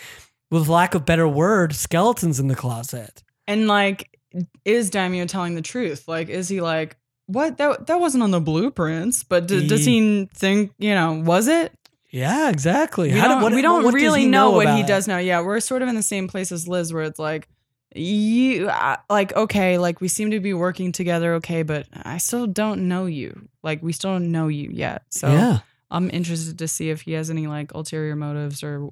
with 0.50 0.70
lack 0.70 0.96
of 0.96 1.06
better 1.06 1.28
word, 1.28 1.76
skeletons 1.76 2.40
in 2.40 2.48
the 2.48 2.56
closet. 2.56 3.22
And 3.46 3.68
like, 3.68 4.18
is 4.64 4.90
Daimyo 4.90 5.26
telling 5.26 5.56
the 5.56 5.62
truth? 5.62 6.08
Like, 6.08 6.30
is 6.30 6.48
he 6.48 6.62
like, 6.62 6.96
what? 7.26 7.58
That 7.58 7.88
that 7.88 8.00
wasn't 8.00 8.24
on 8.24 8.32
the 8.32 8.40
blueprints, 8.40 9.24
but 9.24 9.48
d- 9.48 9.68
does 9.68 9.86
he 9.86 10.30
think, 10.34 10.72
you 10.80 10.96
know, 10.96 11.14
was 11.14 11.48
it? 11.48 11.74
Yeah, 12.12 12.50
exactly. 12.50 13.12
We 13.14 13.20
How 13.20 13.28
do- 13.28 13.34
don't, 13.36 13.42
what- 13.44 13.54
we 13.54 13.62
don't 13.62 13.84
what 13.84 13.94
really 13.94 14.22
he 14.22 14.28
know, 14.28 14.52
what 14.52 14.68
he 14.76 14.82
it? 14.82 14.88
does 14.88 15.08
know. 15.08 15.18
Yeah, 15.18 15.42
we're 15.42 15.60
sort 15.60 15.82
of 15.82 15.90
in 15.90 15.96
the 15.96 16.02
same 16.04 16.28
place 16.28 16.52
as 16.52 16.68
Liz, 16.68 16.92
where 16.94 17.04
it's 17.04 17.20
like, 17.20 17.48
you, 17.96 18.68
uh, 18.70 18.98
like, 19.10 19.36
okay, 19.36 19.78
like 19.78 20.00
we 20.02 20.08
seem 20.08 20.32
to 20.32 20.40
be 20.40 20.54
working 20.54 20.92
together, 20.92 21.36
okay, 21.36 21.64
but 21.64 21.88
I 21.94 22.18
still 22.20 22.46
don't 22.48 22.88
know 22.88 23.06
you. 23.08 23.48
Like, 23.64 23.82
we 23.84 23.94
still 23.94 24.12
don't 24.12 24.32
know 24.32 24.48
you 24.48 24.70
yet. 24.72 25.04
So 25.12 25.32
yeah, 25.32 25.60
I'm 25.92 26.10
interested 26.12 26.58
to 26.60 26.68
see 26.68 26.90
if 26.92 27.02
he 27.02 27.14
has 27.14 27.30
any 27.30 27.48
like 27.48 27.74
ulterior 27.74 28.16
motives 28.16 28.64
or 28.64 28.90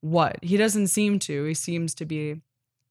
what. 0.00 0.38
He 0.42 0.56
doesn't 0.56 0.86
seem 0.88 1.18
to. 1.20 1.44
He 1.44 1.54
seems 1.54 1.94
to 1.96 2.06
be 2.06 2.40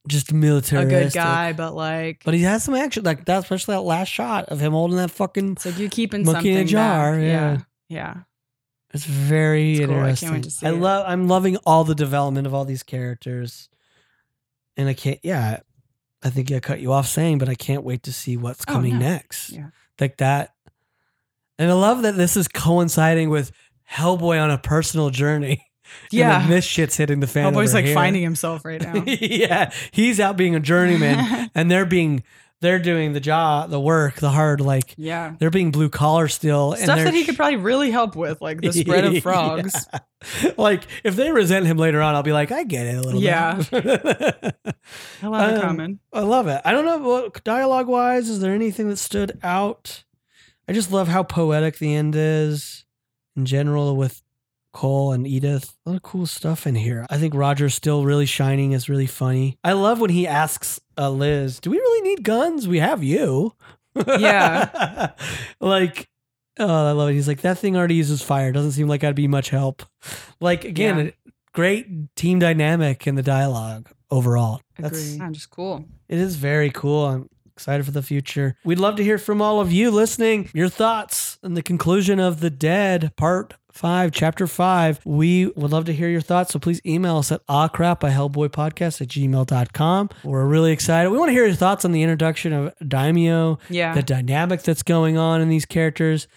just 0.07 0.31
military 0.31 0.83
a 0.85 0.87
good 0.87 1.13
guy, 1.13 1.53
but 1.53 1.73
like, 1.73 2.21
But 2.23 2.33
he 2.35 2.43
has 2.43 2.63
some 2.63 2.75
action, 2.75 3.03
like 3.03 3.25
that, 3.25 3.39
especially 3.43 3.73
that 3.75 3.81
last 3.81 4.09
shot 4.09 4.45
of 4.49 4.59
him 4.59 4.73
holding 4.73 4.97
that 4.97 5.09
fucking. 5.11 5.53
it's 5.53 5.65
like 5.65 5.79
you're 5.79 5.89
keeping 5.89 6.23
Monkey 6.23 6.49
in 6.51 6.55
a 6.55 6.59
something 6.59 6.67
jar, 6.67 7.13
back. 7.13 7.21
yeah. 7.23 7.27
yeah, 7.29 7.57
yeah. 7.89 8.13
It's 8.97 9.05
very 9.05 9.77
It's 9.77 9.85
cool. 9.85 9.95
I 9.95 9.97
can't 9.97 10.07
interesting. 10.09 10.31
wait 10.33 10.43
to 10.43 10.51
see 10.51 10.65
I 10.67 10.69
it. 10.71 10.73
love. 10.79 11.05
I'm 11.07 11.27
loving 11.27 11.57
all 11.65 11.83
the 11.83 11.95
development 11.95 12.45
of 12.47 12.53
all 12.53 12.65
these 12.65 12.83
characters, 12.83 13.69
and 14.75 14.89
I 14.89 14.93
can't. 14.93 15.19
Yeah, 15.23 15.59
I 16.23 16.29
think 16.29 16.51
I 16.51 16.59
cut 16.59 16.79
you 16.81 16.91
off 16.91 17.07
saying, 17.07 17.37
but 17.37 17.49
I 17.49 17.55
can't 17.55 17.83
wait 17.83 18.03
to 18.03 18.13
see 18.13 18.37
what's 18.37 18.65
Oh, 18.67 18.73
coming 18.73 18.93
no. 18.93 18.99
next. 18.99 19.51
Yeah. 19.51 19.69
like 19.99 20.17
that. 20.17 20.53
And 21.59 21.71
I 21.71 21.73
love 21.73 22.03
that 22.03 22.15
this 22.15 22.37
is 22.37 22.47
coinciding 22.47 23.29
with 23.31 23.51
Hellboy 23.91 24.41
on 24.41 24.51
a 24.51 24.57
personal 24.57 25.09
journey. 25.09 25.63
And 26.11 26.19
Yeah. 26.19 26.47
this 26.47 26.65
shit's 26.65 26.97
hitting 26.97 27.21
the 27.21 27.27
fan. 27.27 27.53
Hellboy's 27.53 27.73
like 27.73 27.85
here. 27.85 27.93
finding 27.95 28.21
himself 28.21 28.65
right 28.65 28.81
now. 28.81 29.03
yeah, 29.07 29.71
he's 29.91 30.19
out 30.19 30.35
being 30.35 30.53
a 30.53 30.59
journeyman, 30.59 31.49
and 31.55 31.71
they're 31.71 31.85
being 31.85 32.23
they're 32.61 32.79
doing 32.79 33.13
the 33.13 33.19
job, 33.19 33.69
the 33.69 33.79
work, 33.79 34.15
the 34.15 34.29
hard 34.31 34.61
like 34.61 34.95
yeah. 34.97 35.35
they're 35.37 35.51
being 35.51 35.71
blue 35.71 35.89
collar 35.89 36.27
still. 36.27 36.73
Stuff 36.75 36.97
that 36.99 37.13
he 37.13 37.23
could 37.23 37.35
probably 37.35 37.57
really 37.57 37.91
help 37.91 38.15
with, 38.15 38.41
like 38.41 38.61
the 38.61 38.73
spread 38.73 39.05
of 39.05 39.17
frogs. 39.23 39.87
Yeah. 39.93 39.99
Like 40.57 40.87
if 41.03 41.15
they 41.15 41.31
resent 41.31 41.67
him 41.67 41.77
later 41.77 42.01
on, 42.01 42.15
I'll 42.15 42.23
be 42.23 42.31
like, 42.33 42.51
I 42.51 42.63
get 42.63 42.87
it 42.87 42.95
a 42.97 43.01
little 43.01 43.21
Yeah. 43.21 43.61
bit. 43.69 43.85
I 45.21 45.27
love 45.27 45.51
it 45.51 45.55
Um, 45.57 45.61
coming. 45.61 45.99
I 46.11 46.21
love 46.21 46.47
it. 46.47 46.59
I 46.65 46.71
don't 46.71 46.85
know 46.85 46.97
what 46.97 47.43
dialogue 47.43 47.87
wise, 47.87 48.27
is 48.27 48.39
there 48.39 48.53
anything 48.55 48.89
that 48.89 48.97
stood 48.97 49.37
out? 49.43 50.03
I 50.67 50.73
just 50.73 50.91
love 50.91 51.07
how 51.07 51.21
poetic 51.21 51.77
the 51.77 51.93
end 51.93 52.15
is 52.17 52.83
in 53.35 53.45
general 53.45 53.95
with 53.95 54.23
Caul 54.73 55.11
and 55.11 55.25
Edith. 55.25 55.75
A 55.85 55.89
lot 55.89 55.95
of 55.95 56.03
cool 56.03 56.25
stuff 56.25 56.67
in 56.67 56.75
here. 56.75 57.05
I 57.09 57.17
think 57.17 57.33
Roger's 57.33 57.73
still 57.75 58.03
really 58.05 58.25
shining 58.25 58.73
is 58.73 58.89
really 58.89 59.07
funny. 59.07 59.57
I 59.63 59.73
love 59.73 59.99
when 59.99 60.09
he 60.11 60.27
asks 60.27 60.79
uh, 60.97 61.09
Liz, 61.09 61.59
Do 61.59 61.71
we 61.71 61.77
really 61.77 62.09
need 62.09 62.23
guns? 62.23 62.67
We 62.67 62.79
have 62.79 63.03
you. 63.03 63.53
Yeah. 64.07 65.11
like, 65.59 66.07
oh, 66.59 66.87
I 66.87 66.91
love 66.91 67.09
it. 67.09 67.13
He's 67.13 67.27
like, 67.27 67.41
That 67.41 67.57
thing 67.57 67.75
already 67.75 67.95
uses 67.95 68.21
fire. 68.21 68.51
Doesn't 68.51 68.73
seem 68.73 68.87
like 68.87 69.03
I'd 69.03 69.15
be 69.15 69.27
much 69.27 69.49
help. 69.49 69.83
Like, 70.39 70.63
again, 70.65 70.97
Yeah. 71.07 71.31
great 71.53 72.15
team 72.15 72.37
dynamic 72.39 73.07
in 73.07 73.15
the 73.15 73.23
dialogue 73.23 73.89
overall. 74.11 74.61
That's 74.77 75.15
Agree. 75.15 75.33
just 75.33 75.49
cool. 75.49 75.85
it 76.07 76.19
is 76.19 76.35
very 76.35 76.69
cool. 76.69 77.05
I'm 77.05 77.29
excited 77.55 77.83
for 77.85 77.91
the 77.91 78.03
future. 78.03 78.55
We'd 78.63 78.77
love 78.79 78.97
to 78.97 79.03
hear 79.03 79.17
from 79.17 79.41
all 79.41 79.59
of 79.59 79.71
you 79.71 79.89
listening, 79.89 80.49
your 80.53 80.69
thoughts 80.69 81.39
on 81.43 81.55
the 81.55 81.63
conclusion 81.63 82.19
of 82.19 82.39
The 82.39 82.51
Dead, 82.51 83.13
part 83.17 83.55
five, 83.77 84.11
chapter 84.11 84.47
five. 84.47 84.99
We 85.05 85.47
would 85.55 85.71
love 85.71 85.85
to 85.85 85.93
hear 85.93 86.09
your 86.09 86.21
thoughts. 86.21 86.51
So 86.51 86.59
please 86.59 86.81
email 86.85 87.17
us 87.17 87.31
at 87.31 87.45
awcrap 87.47 87.99
by 87.99 88.09
hellboypodcast 88.11 89.01
at 89.01 89.07
gmail.com. 89.07 90.09
We're 90.23 90.45
really 90.45 90.71
excited. 90.71 91.09
We 91.11 91.17
want 91.17 91.29
to 91.29 91.33
hear 91.33 91.45
your 91.45 91.55
thoughts 91.55 91.85
on 91.85 91.91
the 91.91 92.01
introduction 92.01 92.53
of 92.53 92.73
Daimyo, 92.85 93.59
Yeah. 93.69 93.93
the 93.93 94.03
dynamic 94.03 94.63
that's 94.63 94.83
going 94.83 95.17
on 95.17 95.41
in 95.41 95.49
these 95.49 95.65
characters. 95.65 96.27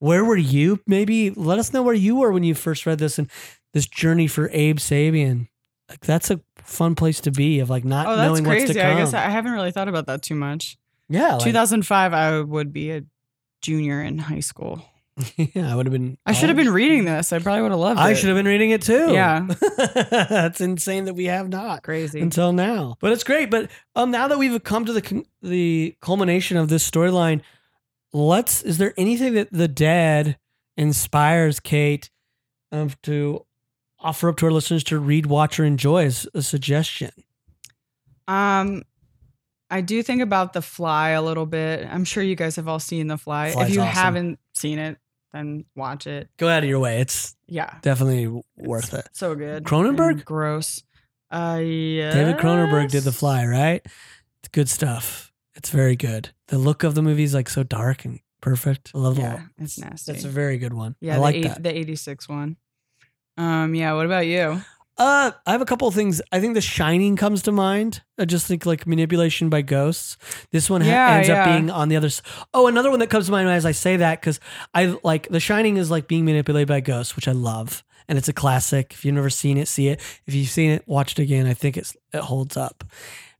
Where 0.00 0.24
were 0.24 0.36
you? 0.36 0.80
Maybe 0.86 1.30
let 1.30 1.58
us 1.58 1.72
know 1.72 1.82
where 1.82 1.94
you 1.94 2.16
were 2.16 2.32
when 2.32 2.44
you 2.44 2.54
first 2.54 2.86
read 2.86 2.98
this 2.98 3.18
and 3.18 3.30
this 3.72 3.86
journey 3.86 4.26
for 4.26 4.48
Abe 4.52 4.78
Sapien. 4.78 5.48
Like 5.88 6.00
that's 6.00 6.30
a 6.30 6.40
fun 6.62 6.94
place 6.94 7.20
to 7.22 7.30
be 7.30 7.60
of 7.60 7.70
like 7.70 7.84
not 7.84 8.06
oh, 8.06 8.16
that's 8.16 8.28
knowing 8.28 8.44
what's 8.44 8.64
crazy. 8.64 8.74
to 8.74 8.80
come. 8.80 8.96
I 8.96 9.00
guess 9.00 9.14
I 9.14 9.20
haven't 9.22 9.52
really 9.52 9.72
thought 9.72 9.88
about 9.88 10.06
that 10.06 10.22
too 10.22 10.34
much. 10.34 10.76
Yeah, 11.08 11.36
like, 11.36 11.44
2005, 11.44 12.12
I 12.12 12.40
would 12.40 12.72
be 12.72 12.90
a 12.90 13.02
junior 13.62 14.02
in 14.02 14.18
high 14.18 14.40
school. 14.40 14.82
yeah, 15.36 15.72
I 15.72 15.74
would 15.74 15.86
have 15.86 15.92
been. 15.92 16.18
I 16.24 16.32
should 16.32 16.48
have 16.48 16.56
been 16.56 16.70
reading 16.72 17.04
this. 17.04 17.32
I 17.32 17.38
probably 17.38 17.62
would 17.62 17.72
have 17.72 17.80
loved 17.80 17.98
it. 17.98 18.02
I 18.02 18.14
should 18.14 18.28
have 18.28 18.36
been 18.36 18.46
reading 18.46 18.70
it 18.70 18.82
too. 18.82 19.12
Yeah. 19.12 19.46
that's 20.10 20.60
insane 20.60 21.04
that 21.04 21.14
we 21.14 21.24
have 21.26 21.48
not 21.48 21.82
Crazy. 21.82 22.20
until 22.20 22.52
now. 22.52 22.96
But 23.00 23.12
it's 23.12 23.24
great. 23.24 23.50
But 23.50 23.70
um, 23.96 24.10
now 24.10 24.28
that 24.28 24.38
we've 24.38 24.62
come 24.62 24.84
to 24.84 24.92
the 24.92 25.24
the 25.42 25.96
culmination 26.00 26.56
of 26.56 26.68
this 26.68 26.88
storyline, 26.88 27.40
let's. 28.12 28.62
Is 28.62 28.78
there 28.78 28.94
anything 28.96 29.34
that 29.34 29.52
the 29.52 29.68
dead 29.68 30.38
inspires 30.76 31.58
Kate 31.58 32.10
um, 32.70 32.90
to 33.02 33.44
offer 33.98 34.28
up 34.28 34.36
to 34.36 34.46
our 34.46 34.52
listeners 34.52 34.84
to 34.84 34.98
read, 34.98 35.26
watch, 35.26 35.58
or 35.58 35.64
enjoy 35.64 36.04
as 36.04 36.28
a 36.34 36.42
suggestion? 36.42 37.10
Um, 38.28 38.82
I 39.70 39.80
do 39.80 40.02
think 40.02 40.22
about 40.22 40.52
The 40.52 40.62
Fly 40.62 41.10
a 41.10 41.22
little 41.22 41.46
bit. 41.46 41.86
I'm 41.90 42.04
sure 42.04 42.22
you 42.22 42.36
guys 42.36 42.56
have 42.56 42.68
all 42.68 42.78
seen 42.78 43.08
The 43.08 43.18
Fly. 43.18 43.50
Fly's 43.50 43.68
if 43.68 43.74
you 43.74 43.80
awesome. 43.80 43.94
haven't 43.94 44.38
seen 44.54 44.78
it, 44.78 44.98
then 45.32 45.64
watch 45.76 46.06
it. 46.06 46.28
Go 46.38 46.48
out 46.48 46.62
of 46.62 46.68
your 46.68 46.78
way. 46.80 47.00
It's 47.00 47.36
Yeah. 47.46 47.74
definitely 47.82 48.42
worth 48.56 48.94
it. 48.94 49.08
So 49.12 49.34
good. 49.34 49.64
Cronenberg? 49.64 50.24
Gross. 50.24 50.82
Uh, 51.30 51.60
yeah. 51.62 52.12
David 52.12 52.38
Cronenberg 52.38 52.90
did 52.90 53.02
The 53.04 53.12
Fly, 53.12 53.44
right? 53.46 53.84
It's 54.40 54.48
good 54.52 54.68
stuff. 54.68 55.32
It's 55.54 55.70
very 55.70 55.96
good. 55.96 56.30
The 56.46 56.58
look 56.58 56.82
of 56.84 56.94
the 56.94 57.02
movie 57.02 57.24
is 57.24 57.34
like 57.34 57.48
so 57.50 57.62
dark 57.62 58.04
and 58.04 58.20
perfect. 58.40 58.92
I 58.94 58.98
love 58.98 59.16
the 59.16 59.22
Yeah, 59.22 59.42
it's 59.58 59.78
nasty. 59.78 60.12
It's 60.12 60.24
a 60.24 60.28
very 60.28 60.56
good 60.58 60.72
one. 60.72 60.94
yeah, 61.00 61.16
I 61.16 61.18
like 61.18 61.34
eight, 61.34 61.44
that. 61.44 61.62
the 61.62 61.76
86 61.76 62.28
one. 62.28 62.56
Um, 63.36 63.74
yeah. 63.74 63.92
What 63.92 64.06
about 64.06 64.26
you? 64.26 64.62
Uh, 64.98 65.30
I 65.46 65.52
have 65.52 65.60
a 65.62 65.64
couple 65.64 65.86
of 65.86 65.94
things. 65.94 66.20
I 66.32 66.40
think 66.40 66.54
The 66.54 66.60
Shining 66.60 67.14
comes 67.14 67.42
to 67.42 67.52
mind. 67.52 68.02
I 68.18 68.24
just 68.24 68.46
think 68.46 68.66
like 68.66 68.86
manipulation 68.86 69.48
by 69.48 69.62
ghosts. 69.62 70.16
This 70.50 70.68
one 70.68 70.80
ha- 70.80 70.88
Yeah, 70.88 71.14
ends 71.18 71.28
up 71.28 71.44
being 71.44 71.70
on 71.70 71.88
the 71.88 71.94
other. 71.96 72.08
s- 72.08 72.20
Oh, 72.52 72.66
another 72.66 72.90
one 72.90 72.98
that 72.98 73.08
comes 73.08 73.26
to 73.26 73.32
mind 73.32 73.48
as 73.48 73.64
I 73.64 73.70
say 73.72 73.96
that 73.98 74.20
because 74.20 74.40
I 74.74 74.98
like 75.04 75.28
The 75.28 75.38
Shining 75.40 75.76
is 75.76 75.90
like 75.90 76.08
being 76.08 76.24
manipulated 76.24 76.66
by 76.68 76.80
ghosts, 76.80 77.14
which 77.14 77.28
I 77.28 77.32
love, 77.32 77.84
and 78.08 78.18
it's 78.18 78.28
a 78.28 78.32
classic. 78.32 78.92
If 78.92 79.04
you've 79.04 79.14
never 79.14 79.30
seen 79.30 79.56
it, 79.56 79.68
see 79.68 79.86
it. 79.88 80.00
If 80.26 80.34
you've 80.34 80.50
seen 80.50 80.72
it, 80.72 80.82
watch 80.88 81.12
it 81.12 81.20
again. 81.22 81.46
I 81.46 81.54
think 81.54 81.76
it's 81.76 81.96
it 82.12 82.20
holds 82.22 82.56
up. 82.56 82.82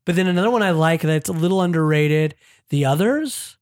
But 0.07 0.15
then 0.17 0.29
another 0.29 0.51
one 0.51 0.63
I 0.63 0.71
like 0.71 1.03
that's 1.03 1.29
a 1.29 1.33
little 1.35 1.61
underrated, 1.61 2.35
The 2.71 2.85
Others, 2.87 3.58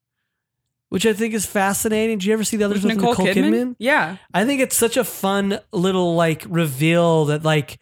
which 0.89 1.05
I 1.07 1.13
think 1.13 1.35
is 1.35 1.45
fascinating. 1.47 2.19
Did 2.19 2.27
you 2.27 2.33
ever 2.33 2.45
see 2.45 2.57
The 2.57 2.65
Others 2.65 2.85
with 2.85 2.97
Nicole, 2.97 3.15
Kidman? 3.15 3.77
Yeah. 3.79 4.17
I 4.33 4.45
think 4.45 4.61
it's 4.61 4.77
such 4.77 4.97
a 4.97 5.05
fun 5.05 5.59
little 5.73 6.15
like 6.15 6.45
reveal 6.49 7.27
that 7.27 7.43
like 7.45 7.79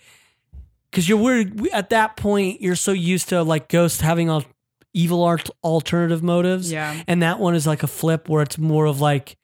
because 0.90 1.09
you're 1.09 1.18
weird 1.18 1.66
at 1.68 1.90
that 1.90 2.16
point 2.16 2.61
you're 2.61 2.76
so 2.76 2.92
used 2.92 3.28
to 3.30 3.42
like 3.42 3.68
ghosts 3.68 4.00
having 4.00 4.30
all 4.30 4.44
evil 4.92 5.24
art 5.24 5.50
alternative 5.64 6.22
motives 6.22 6.70
Yeah. 6.70 7.02
and 7.09 7.20
that 7.22 7.40
one 7.40 7.55
is 7.57 7.66
like 7.66 7.82
a 7.82 7.88
flip 7.88 8.28
where 8.28 8.42
it's 8.42 8.59
more 8.59 8.86
of 8.86 9.00
like 9.00 9.36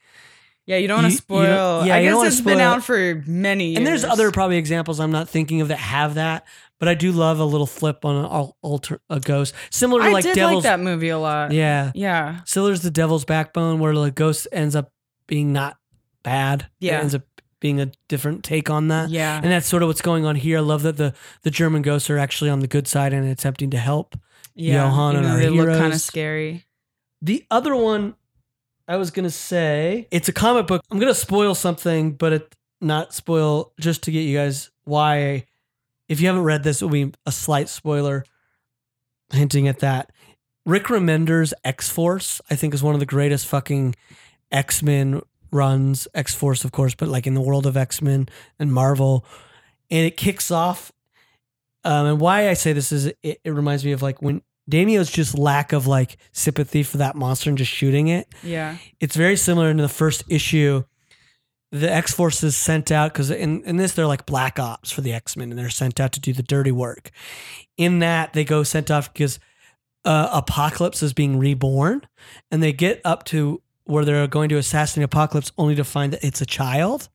Yeah, 0.71 0.77
you 0.77 0.89
don't 0.89 1.03
want 1.03 1.13
to 1.13 1.19
spoil. 1.19 1.85
yeah, 1.85 1.97
I 1.97 2.03
guess 2.03 2.27
it's 2.27 2.41
been 2.41 2.61
out 2.61 2.85
for 2.85 3.23
many 3.27 3.67
years. 3.71 3.77
And 3.79 3.87
there's 3.87 4.05
other 4.05 4.31
probably 4.31 4.57
examples 4.57 5.01
I'm 5.01 5.11
not 5.11 5.29
thinking 5.29 5.61
of 5.61 5.69
that 5.69 5.79
have 5.79 6.15
that, 6.15 6.47
but 6.79 6.89
I 6.89 6.95
do 6.95 7.11
love 7.13 7.39
a 7.41 7.45
little 7.45 7.67
flip 7.67 8.05
on 8.05 8.17
an 8.17 8.25
alter 8.63 9.01
a 9.11 9.19
ghost, 9.21 9.53
similar 9.71 10.03
to 10.03 10.09
I 10.09 10.13
like 10.13 10.23
did 10.25 10.35
Devil's. 10.37 10.65
like 10.65 10.71
that 10.71 10.81
movie 10.81 11.09
a 11.09 11.19
lot. 11.19 11.53
Yeah, 11.53 11.91
Yeah. 11.95 12.41
similar 12.45 12.77
to 12.77 12.83
the 12.83 12.91
Devil's 12.91 13.25
Backbone, 13.25 13.81
where 13.81 13.95
the 13.95 14.11
ghost 14.11 14.47
ends 14.53 14.77
up 14.77 14.93
being 15.27 15.53
not 15.53 15.77
bad. 16.23 16.67
It 16.81 16.87
Yeah. 16.87 17.01
ends 17.01 17.15
up 17.15 17.23
being 17.61 17.81
a 17.81 17.91
different 18.09 18.43
take 18.45 18.71
on 18.71 18.89
that. 18.89 19.11
Yeah. 19.11 19.39
And 19.43 19.53
that's 19.53 19.67
sort 19.67 19.83
of 19.83 19.89
what's 19.89 20.01
going 20.01 20.25
on 20.25 20.37
here. 20.37 20.59
I 20.59 20.61
love 20.63 20.83
that 20.83 20.97
the 20.97 21.13
the 21.43 21.51
German 21.51 21.83
ghosts 21.83 22.09
are 22.09 22.17
actually 22.19 22.49
on 22.49 22.61
the 22.61 22.67
good 22.67 22.87
side 22.89 23.13
and 23.13 23.27
attempting 23.29 23.71
to 23.71 23.79
help. 23.79 24.17
Yeah. 24.55 24.85
Johann 24.85 25.17
and 25.17 25.27
our 25.27 25.37
they 25.39 25.49
look 25.51 25.69
kind 25.69 25.93
of 25.93 26.01
scary. 26.01 26.65
The 27.21 27.45
other 27.51 27.77
one 27.77 28.15
I 28.91 28.97
was 28.97 29.13
gonna 29.13 29.31
say 29.31 30.09
it's 30.11 30.29
a 30.29 30.33
comic 30.33 30.67
book. 30.67 30.83
I'm 30.91 30.99
gonna 30.99 31.15
spoil 31.15 31.55
something, 31.55 32.11
but 32.11 32.33
it 32.33 32.57
not 32.81 33.15
spoil 33.15 33.73
just 33.79 34.03
to 34.03 34.11
get 34.11 34.23
you 34.23 34.37
guys 34.37 34.73
why. 34.83 35.47
If 36.09 36.21
you 36.21 36.27
haven't 36.27 36.43
read 36.43 36.65
this, 36.65 36.83
it 36.83 36.87
will 36.87 36.91
be 36.91 37.13
a 37.25 37.31
slight 37.31 37.69
spoiler, 37.69 38.25
hinting 39.33 39.69
at 39.69 39.79
that. 39.79 40.11
Rick 40.67 40.87
Remender's 40.87 41.55
X 41.63 41.89
Force, 41.89 42.41
I 42.51 42.57
think, 42.57 42.75
is 42.75 42.83
one 42.83 42.95
of 42.95 43.01
the 43.01 43.07
greatest 43.07 43.47
fucking 43.47 43.95
X 44.51 44.83
Men 44.83 45.21
runs. 45.53 46.09
X 46.13 46.35
Force, 46.35 46.65
of 46.65 46.73
course, 46.73 46.97
but 46.97 47.09
like 47.09 47.29
in 47.29 47.35
the 47.35 47.41
world 47.41 47.67
of 47.67 47.77
X 47.77 48.03
Men 48.03 48.29
and 48.59 48.73
Marvel, 48.73 49.25
and 49.89 50.05
it 50.05 50.17
kicks 50.17 50.51
off. 50.51 50.91
Um, 51.85 52.07
and 52.07 52.21
why 52.21 52.49
I 52.49 52.55
say 52.55 52.73
this 52.73 52.91
is 52.91 53.07
it, 53.07 53.41
it 53.45 53.55
reminds 53.55 53.85
me 53.85 53.93
of 53.93 54.03
like 54.03 54.21
when 54.21 54.43
Daimyo's 54.71 55.11
just 55.11 55.37
lack 55.37 55.73
of 55.73 55.87
like 55.87 56.17
sympathy 56.33 56.83
for 56.83 56.97
that 56.99 57.17
monster 57.17 57.51
and 57.51 57.59
just 57.59 57.71
shooting 57.73 58.09
it. 58.09 58.29
Yeah. 58.43 58.77
It's 59.01 59.17
very 59.17 59.37
similar 59.37 59.71
in 59.71 59.77
the 59.77 59.89
first 59.89 60.25
issue. 60.29 60.85
The 61.73 61.93
X 61.93 62.13
Force 62.13 62.43
is 62.43 62.57
sent 62.57 62.91
out 62.91 63.13
because 63.13 63.31
in, 63.31 63.63
in 63.65 63.77
this 63.77 63.93
they're 63.93 64.07
like 64.07 64.27
black 64.27 64.59
ops 64.59 64.91
for 64.91 65.03
the 65.03 65.13
X 65.13 65.37
Men 65.37 65.51
and 65.51 65.59
they're 65.59 65.71
sent 65.71 66.01
out 66.01 66.13
to 66.13 66.21
do 66.21 66.33
the 66.33 66.43
dirty 66.43 66.73
work. 66.73 67.11
In 67.77 68.01
that 68.01 68.33
they 68.33 68.45
go 68.45 68.63
sent 68.63 68.91
off 68.91 69.13
because 69.13 69.39
uh, 70.05 70.31
Apocalypse 70.33 71.03
is 71.03 71.13
being 71.13 71.39
reborn, 71.39 72.01
and 72.51 72.63
they 72.63 72.73
get 72.73 73.01
up 73.05 73.25
to 73.27 73.63
where 73.85 74.05
they're 74.05 74.27
going 74.27 74.49
to 74.49 74.57
assassinate 74.57 75.05
Apocalypse 75.05 75.53
only 75.59 75.75
to 75.75 75.85
find 75.85 76.13
that 76.13 76.25
it's 76.25 76.41
a 76.41 76.47
child 76.47 77.09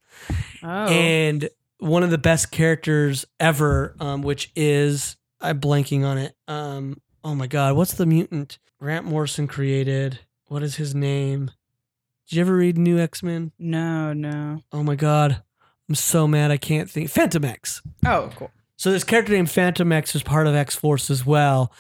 Oh. 0.64 0.68
and 0.88 1.50
one 1.80 2.04
of 2.04 2.10
the 2.12 2.18
best 2.18 2.52
characters 2.52 3.26
ever, 3.40 3.96
um, 4.00 4.22
which 4.22 4.52
is 4.56 5.18
I'm 5.42 5.60
blanking 5.60 6.06
on 6.06 6.18
it. 6.18 6.34
Um, 6.48 7.02
oh 7.26 7.36
my 7.36 7.48
god, 7.48 7.76
what's 7.76 7.94
the 7.94 8.06
mutant 8.06 8.58
Grant 8.80 9.06
Morrison 9.06 9.48
created? 9.48 10.20
What 10.46 10.64
is 10.64 10.76
his 10.76 10.96
name? 10.96 11.52
Did 12.30 12.36
you 12.38 12.42
ever 12.42 12.56
read 12.56 12.78
New 12.78 12.98
X 13.00 13.22
Men? 13.22 13.52
no, 13.60 14.14
no. 14.14 14.62
Oh 14.72 14.84
my 14.84 14.96
god, 14.96 15.42
I'm 15.90 15.96
so 15.96 16.28
mad 16.28 16.52
I 16.52 16.58
can't 16.58 16.90
think. 16.90 17.10
Fantomex. 17.10 17.82
Oh, 18.06 18.30
cool. 18.36 18.52
So 18.78 18.92
this 18.92 19.06
character 19.06 19.32
named 19.32 19.48
Fantomex 19.48 20.16
is 20.16 20.22
part 20.24 20.48
of 20.48 20.54
X 20.56 20.76
Force 20.76 21.10
as 21.10 21.26
well. 21.26 21.72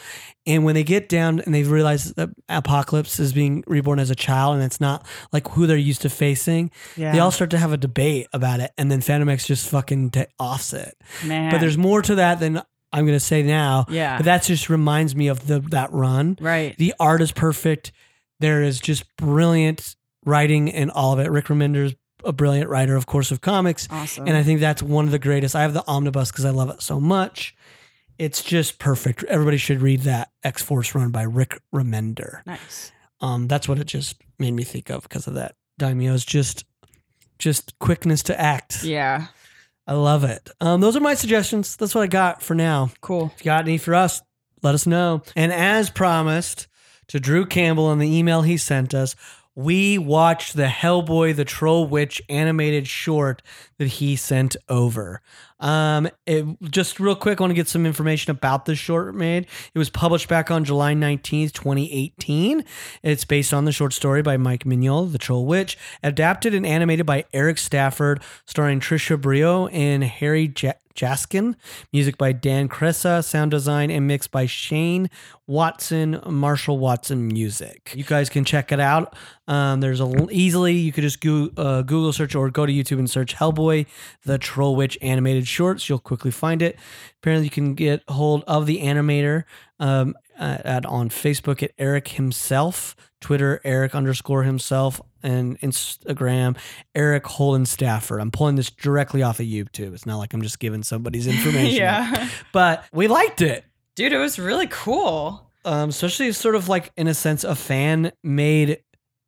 And 0.48 0.64
when 0.64 0.76
they 0.76 0.84
get 0.84 1.10
down 1.10 1.42
and 1.42 1.54
they 1.54 1.64
realize 1.64 2.14
that 2.14 2.30
Apocalypse 2.48 3.20
is 3.20 3.34
being 3.34 3.64
reborn 3.68 4.00
as 4.00 4.10
a 4.10 4.16
child 4.16 4.56
and 4.56 4.64
it's 4.64 4.80
not 4.80 5.06
like 5.34 5.48
who 5.50 5.68
they're 5.68 5.76
used 5.76 6.04
to 6.04 6.10
facing, 6.10 6.72
Yeah. 6.96 7.12
they 7.12 7.20
all 7.20 7.32
start 7.32 7.50
to 7.50 7.58
have 7.58 7.74
a 7.74 7.78
debate 7.78 8.28
about 8.32 8.62
it. 8.62 8.72
And 8.78 8.90
then 8.90 9.02
Fantomex 9.02 9.46
just 9.46 9.68
fucking 9.70 10.14
offs 10.40 10.72
it. 10.72 10.96
Man. 11.26 11.52
But 11.52 11.60
there's 11.60 11.78
more 11.78 12.02
to 12.04 12.16
that 12.16 12.40
than 12.40 12.62
I'm 12.96 13.06
going 13.06 13.16
to 13.18 13.24
say 13.24 13.44
now. 13.44 13.86
Yeah. 13.90 14.18
But 14.18 14.26
that 14.26 14.44
just 14.44 14.70
reminds 14.70 15.16
me 15.16 15.28
of 15.28 15.48
the 15.48 15.60
that 15.70 15.92
run. 15.92 16.38
right. 16.42 16.76
The 16.78 16.94
art 17.00 17.22
is 17.22 17.32
perfect. 17.32 17.92
There 18.40 18.64
is 18.64 18.80
just 18.80 19.16
brilliant 19.18 19.96
writing 20.26 20.68
in 20.68 20.90
all 20.90 21.14
of 21.14 21.20
it. 21.20 21.30
Rick 21.30 21.46
Remender's 21.46 21.94
a 22.24 22.34
brilliant 22.34 22.70
writer, 22.70 22.96
of 22.96 23.06
course, 23.06 23.32
of 23.32 23.42
comics. 23.42 23.88
Awesome. 23.92 24.28
And 24.28 24.36
I 24.36 24.44
think 24.44 24.60
that's 24.60 24.82
one 24.82 25.06
of 25.06 25.12
the 25.12 25.20
greatest. 25.20 25.56
I 25.56 25.62
have 25.62 25.74
the 25.74 25.84
omnibus 25.88 26.32
because 26.32 26.46
I 26.46 26.50
love 26.50 26.70
it 26.70 26.82
so 26.82 27.00
much. 27.00 27.56
It's 28.18 28.42
just 28.42 28.80
perfect. 28.80 29.24
Everybody 29.26 29.58
should 29.58 29.82
read 29.82 30.02
that 30.02 30.32
X 30.44 30.64
Force 30.64 30.96
run 30.96 31.12
by 31.12 31.24
Rick 31.24 31.60
Remender. 31.74 32.46
nice. 32.46 32.92
Um, 33.22 33.48
that's 33.48 33.68
what 33.70 33.80
it 33.80 33.88
just 33.88 34.22
made 34.40 34.52
me 34.52 34.64
think 34.64 34.90
of 34.90 35.04
because 35.04 35.28
of 35.28 35.36
that. 35.36 35.56
Daimyo's 35.78 36.26
just 36.26 36.66
just 37.40 37.78
quickness 37.80 38.24
to 38.24 38.40
act. 38.40 38.84
Yeah. 38.84 39.28
I 39.88 39.94
love 39.94 40.24
it. 40.24 40.50
Um, 40.60 40.82
those 40.82 40.96
are 40.96 41.02
my 41.02 41.14
suggestions. 41.14 41.76
That's 41.76 41.94
what 41.94 42.02
I 42.02 42.08
got 42.08 42.42
for 42.42 42.56
now. 42.56 42.90
Cool. 43.02 43.32
If 43.36 43.42
you 43.42 43.46
got 43.46 43.66
any 43.66 43.78
for 43.78 43.94
us, 43.94 44.22
let 44.64 44.74
us 44.74 44.88
know. 44.88 45.22
And 45.36 45.54
as 45.54 45.90
promised 45.90 46.68
to 47.08 47.20
Drew 47.20 47.46
Campbell 47.46 47.92
in 47.92 48.00
the 48.00 48.18
email 48.18 48.42
he 48.42 48.58
sent 48.58 48.94
us, 48.94 49.16
we 49.54 49.98
watched 49.98 50.56
the 50.56 50.66
Hellboy 50.66 51.36
the 51.36 51.46
Troll 51.46 51.88
Witch 51.88 52.22
animated 52.28 52.88
short 52.88 53.42
that 53.78 53.88
he 53.88 54.16
sent 54.16 54.58
over. 54.68 55.22
Um, 55.60 56.10
it, 56.26 56.46
just 56.64 57.00
real 57.00 57.16
quick, 57.16 57.40
I 57.40 57.44
want 57.44 57.52
to 57.52 57.56
get 57.56 57.68
some 57.68 57.86
information 57.86 58.32
about 58.32 58.66
this 58.66 58.78
short 58.78 59.16
made. 59.16 59.48
It 59.74 59.78
was 59.80 59.90
published 59.90 60.28
back 60.28 60.52
on 60.52 60.64
July 60.64 60.94
19th, 60.94 61.54
2018. 61.54 62.64
It's 63.04 63.26
based 63.26 63.54
on 63.54 63.66
the 63.66 63.72
short 63.72 63.94
story 63.94 64.22
by 64.22 64.38
Mike 64.38 64.64
Mignola, 64.64 65.12
The 65.12 65.18
Troll 65.18 65.46
Witch, 65.46 65.78
adapted 66.04 66.54
and 66.54 66.66
animated 66.66 67.06
by 67.06 67.26
Eric 67.34 67.58
Stafford, 67.58 68.22
starring 68.46 68.80
Trisha 68.80 69.20
Brio 69.20 69.68
and 69.68 70.04
Harry 70.04 70.54
Ja- 70.58 70.74
Jaskin. 70.96 71.56
Music 71.94 72.18
by 72.18 72.32
Dan 72.32 72.68
Cressa, 72.68 73.24
sound 73.24 73.52
design 73.52 73.92
and 73.92 74.08
mixed 74.08 74.32
by 74.32 74.46
Shane 74.46 75.10
Watson, 75.48 76.20
Marshall 76.26 76.80
Watson 76.80 77.28
Music. 77.28 77.94
You 77.96 78.04
guys 78.04 78.30
can 78.30 78.46
check 78.46 78.72
it 78.72 78.80
out. 78.80 79.16
Um, 79.48 79.82
there's 79.82 80.02
a 80.02 80.28
easily 80.32 80.74
you 80.74 80.92
could 80.92 81.04
just 81.04 81.22
go, 81.22 81.50
uh, 81.58 81.82
Google 81.84 82.14
search 82.14 82.34
or 82.34 82.50
go 82.50 82.66
to 82.66 82.74
YouTube 82.74 83.00
and 83.00 83.10
search 83.10 83.36
Hellboy, 83.36 83.86
the 84.24 84.38
Troll 84.38 84.76
Witch 84.76 84.98
animated 85.02 85.48
shorts. 85.48 85.88
You'll 85.88 86.00
quickly 86.00 86.32
find 86.32 86.62
it. 86.62 86.78
Apparently, 87.22 87.46
you 87.46 87.52
can 87.52 87.76
get 87.76 88.02
hold 88.08 88.44
of 88.48 88.66
the 88.66 88.82
animator 88.82 89.44
um, 89.80 90.16
at, 90.38 90.66
at 90.66 90.86
on 90.86 91.10
Facebook 91.10 91.62
at 91.62 91.72
Eric 91.78 92.10
himself, 92.10 92.96
Twitter 93.22 93.62
Eric 93.64 93.94
underscore 93.96 94.44
himself, 94.44 95.02
and 95.26 95.60
Instagram 95.60 96.58
Eric 96.94 97.26
Holden 97.26 97.66
Stafford. 97.66 98.22
I'm 98.22 98.32
pulling 98.32 98.56
this 98.56 98.70
directly 98.70 99.24
off 99.24 99.40
of 99.40 99.46
YouTube. 99.46 99.94
It's 99.94 100.06
not 100.06 100.18
like 100.18 100.34
I'm 100.34 100.42
just 100.42 100.60
giving 100.60 100.84
somebody's 100.84 101.28
information. 101.36 101.76
yeah. 101.76 102.30
but 102.54 102.86
we 102.94 103.08
liked 103.08 103.42
it. 103.42 103.66
Dude, 103.96 104.14
it 104.14 104.18
was 104.18 104.38
really 104.40 104.68
cool. 104.68 105.50
Um, 105.64 105.90
especially 105.90 106.32
sort 106.32 106.56
of 106.56 106.70
like 106.70 106.92
in 106.96 107.08
a 107.08 107.14
sense 107.14 107.44
a 107.44 107.56
fan 107.56 108.12
made 108.24 108.80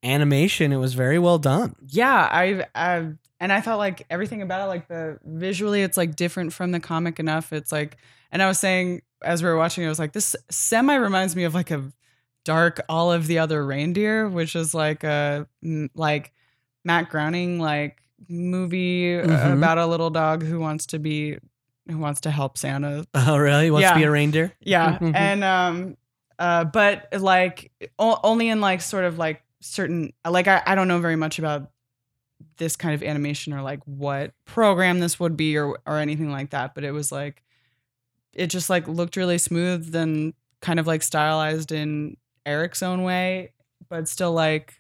animation. 0.04 0.72
It 0.72 0.78
was 0.78 0.94
very 0.94 1.18
well 1.18 1.40
done. 1.40 1.76
Yeah, 1.88 2.14
I, 2.32 2.66
I 2.76 3.12
and 3.40 3.52
I 3.52 3.62
felt 3.62 3.80
like 3.80 4.06
everything 4.10 4.42
about 4.42 4.66
it, 4.66 4.68
like 4.68 4.88
the 4.88 5.20
visually, 5.26 5.82
it's 5.82 5.98
like 5.98 6.16
different 6.16 6.54
from 6.54 6.72
the 6.72 6.80
comic 6.80 7.20
enough. 7.20 7.54
It's 7.54 7.72
like, 7.72 7.98
and 8.32 8.42
I 8.44 8.48
was 8.48 8.60
saying 8.60 9.02
as 9.24 9.42
we 9.42 9.50
were 9.50 9.58
watching, 9.58 9.84
it, 9.84 9.88
I 9.88 9.90
was 9.90 10.00
like, 10.00 10.14
this 10.14 10.36
semi 10.50 10.96
reminds 10.96 11.36
me 11.36 11.44
of 11.44 11.56
like 11.56 11.72
a 11.72 11.92
dark 12.48 12.80
Olive, 12.88 13.28
the 13.28 13.40
Other 13.40 13.66
Reindeer, 13.66 14.30
which 14.30 14.56
is 14.56 14.74
like 14.74 15.04
a 15.04 15.46
like 15.94 16.32
Matt 16.86 17.10
Groening 17.10 17.60
like 17.60 17.98
movie 18.30 19.20
uh, 19.20 19.28
Mhm. 19.28 19.58
about 19.58 19.78
a 19.78 19.86
little 19.86 20.10
dog 20.10 20.44
who 20.44 20.60
wants 20.60 20.86
to 20.88 21.00
be 21.00 21.38
who 21.90 21.98
wants 21.98 22.22
to 22.22 22.32
help 22.32 22.58
Santa 22.58 23.06
Oh, 23.14 23.38
really? 23.38 23.66
He 23.66 23.72
wants 23.72 23.90
to 23.90 23.96
be 23.96 24.04
a 24.04 24.12
reindeer? 24.12 24.54
yeah 24.62 24.98
Mhm. 24.98 25.16
and 25.16 25.44
um 25.44 25.98
uh 26.40 26.64
but 26.64 27.08
like 27.20 27.72
o- 28.00 28.20
only 28.24 28.48
in 28.50 28.62
like 28.62 28.80
sort 28.82 29.04
of 29.06 29.18
like 29.18 29.42
certain 29.62 30.14
like 30.28 30.48
I, 30.48 30.62
I 30.66 30.76
don't 30.76 30.88
know 30.88 31.00
very 31.00 31.16
much 31.18 31.38
about 31.40 31.70
this 32.58 32.76
kind 32.76 32.94
of 32.96 33.04
animation 33.04 33.54
or 33.54 33.62
like 33.62 33.82
what 33.86 34.32
program 34.46 35.00
this 35.00 35.20
would 35.20 35.36
be 35.36 35.58
or 35.58 35.78
or 35.86 35.98
anything 35.98 36.32
like 36.32 36.52
that 36.52 36.74
but 36.76 36.84
it 36.86 36.92
was 36.92 37.12
like 37.12 37.44
it 38.34 38.48
just 38.48 38.70
like 38.70 38.88
looked 38.88 39.16
really 39.18 39.38
smooth 39.38 39.94
and 39.96 40.34
kind 40.62 40.80
of 40.80 40.88
like 40.88 41.04
stylized 41.04 41.72
in 41.72 42.16
Eric's 42.48 42.82
own 42.82 43.04
way 43.04 43.52
but 43.90 44.08
still 44.08 44.32
like 44.34 44.74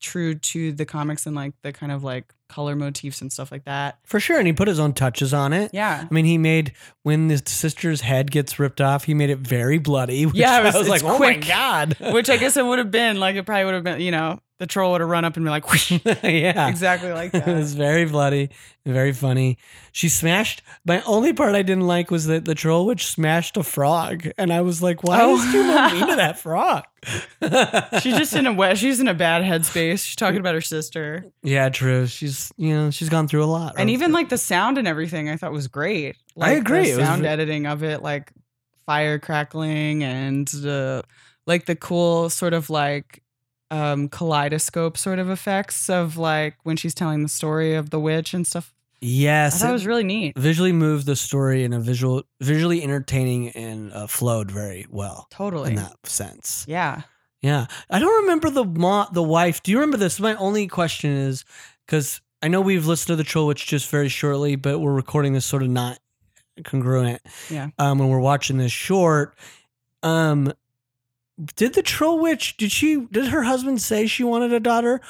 true 0.00 0.34
to 0.36 0.70
the 0.72 0.86
comics 0.86 1.26
and 1.26 1.34
like 1.34 1.52
the 1.62 1.72
kind 1.72 1.90
of 1.90 2.04
like 2.04 2.32
color 2.48 2.76
motifs 2.76 3.20
and 3.20 3.32
stuff 3.32 3.50
like 3.50 3.64
that 3.64 3.98
For 4.04 4.20
sure. 4.20 4.38
And 4.38 4.46
he 4.46 4.52
put 4.52 4.68
his 4.68 4.78
own 4.78 4.92
touches 4.92 5.34
on 5.34 5.52
it. 5.52 5.70
yeah 5.74 6.06
I 6.08 6.14
mean, 6.14 6.24
he 6.24 6.38
made 6.38 6.72
when 7.02 7.26
the 7.28 7.42
sister's 7.44 8.00
head 8.02 8.30
gets 8.30 8.58
ripped 8.60 8.80
off, 8.80 9.04
he 9.04 9.12
made 9.14 9.28
it 9.30 9.38
very 9.38 9.78
bloody. 9.78 10.24
Which 10.26 10.36
Yeah, 10.36 10.60
it 10.60 10.64
was- 10.64 10.76
I 10.76 10.78
was 10.78 10.88
like, 10.88 11.00
it's 11.02 11.10
oh 11.10 11.16
quick. 11.16 11.40
my 11.40 11.46
god. 11.48 11.96
which 12.12 12.30
I 12.30 12.36
guess 12.36 12.56
it 12.56 12.64
would 12.64 12.78
have 12.78 12.90
been 12.92 13.18
like 13.18 13.34
it 13.36 13.44
probably 13.44 13.64
would 13.64 13.74
have 13.74 13.84
been 13.84 14.00
you 14.00 14.12
know 14.12 14.40
the 14.58 14.66
troll 14.66 14.92
would 14.92 15.00
have 15.00 15.10
run 15.10 15.24
up 15.24 15.36
and 15.36 15.44
be 15.44 15.50
like 15.50 15.64
yeah, 16.22 16.68
exactly 16.68 17.12
like 17.12 17.30
that. 17.32 17.46
it 17.48 17.54
was 17.54 17.74
very 17.74 18.04
bloody 18.04 18.50
very 18.86 19.12
funny. 19.12 19.58
She 19.92 20.08
smashed. 20.08 20.62
My 20.86 21.02
only 21.02 21.34
part 21.34 21.54
I 21.54 21.60
didn't 21.60 21.86
like 21.86 22.10
was 22.10 22.24
that 22.26 22.46
the 22.46 22.54
troll 22.54 22.86
witch 22.86 23.04
smashed 23.06 23.58
a 23.58 23.62
frog, 23.62 24.26
and 24.38 24.50
I 24.50 24.62
was 24.62 24.82
like, 24.82 25.02
"Why 25.02 25.20
Oh. 25.20 25.34
is 25.36 25.44
she 25.44 25.52
so 25.52 25.88
mean 25.94 26.08
to 26.08 26.16
that 26.16 26.38
frog?" 26.38 26.84
she's 28.00 28.16
just 28.16 28.34
in 28.34 28.46
a 28.46 28.52
wet. 28.52 28.78
She's 28.78 28.98
in 29.00 29.08
a 29.08 29.14
bad 29.14 29.42
headspace. 29.42 30.04
She's 30.06 30.16
talking 30.16 30.40
about 30.40 30.54
her 30.54 30.60
sister, 30.62 31.26
yeah, 31.42 31.68
true. 31.68 32.06
She's 32.06 32.50
you 32.56 32.74
know 32.74 32.90
she's 32.90 33.08
gone 33.10 33.28
through 33.28 33.44
a 33.44 33.46
lot, 33.46 33.74
and 33.76 33.90
oh, 33.90 33.92
even 33.92 34.12
like 34.12 34.28
the 34.30 34.38
sound 34.38 34.78
and 34.78 34.88
everything, 34.88 35.28
I 35.28 35.36
thought 35.36 35.52
was 35.52 35.68
great. 35.68 36.16
Like, 36.34 36.58
agree. 36.58 36.90
The 36.92 37.04
sound 37.04 37.22
ve- 37.22 37.28
editing 37.28 37.66
of 37.66 37.82
it, 37.82 38.02
like 38.02 38.32
fire 38.86 39.18
crackling, 39.18 40.02
and 40.02 40.48
the 40.48 41.04
like 41.46 41.66
the 41.66 41.76
cool 41.76 42.30
sort 42.30 42.54
of 42.54 42.70
like 42.70 43.22
um 43.70 44.08
kaleidoscope 44.08 44.96
sort 44.96 45.18
of 45.18 45.28
effects 45.30 45.90
of 45.90 46.16
like 46.16 46.56
when 46.62 46.76
she's 46.76 46.94
telling 46.94 47.22
the 47.22 47.28
story 47.28 47.74
of 47.74 47.90
the 47.90 48.00
witch 48.00 48.32
and 48.34 48.46
stuff. 48.46 48.74
Yes, 49.00 49.60
thought 49.60 49.66
it 49.66 49.70
it 49.70 49.72
was 49.74 49.86
really 49.86 50.02
neat. 50.04 50.36
visually 50.36 50.72
moved 50.72 51.06
the 51.06 51.14
story 51.14 51.62
in 51.62 51.72
a 51.72 51.78
visual, 51.78 52.24
visually 52.40 52.82
entertaining 52.82 53.50
and 53.50 53.92
uh, 53.92 54.06
flowed 54.08 54.50
very 54.50 54.86
well 54.90 55.28
Totally. 55.30 55.70
in 55.70 55.76
that 55.76 55.94
sense. 56.04 56.64
Yeah. 56.66 57.02
Yeah, 57.40 57.66
I 57.88 58.00
don't 58.00 58.22
remember 58.22 58.50
the 58.50 58.64
mo- 58.64 59.06
the 59.12 59.22
wife. 59.22 59.62
Do 59.62 59.70
you 59.70 59.78
remember 59.78 59.98
this? 59.98 60.18
My 60.18 60.34
only 60.34 60.66
question 60.66 61.12
is 61.12 61.44
because 61.86 62.20
I 62.42 62.48
know 62.48 62.60
we've 62.60 62.86
listened 62.86 63.12
to 63.12 63.16
the 63.16 63.22
Troll 63.22 63.46
Witch 63.46 63.64
just 63.68 63.88
very 63.88 64.08
shortly, 64.08 64.56
but 64.56 64.80
we're 64.80 64.92
recording 64.92 65.34
this 65.34 65.46
sort 65.46 65.62
of 65.62 65.68
not 65.68 66.00
congruent. 66.64 67.22
Yeah. 67.48 67.68
Um, 67.78 68.00
when 68.00 68.08
we're 68.08 68.18
watching 68.18 68.56
this 68.58 68.72
short, 68.72 69.36
um, 70.02 70.52
did 71.56 71.74
the 71.74 71.82
Troll 71.82 72.18
Witch? 72.20 72.56
Did 72.56 72.72
she? 72.72 73.06
Did 73.10 73.28
her 73.28 73.42
husband 73.42 73.80
say 73.80 74.06
she 74.06 74.24
wanted 74.24 74.52
a 74.52 74.60
daughter? 74.60 75.00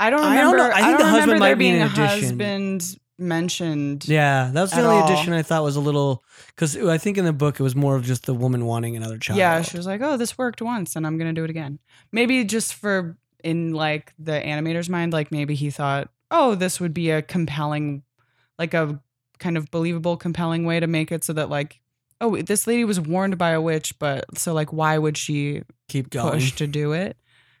I 0.00 0.10
don't 0.10 0.20
I 0.20 0.40
don't 0.40 0.52
remember. 0.52 0.68
know. 0.72 0.76
I 0.76 0.82
think 0.82 0.98
the 0.98 1.02
don't 1.04 1.10
husband 1.10 1.32
remember 1.32 1.40
might 1.40 1.54
be 1.54 1.68
an 1.70 1.82
addition. 1.82 2.06
husband 2.06 2.96
mentioned. 3.18 4.06
Yeah, 4.08 4.50
that 4.52 4.60
was 4.60 4.70
the 4.70 4.82
only 4.82 5.00
all. 5.00 5.04
addition 5.12 5.32
I 5.32 5.42
thought 5.42 5.64
was 5.64 5.76
a 5.76 5.80
little 5.80 6.22
because 6.48 6.76
I 6.76 6.98
think 6.98 7.18
in 7.18 7.24
the 7.24 7.32
book 7.32 7.58
it 7.58 7.62
was 7.62 7.74
more 7.74 7.96
of 7.96 8.04
just 8.04 8.26
the 8.26 8.34
woman 8.34 8.64
wanting 8.64 8.96
another 8.96 9.18
child. 9.18 9.38
Yeah, 9.38 9.60
she 9.62 9.76
was 9.76 9.86
like, 9.86 10.00
"Oh, 10.00 10.16
this 10.16 10.38
worked 10.38 10.62
once, 10.62 10.94
and 10.94 11.06
I'm 11.06 11.18
gonna 11.18 11.32
do 11.32 11.44
it 11.44 11.50
again." 11.50 11.80
Maybe 12.12 12.44
just 12.44 12.74
for 12.74 13.18
in 13.42 13.72
like 13.72 14.12
the 14.18 14.32
animator's 14.32 14.88
mind, 14.88 15.12
like 15.12 15.32
maybe 15.32 15.54
he 15.56 15.70
thought, 15.70 16.10
"Oh, 16.30 16.54
this 16.54 16.80
would 16.80 16.94
be 16.94 17.10
a 17.10 17.20
compelling, 17.22 18.02
like 18.58 18.74
a 18.74 19.00
kind 19.40 19.56
of 19.56 19.70
believable, 19.70 20.16
compelling 20.16 20.64
way 20.64 20.78
to 20.78 20.86
make 20.86 21.10
it 21.10 21.24
so 21.24 21.32
that 21.32 21.50
like, 21.50 21.80
oh, 22.20 22.36
this 22.42 22.66
lady 22.66 22.84
was 22.84 23.00
warned 23.00 23.38
by 23.38 23.50
a 23.50 23.60
witch, 23.60 23.98
but 23.98 24.24
so 24.38 24.52
like, 24.52 24.72
why 24.72 24.98
would 24.98 25.16
she 25.16 25.62
keep 25.88 26.10
going. 26.10 26.32
push 26.34 26.52
to 26.52 26.66
do 26.66 26.92
it?" 26.92 27.16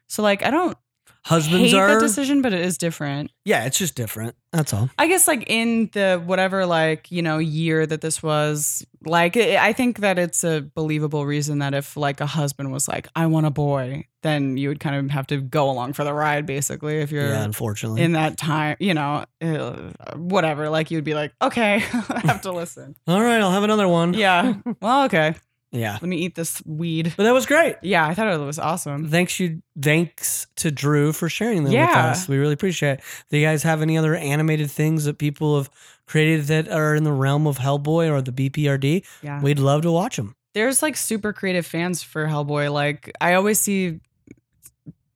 So 0.08 0.22
like, 0.22 0.42
I 0.42 0.50
don't 0.50 0.76
Husbands 1.24 1.72
hate 1.72 1.78
are 1.78 1.88
that 1.94 2.00
decision, 2.00 2.40
but 2.42 2.52
it 2.54 2.60
is 2.64 2.78
different. 2.78 3.30
yeah, 3.44 3.64
it's 3.66 3.76
just 3.78 3.94
different. 3.94 4.34
That's 4.52 4.72
all. 4.72 4.88
I 4.98 5.08
guess 5.08 5.28
like 5.28 5.44
in 5.46 5.90
the 5.92 6.22
whatever 6.24 6.64
like 6.64 7.10
you 7.10 7.20
know 7.22 7.36
year 7.38 7.84
that 7.86 8.00
this 8.00 8.22
was 8.22 8.86
like 9.04 9.36
I 9.36 9.68
I 9.68 9.72
think 9.74 9.98
that 9.98 10.18
it's 10.18 10.42
a 10.42 10.62
believable 10.74 11.26
reason 11.26 11.58
that 11.58 11.74
if 11.74 11.96
like 11.96 12.20
a 12.22 12.26
husband 12.26 12.72
was 12.72 12.88
like 12.88 13.08
I 13.14 13.26
want 13.26 13.44
a 13.46 13.50
boy 13.50 14.06
then 14.22 14.56
you 14.56 14.68
would 14.68 14.80
kind 14.80 14.96
of 14.96 15.10
have 15.12 15.26
to 15.28 15.40
go 15.40 15.70
along 15.70 15.92
for 15.92 16.02
the 16.02 16.12
ride 16.14 16.44
basically 16.46 16.98
if 16.98 17.12
you're 17.12 17.28
Yeah, 17.28 17.44
unfortunately. 17.44 18.02
in 18.02 18.12
that 18.12 18.36
time 18.38 18.76
you 18.80 18.94
know 18.94 19.24
uh, 19.42 19.90
whatever 20.16 20.68
like 20.70 20.90
you'd 20.90 21.04
be 21.04 21.14
like 21.14 21.32
okay 21.42 21.74
I 21.92 22.20
have 22.24 22.40
to 22.42 22.52
listen 22.52 22.96
all 23.06 23.22
right, 23.22 23.40
I'll 23.40 23.50
have 23.52 23.62
another 23.64 23.86
one. 23.86 24.14
yeah 24.14 24.54
well 24.80 25.04
okay 25.04 25.34
Yeah. 25.70 25.92
let 26.00 26.02
me 26.08 26.16
eat 26.16 26.34
this 26.34 26.62
weed 26.64 27.12
But 27.16 27.24
that 27.24 27.32
was 27.34 27.44
great. 27.46 27.76
yeah 27.82 28.06
I 28.06 28.14
thought 28.14 28.32
it 28.32 28.38
was 28.38 28.58
awesome 28.58 29.08
Thanks 29.08 29.38
you 29.38 29.62
thanks 29.80 30.46
to 30.56 30.70
Drew 30.70 31.12
for 31.12 31.28
sharing 31.28 31.58
them 31.58 31.64
with 31.64 31.72
Yeah. 31.74 32.06
us. 32.10 32.26
We 32.28 32.38
really 32.38 32.54
appreciate 32.54 32.92
it. 32.98 33.00
Do 33.30 33.36
you 33.38 33.44
guys 33.46 33.62
have 33.64 33.82
any 33.82 33.98
other 33.98 34.14
animated 34.14 34.70
things 34.70 35.04
that 35.04 35.18
people 35.18 35.56
have 35.58 35.70
created 36.06 36.44
that 36.46 36.68
are 36.68 36.94
in 36.94 37.04
the 37.04 37.12
realm 37.12 37.46
of 37.46 37.58
Hellboy 37.58 38.10
or 38.10 38.22
the 38.22 38.32
BPRD? 38.32 39.04
yeah 39.22 39.42
We'd 39.42 39.58
love 39.58 39.82
to 39.82 39.92
watch 39.92 40.16
them. 40.16 40.34
there's 40.54 40.82
like 40.82 40.96
super 40.96 41.32
creative 41.32 41.66
fans 41.66 42.02
for 42.02 42.26
Hellboy. 42.26 42.72
Like 42.72 43.12
I 43.20 43.34
always 43.34 43.58
see, 43.60 44.00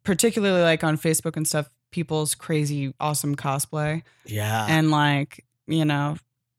particularly 0.04 0.62
like 0.62 0.84
on 0.84 0.98
Facebook 0.98 1.36
and 1.36 1.46
stuff, 1.46 1.70
people's 1.90 2.34
crazy 2.34 2.94
awesome 3.00 3.36
cosplay 3.36 4.02
Yeah. 4.26 4.66
and 4.68 4.90
like 4.90 5.44
you 5.66 5.84
know 5.84 6.16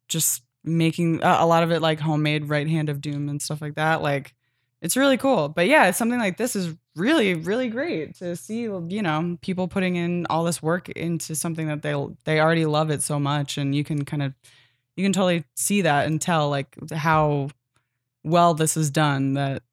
just 0.08 0.43
making 0.64 1.22
a, 1.24 1.38
a 1.42 1.46
lot 1.46 1.64
of 1.64 1.72
it 1.72 1.82
like 1.82 2.00
homemade 2.00 2.50
right 2.50 2.68
hand 2.68 2.90
of 2.90 3.02
doom 3.02 3.30
and 3.30 3.42
stuff 3.42 3.62
like 3.62 3.76
that. 3.76 4.02
Like 4.02 4.34
it's 4.82 4.98
really 4.98 5.18
cool. 5.18 5.50
But 5.50 5.68
yeah, 5.68 5.92
something 5.92 6.20
like 6.20 6.38
this 6.38 6.56
is 6.56 6.76
really 6.96 7.34
really 7.34 7.70
great 7.70 8.16
to 8.16 8.36
see. 8.36 8.62
You 8.64 9.02
know, 9.02 9.38
people 9.42 9.68
putting 9.68 9.96
in 9.96 10.26
all 10.30 10.44
this 10.44 10.62
work 10.62 10.90
into 10.90 11.36
something 11.36 11.68
that 11.68 11.82
they 11.82 11.96
they 12.26 12.40
already 12.40 12.66
love 12.66 12.90
it 12.92 13.02
so 13.02 13.20
much, 13.20 13.58
and 13.58 13.74
you 13.76 13.84
can 13.84 14.06
kind 14.06 14.24
of 14.24 14.34
you 14.96 15.04
can 15.04 15.14
totally 15.14 15.44
see 15.56 15.82
that 15.82 16.06
and 16.08 16.22
tell 16.22 16.50
like 16.50 16.76
how 16.92 17.50
well 18.24 18.54
this 18.54 18.78
is 18.78 18.90
done 18.92 19.34
that 19.34 19.64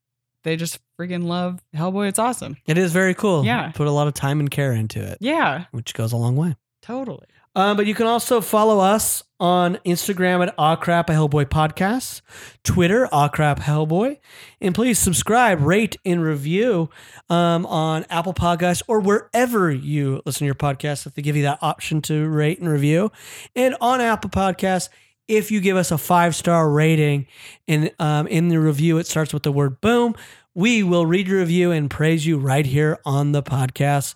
they 0.43 0.55
just 0.55 0.79
freaking 0.99 1.25
love 1.25 1.61
Hellboy. 1.75 2.07
It's 2.09 2.19
awesome. 2.19 2.57
it 2.65 2.77
is 2.77 2.91
very 2.91 3.13
cool. 3.13 3.45
Yeah. 3.45 3.71
Put 3.71 3.87
a 3.87 3.91
lot 3.91 4.07
of 4.07 4.13
time 4.13 4.39
and 4.39 4.49
care 4.49 4.71
into 4.73 5.01
it, 5.01 5.17
Yeah, 5.21 5.65
which 5.71 5.93
goes 5.93 6.11
a 6.13 6.17
long 6.17 6.35
way. 6.35 6.55
totally. 6.81 7.27
Um, 7.55 7.75
but 7.75 7.85
you 7.85 7.93
can 7.93 8.07
also 8.07 8.39
follow 8.39 8.79
us 8.79 9.23
on 9.39 9.77
Instagram 9.85 10.45
at 10.45 10.53
Aw 10.57 10.75
Crap 10.77 11.09
a 11.09 11.13
Hellboy 11.13 11.45
Podcast, 11.45 12.21
Twitter, 12.63 13.09
Aw 13.11 13.27
Crap 13.27 13.59
Hellboy, 13.59 14.19
and 14.61 14.73
please 14.73 14.97
subscribe, 14.99 15.59
rate, 15.61 15.97
and 16.05 16.23
review 16.23 16.89
um, 17.29 17.65
on 17.65 18.05
Apple 18.09 18.33
Podcasts 18.33 18.83
or 18.87 19.01
wherever 19.01 19.69
you 19.69 20.21
listen 20.25 20.39
to 20.39 20.45
your 20.45 20.55
podcast 20.55 21.05
if 21.05 21.15
they 21.15 21.21
give 21.21 21.35
you 21.35 21.43
that 21.43 21.59
option 21.61 22.01
to 22.03 22.29
rate 22.29 22.59
and 22.59 22.69
review. 22.69 23.11
And 23.55 23.75
on 23.81 23.99
Apple 23.99 24.29
Podcasts, 24.29 24.89
if 25.27 25.49
you 25.49 25.59
give 25.59 25.75
us 25.75 25.91
a 25.91 25.97
five 25.97 26.35
star 26.35 26.69
rating 26.69 27.27
and 27.67 27.91
um, 27.99 28.27
in 28.27 28.49
the 28.49 28.59
review 28.59 28.97
it 28.97 29.07
starts 29.07 29.33
with 29.33 29.43
the 29.43 29.51
word 29.51 29.81
boom, 29.81 30.15
we 30.53 30.83
will 30.83 31.05
read 31.05 31.27
your 31.27 31.39
review 31.39 31.71
and 31.71 31.89
praise 31.89 32.25
you 32.25 32.37
right 32.37 32.65
here 32.65 32.99
on 33.05 33.31
the 33.31 33.41
podcast. 33.41 34.15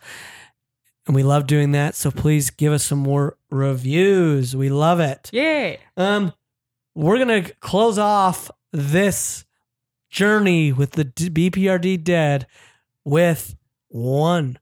And 1.07 1.15
we 1.15 1.23
love 1.23 1.45
doing 1.47 1.71
that. 1.73 1.95
So 1.95 2.09
please 2.09 2.49
give 2.49 2.73
us 2.73 2.83
some 2.83 2.99
more 2.99 3.37
reviews. 3.51 4.55
We 4.55 4.69
love 4.69 4.99
it. 4.99 5.29
Yay. 5.31 5.79
Um, 5.97 6.33
we're 6.95 7.19
gonna 7.19 7.43
close 7.59 7.99
off 7.99 8.49
this 8.71 9.45
journey 10.09 10.71
with 10.71 10.91
the 10.91 11.05
BPRD 11.05 12.03
dead 12.03 12.47
with 13.03 13.55
one 13.89 14.57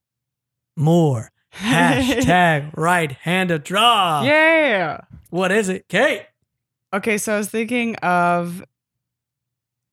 more 0.75 1.31
hashtag 1.53 2.75
right 2.75 3.11
hand 3.11 3.51
of 3.51 3.63
draw. 3.63 4.23
yeah. 4.23 5.01
What 5.29 5.51
is 5.51 5.69
it, 5.69 5.87
Kate? 5.87 6.25
Okay, 6.93 7.17
so 7.17 7.33
I 7.33 7.37
was 7.37 7.49
thinking 7.49 7.95
of 7.97 8.63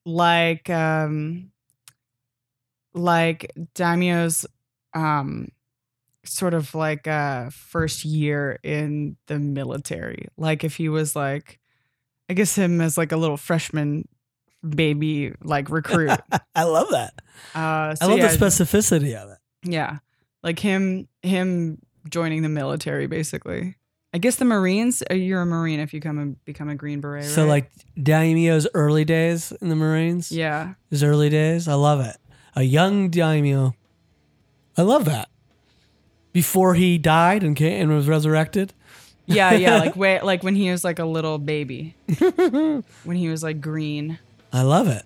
like 0.04 0.68
um 0.68 1.50
like 2.92 3.52
Daimyo's 3.74 4.44
um 4.94 5.48
sort 6.24 6.54
of 6.54 6.74
like 6.74 7.06
uh 7.06 7.50
first 7.50 8.04
year 8.04 8.58
in 8.62 9.16
the 9.26 9.38
military. 9.38 10.26
Like 10.36 10.64
if 10.64 10.76
he 10.76 10.88
was 10.88 11.16
like 11.16 11.58
I 12.28 12.34
guess 12.34 12.54
him 12.54 12.80
as 12.80 12.96
like 12.96 13.12
a 13.12 13.16
little 13.16 13.36
freshman 13.36 14.06
baby 14.68 15.32
like 15.42 15.70
recruit. 15.70 16.18
I 16.54 16.64
love 16.64 16.90
that. 16.90 17.14
Uh 17.54 17.94
so 17.94 18.06
I 18.06 18.08
love 18.08 18.18
yeah, 18.18 18.28
the 18.28 18.36
specificity 18.36 19.14
of 19.14 19.30
it. 19.30 19.38
yeah. 19.64 19.98
Like 20.42 20.58
him 20.58 21.08
him 21.22 21.78
joining 22.08 22.42
the 22.42 22.48
military 22.48 23.06
basically. 23.06 23.76
I 24.12 24.18
guess 24.18 24.36
the 24.36 24.44
Marines, 24.44 25.04
uh, 25.08 25.14
you're 25.14 25.40
a 25.40 25.46
Marine 25.46 25.78
if 25.78 25.94
you 25.94 26.00
come 26.00 26.18
and 26.18 26.44
become 26.44 26.68
a 26.68 26.74
Green 26.74 27.00
Beret. 27.00 27.26
So 27.26 27.42
right? 27.42 27.48
like 27.48 27.70
Daimyo's 28.00 28.66
early 28.74 29.04
days 29.04 29.52
in 29.60 29.68
the 29.68 29.76
Marines. 29.76 30.32
Yeah. 30.32 30.74
His 30.90 31.04
early 31.04 31.28
days. 31.28 31.68
I 31.68 31.74
love 31.74 32.00
it. 32.00 32.16
A 32.56 32.62
young 32.62 33.10
daimyo. 33.10 33.74
I 34.76 34.82
love 34.82 35.04
that. 35.04 35.28
Before 36.32 36.74
he 36.74 36.98
died 36.98 37.42
and 37.42 37.56
came, 37.56 37.82
and 37.82 37.90
was 37.90 38.08
resurrected. 38.08 38.72
Yeah, 39.26 39.52
yeah, 39.52 39.78
like 39.78 39.96
way, 39.96 40.20
like 40.20 40.42
when 40.42 40.54
he 40.54 40.70
was 40.70 40.84
like 40.84 40.98
a 40.98 41.04
little 41.04 41.38
baby, 41.38 41.94
when 43.04 43.16
he 43.16 43.28
was 43.28 43.42
like 43.42 43.60
green. 43.60 44.18
I 44.52 44.62
love 44.62 44.88
it. 44.88 45.04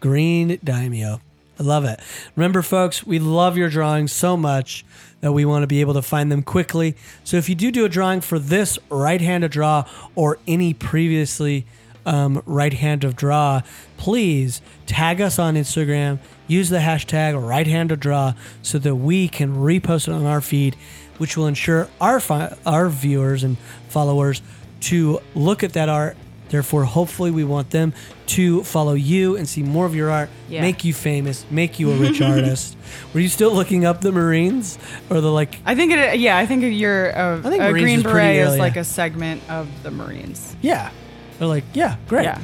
Green 0.00 0.58
daimyo. 0.62 1.20
I 1.58 1.62
love 1.62 1.84
it. 1.84 2.00
Remember, 2.36 2.62
folks, 2.62 3.06
we 3.06 3.18
love 3.18 3.56
your 3.56 3.68
drawings 3.68 4.12
so 4.12 4.36
much 4.36 4.84
that 5.20 5.32
we 5.32 5.44
want 5.44 5.62
to 5.62 5.66
be 5.66 5.80
able 5.80 5.94
to 5.94 6.02
find 6.02 6.30
them 6.30 6.42
quickly. 6.42 6.96
So 7.22 7.36
if 7.36 7.48
you 7.48 7.54
do 7.54 7.70
do 7.70 7.84
a 7.84 7.88
drawing 7.88 8.20
for 8.20 8.38
this 8.38 8.78
right 8.90 9.20
hand 9.20 9.44
of 9.44 9.50
draw 9.50 9.88
or 10.14 10.38
any 10.46 10.74
previously 10.74 11.64
um, 12.06 12.42
right 12.46 12.72
hand 12.72 13.04
of 13.04 13.16
draw, 13.16 13.62
please 13.96 14.60
tag 14.86 15.20
us 15.20 15.38
on 15.38 15.54
Instagram. 15.54 16.18
Use 16.46 16.68
the 16.68 16.78
hashtag 16.78 17.40
right 17.48 17.66
hand 17.66 17.90
of 17.92 18.00
draw 18.00 18.34
so 18.62 18.78
that 18.78 18.96
we 18.96 19.28
can 19.28 19.54
repost 19.56 20.08
it 20.08 20.12
on 20.12 20.26
our 20.26 20.40
feed, 20.40 20.76
which 21.18 21.36
will 21.36 21.46
ensure 21.46 21.88
our 22.00 22.20
fi- 22.20 22.54
our 22.66 22.88
viewers 22.88 23.42
and 23.44 23.56
followers 23.88 24.42
to 24.80 25.20
look 25.34 25.62
at 25.62 25.72
that 25.72 25.88
art. 25.88 26.16
Therefore, 26.50 26.84
hopefully, 26.84 27.30
we 27.30 27.42
want 27.42 27.70
them 27.70 27.94
to 28.26 28.62
follow 28.64 28.92
you 28.92 29.36
and 29.36 29.48
see 29.48 29.62
more 29.62 29.86
of 29.86 29.94
your 29.94 30.10
art, 30.10 30.28
Yeah. 30.48 30.60
make 30.60 30.84
you 30.84 30.92
famous, 30.92 31.44
make 31.50 31.80
you 31.80 31.90
a 31.90 31.96
rich 31.96 32.20
artist. 32.32 32.76
Were 33.14 33.20
you 33.20 33.28
still 33.28 33.52
looking 33.52 33.84
up 33.86 34.02
the 34.02 34.12
Marines 34.12 34.78
or 35.10 35.20
the 35.22 35.32
like? 35.32 35.58
I 35.64 35.74
think 35.74 35.92
it. 35.92 36.18
Yeah, 36.20 36.36
I 36.36 36.44
think 36.46 36.62
you're 36.62 37.08
a, 37.10 37.38
I 37.38 37.48
think 37.48 37.62
a 37.62 37.70
Marines 37.70 37.84
Green 37.84 37.98
is 37.98 38.02
Beret 38.04 38.36
is 38.36 38.48
early. 38.50 38.58
like 38.58 38.76
a 38.76 38.84
segment 38.84 39.42
of 39.48 39.68
the 39.82 39.90
Marines. 39.90 40.54
Yeah, 40.60 40.90
they're 41.38 41.48
like, 41.48 41.64
yeah, 41.72 41.96
great. 42.08 42.24
Yeah. 42.24 42.40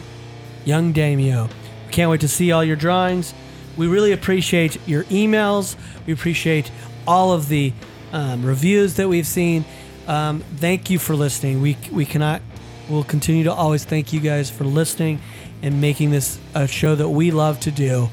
Young 0.65 0.93
Daimyo. 0.93 1.49
Can't 1.91 2.11
wait 2.11 2.21
to 2.21 2.29
see 2.29 2.53
all 2.53 2.65
your 2.65 2.77
drawings. 2.77 3.35
We 3.77 3.87
really 3.87 4.13
appreciate 4.13 4.79
your 4.87 5.05
emails. 5.05 5.77
We 6.07 6.13
appreciate 6.13 6.71
all 7.07 7.33
of 7.33 7.49
the 7.49 7.73
um, 8.13 8.45
reviews 8.45 8.95
that 8.95 9.09
we've 9.09 9.27
seen. 9.27 9.65
Um, 10.07 10.41
thank 10.57 10.91
you 10.91 10.99
for 10.99 11.15
listening. 11.15 11.63
We 11.63 11.77
we 11.93 12.05
cannot. 12.05 12.43
We'll 12.89 13.05
continue 13.05 13.45
to 13.45 13.53
always 13.53 13.85
thank 13.85 14.13
you 14.13 14.19
guys 14.21 14.51
for 14.51 14.65
listening 14.65 15.21
and 15.63 15.81
making 15.81 16.11
this 16.11 16.39
a 16.55 16.67
show 16.67 16.95
that 16.97 17.09
we 17.09 17.31
love 17.31 17.61
to 17.61 17.71
do. 17.71 18.09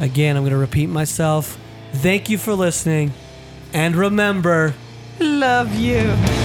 Again, 0.00 0.36
I'm 0.36 0.42
going 0.42 0.52
to 0.52 0.58
repeat 0.58 0.86
myself. 0.86 1.58
Thank 1.92 2.30
you 2.30 2.38
for 2.38 2.54
listening. 2.54 3.12
And 3.74 3.94
remember, 3.94 4.74
Love 5.20 5.74
you. 5.74 6.41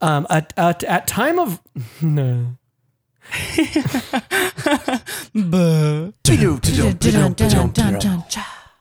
Um, 0.00 0.26
at, 0.30 0.52
at, 0.56 0.84
at 0.84 1.06
time 1.06 1.38
of. 1.38 1.60
No. 2.02 2.56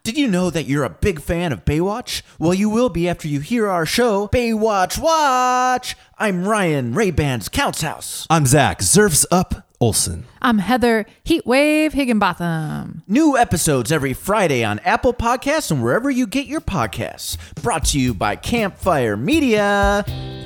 Did 0.03 0.17
you 0.17 0.28
know 0.28 0.49
that 0.49 0.63
you're 0.65 0.86
a 0.86 0.89
big 0.89 1.22
fan 1.22 1.51
of 1.51 1.65
Baywatch? 1.65 2.24
Well, 2.39 2.53
you 2.53 2.70
will 2.70 2.89
be 2.89 3.07
after 3.07 3.28
you 3.28 3.41
hear 3.41 3.67
our 3.67 3.86
show, 3.86 4.28
Baywatch 4.30 4.97
Watch. 4.97 5.95
I'm 6.17 6.47
Ryan, 6.47 6.93
Ray-Ban's 6.95 7.49
Counts 7.49 7.82
House. 7.82 8.26
I'm 8.30 8.45
Zach, 8.45 8.80
Zerfs 8.80 9.26
Up 9.30 9.68
Olson. 9.82 10.26
I'm 10.42 10.58
Heather 10.60 11.06
Heatwave 11.26 11.94
Higginbotham. 11.94 13.04
New 13.08 13.38
episodes 13.38 13.92
every 13.94 14.14
Friday 14.14 14.64
on 14.64 14.80
Apple 14.80 15.14
Podcasts 15.14 15.72
and 15.72 15.82
wherever 15.82 16.10
you 16.10 16.28
get 16.28 16.48
your 16.48 16.60
podcasts. 16.60 17.38
Brought 17.62 17.86
to 17.86 18.00
you 18.00 18.14
by 18.14 18.36
Campfire 18.36 19.16
Media. 19.16 20.04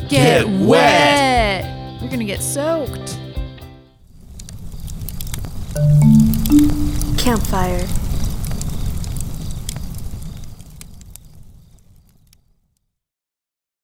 Get, 0.07 0.09
Get 0.09 0.45
wet. 0.45 0.67
wet. 1.63 2.01
We're 2.01 2.09
gonna 2.09 2.25
get 2.25 2.41
soaked. 2.43 3.17
Campfire. 7.17 7.87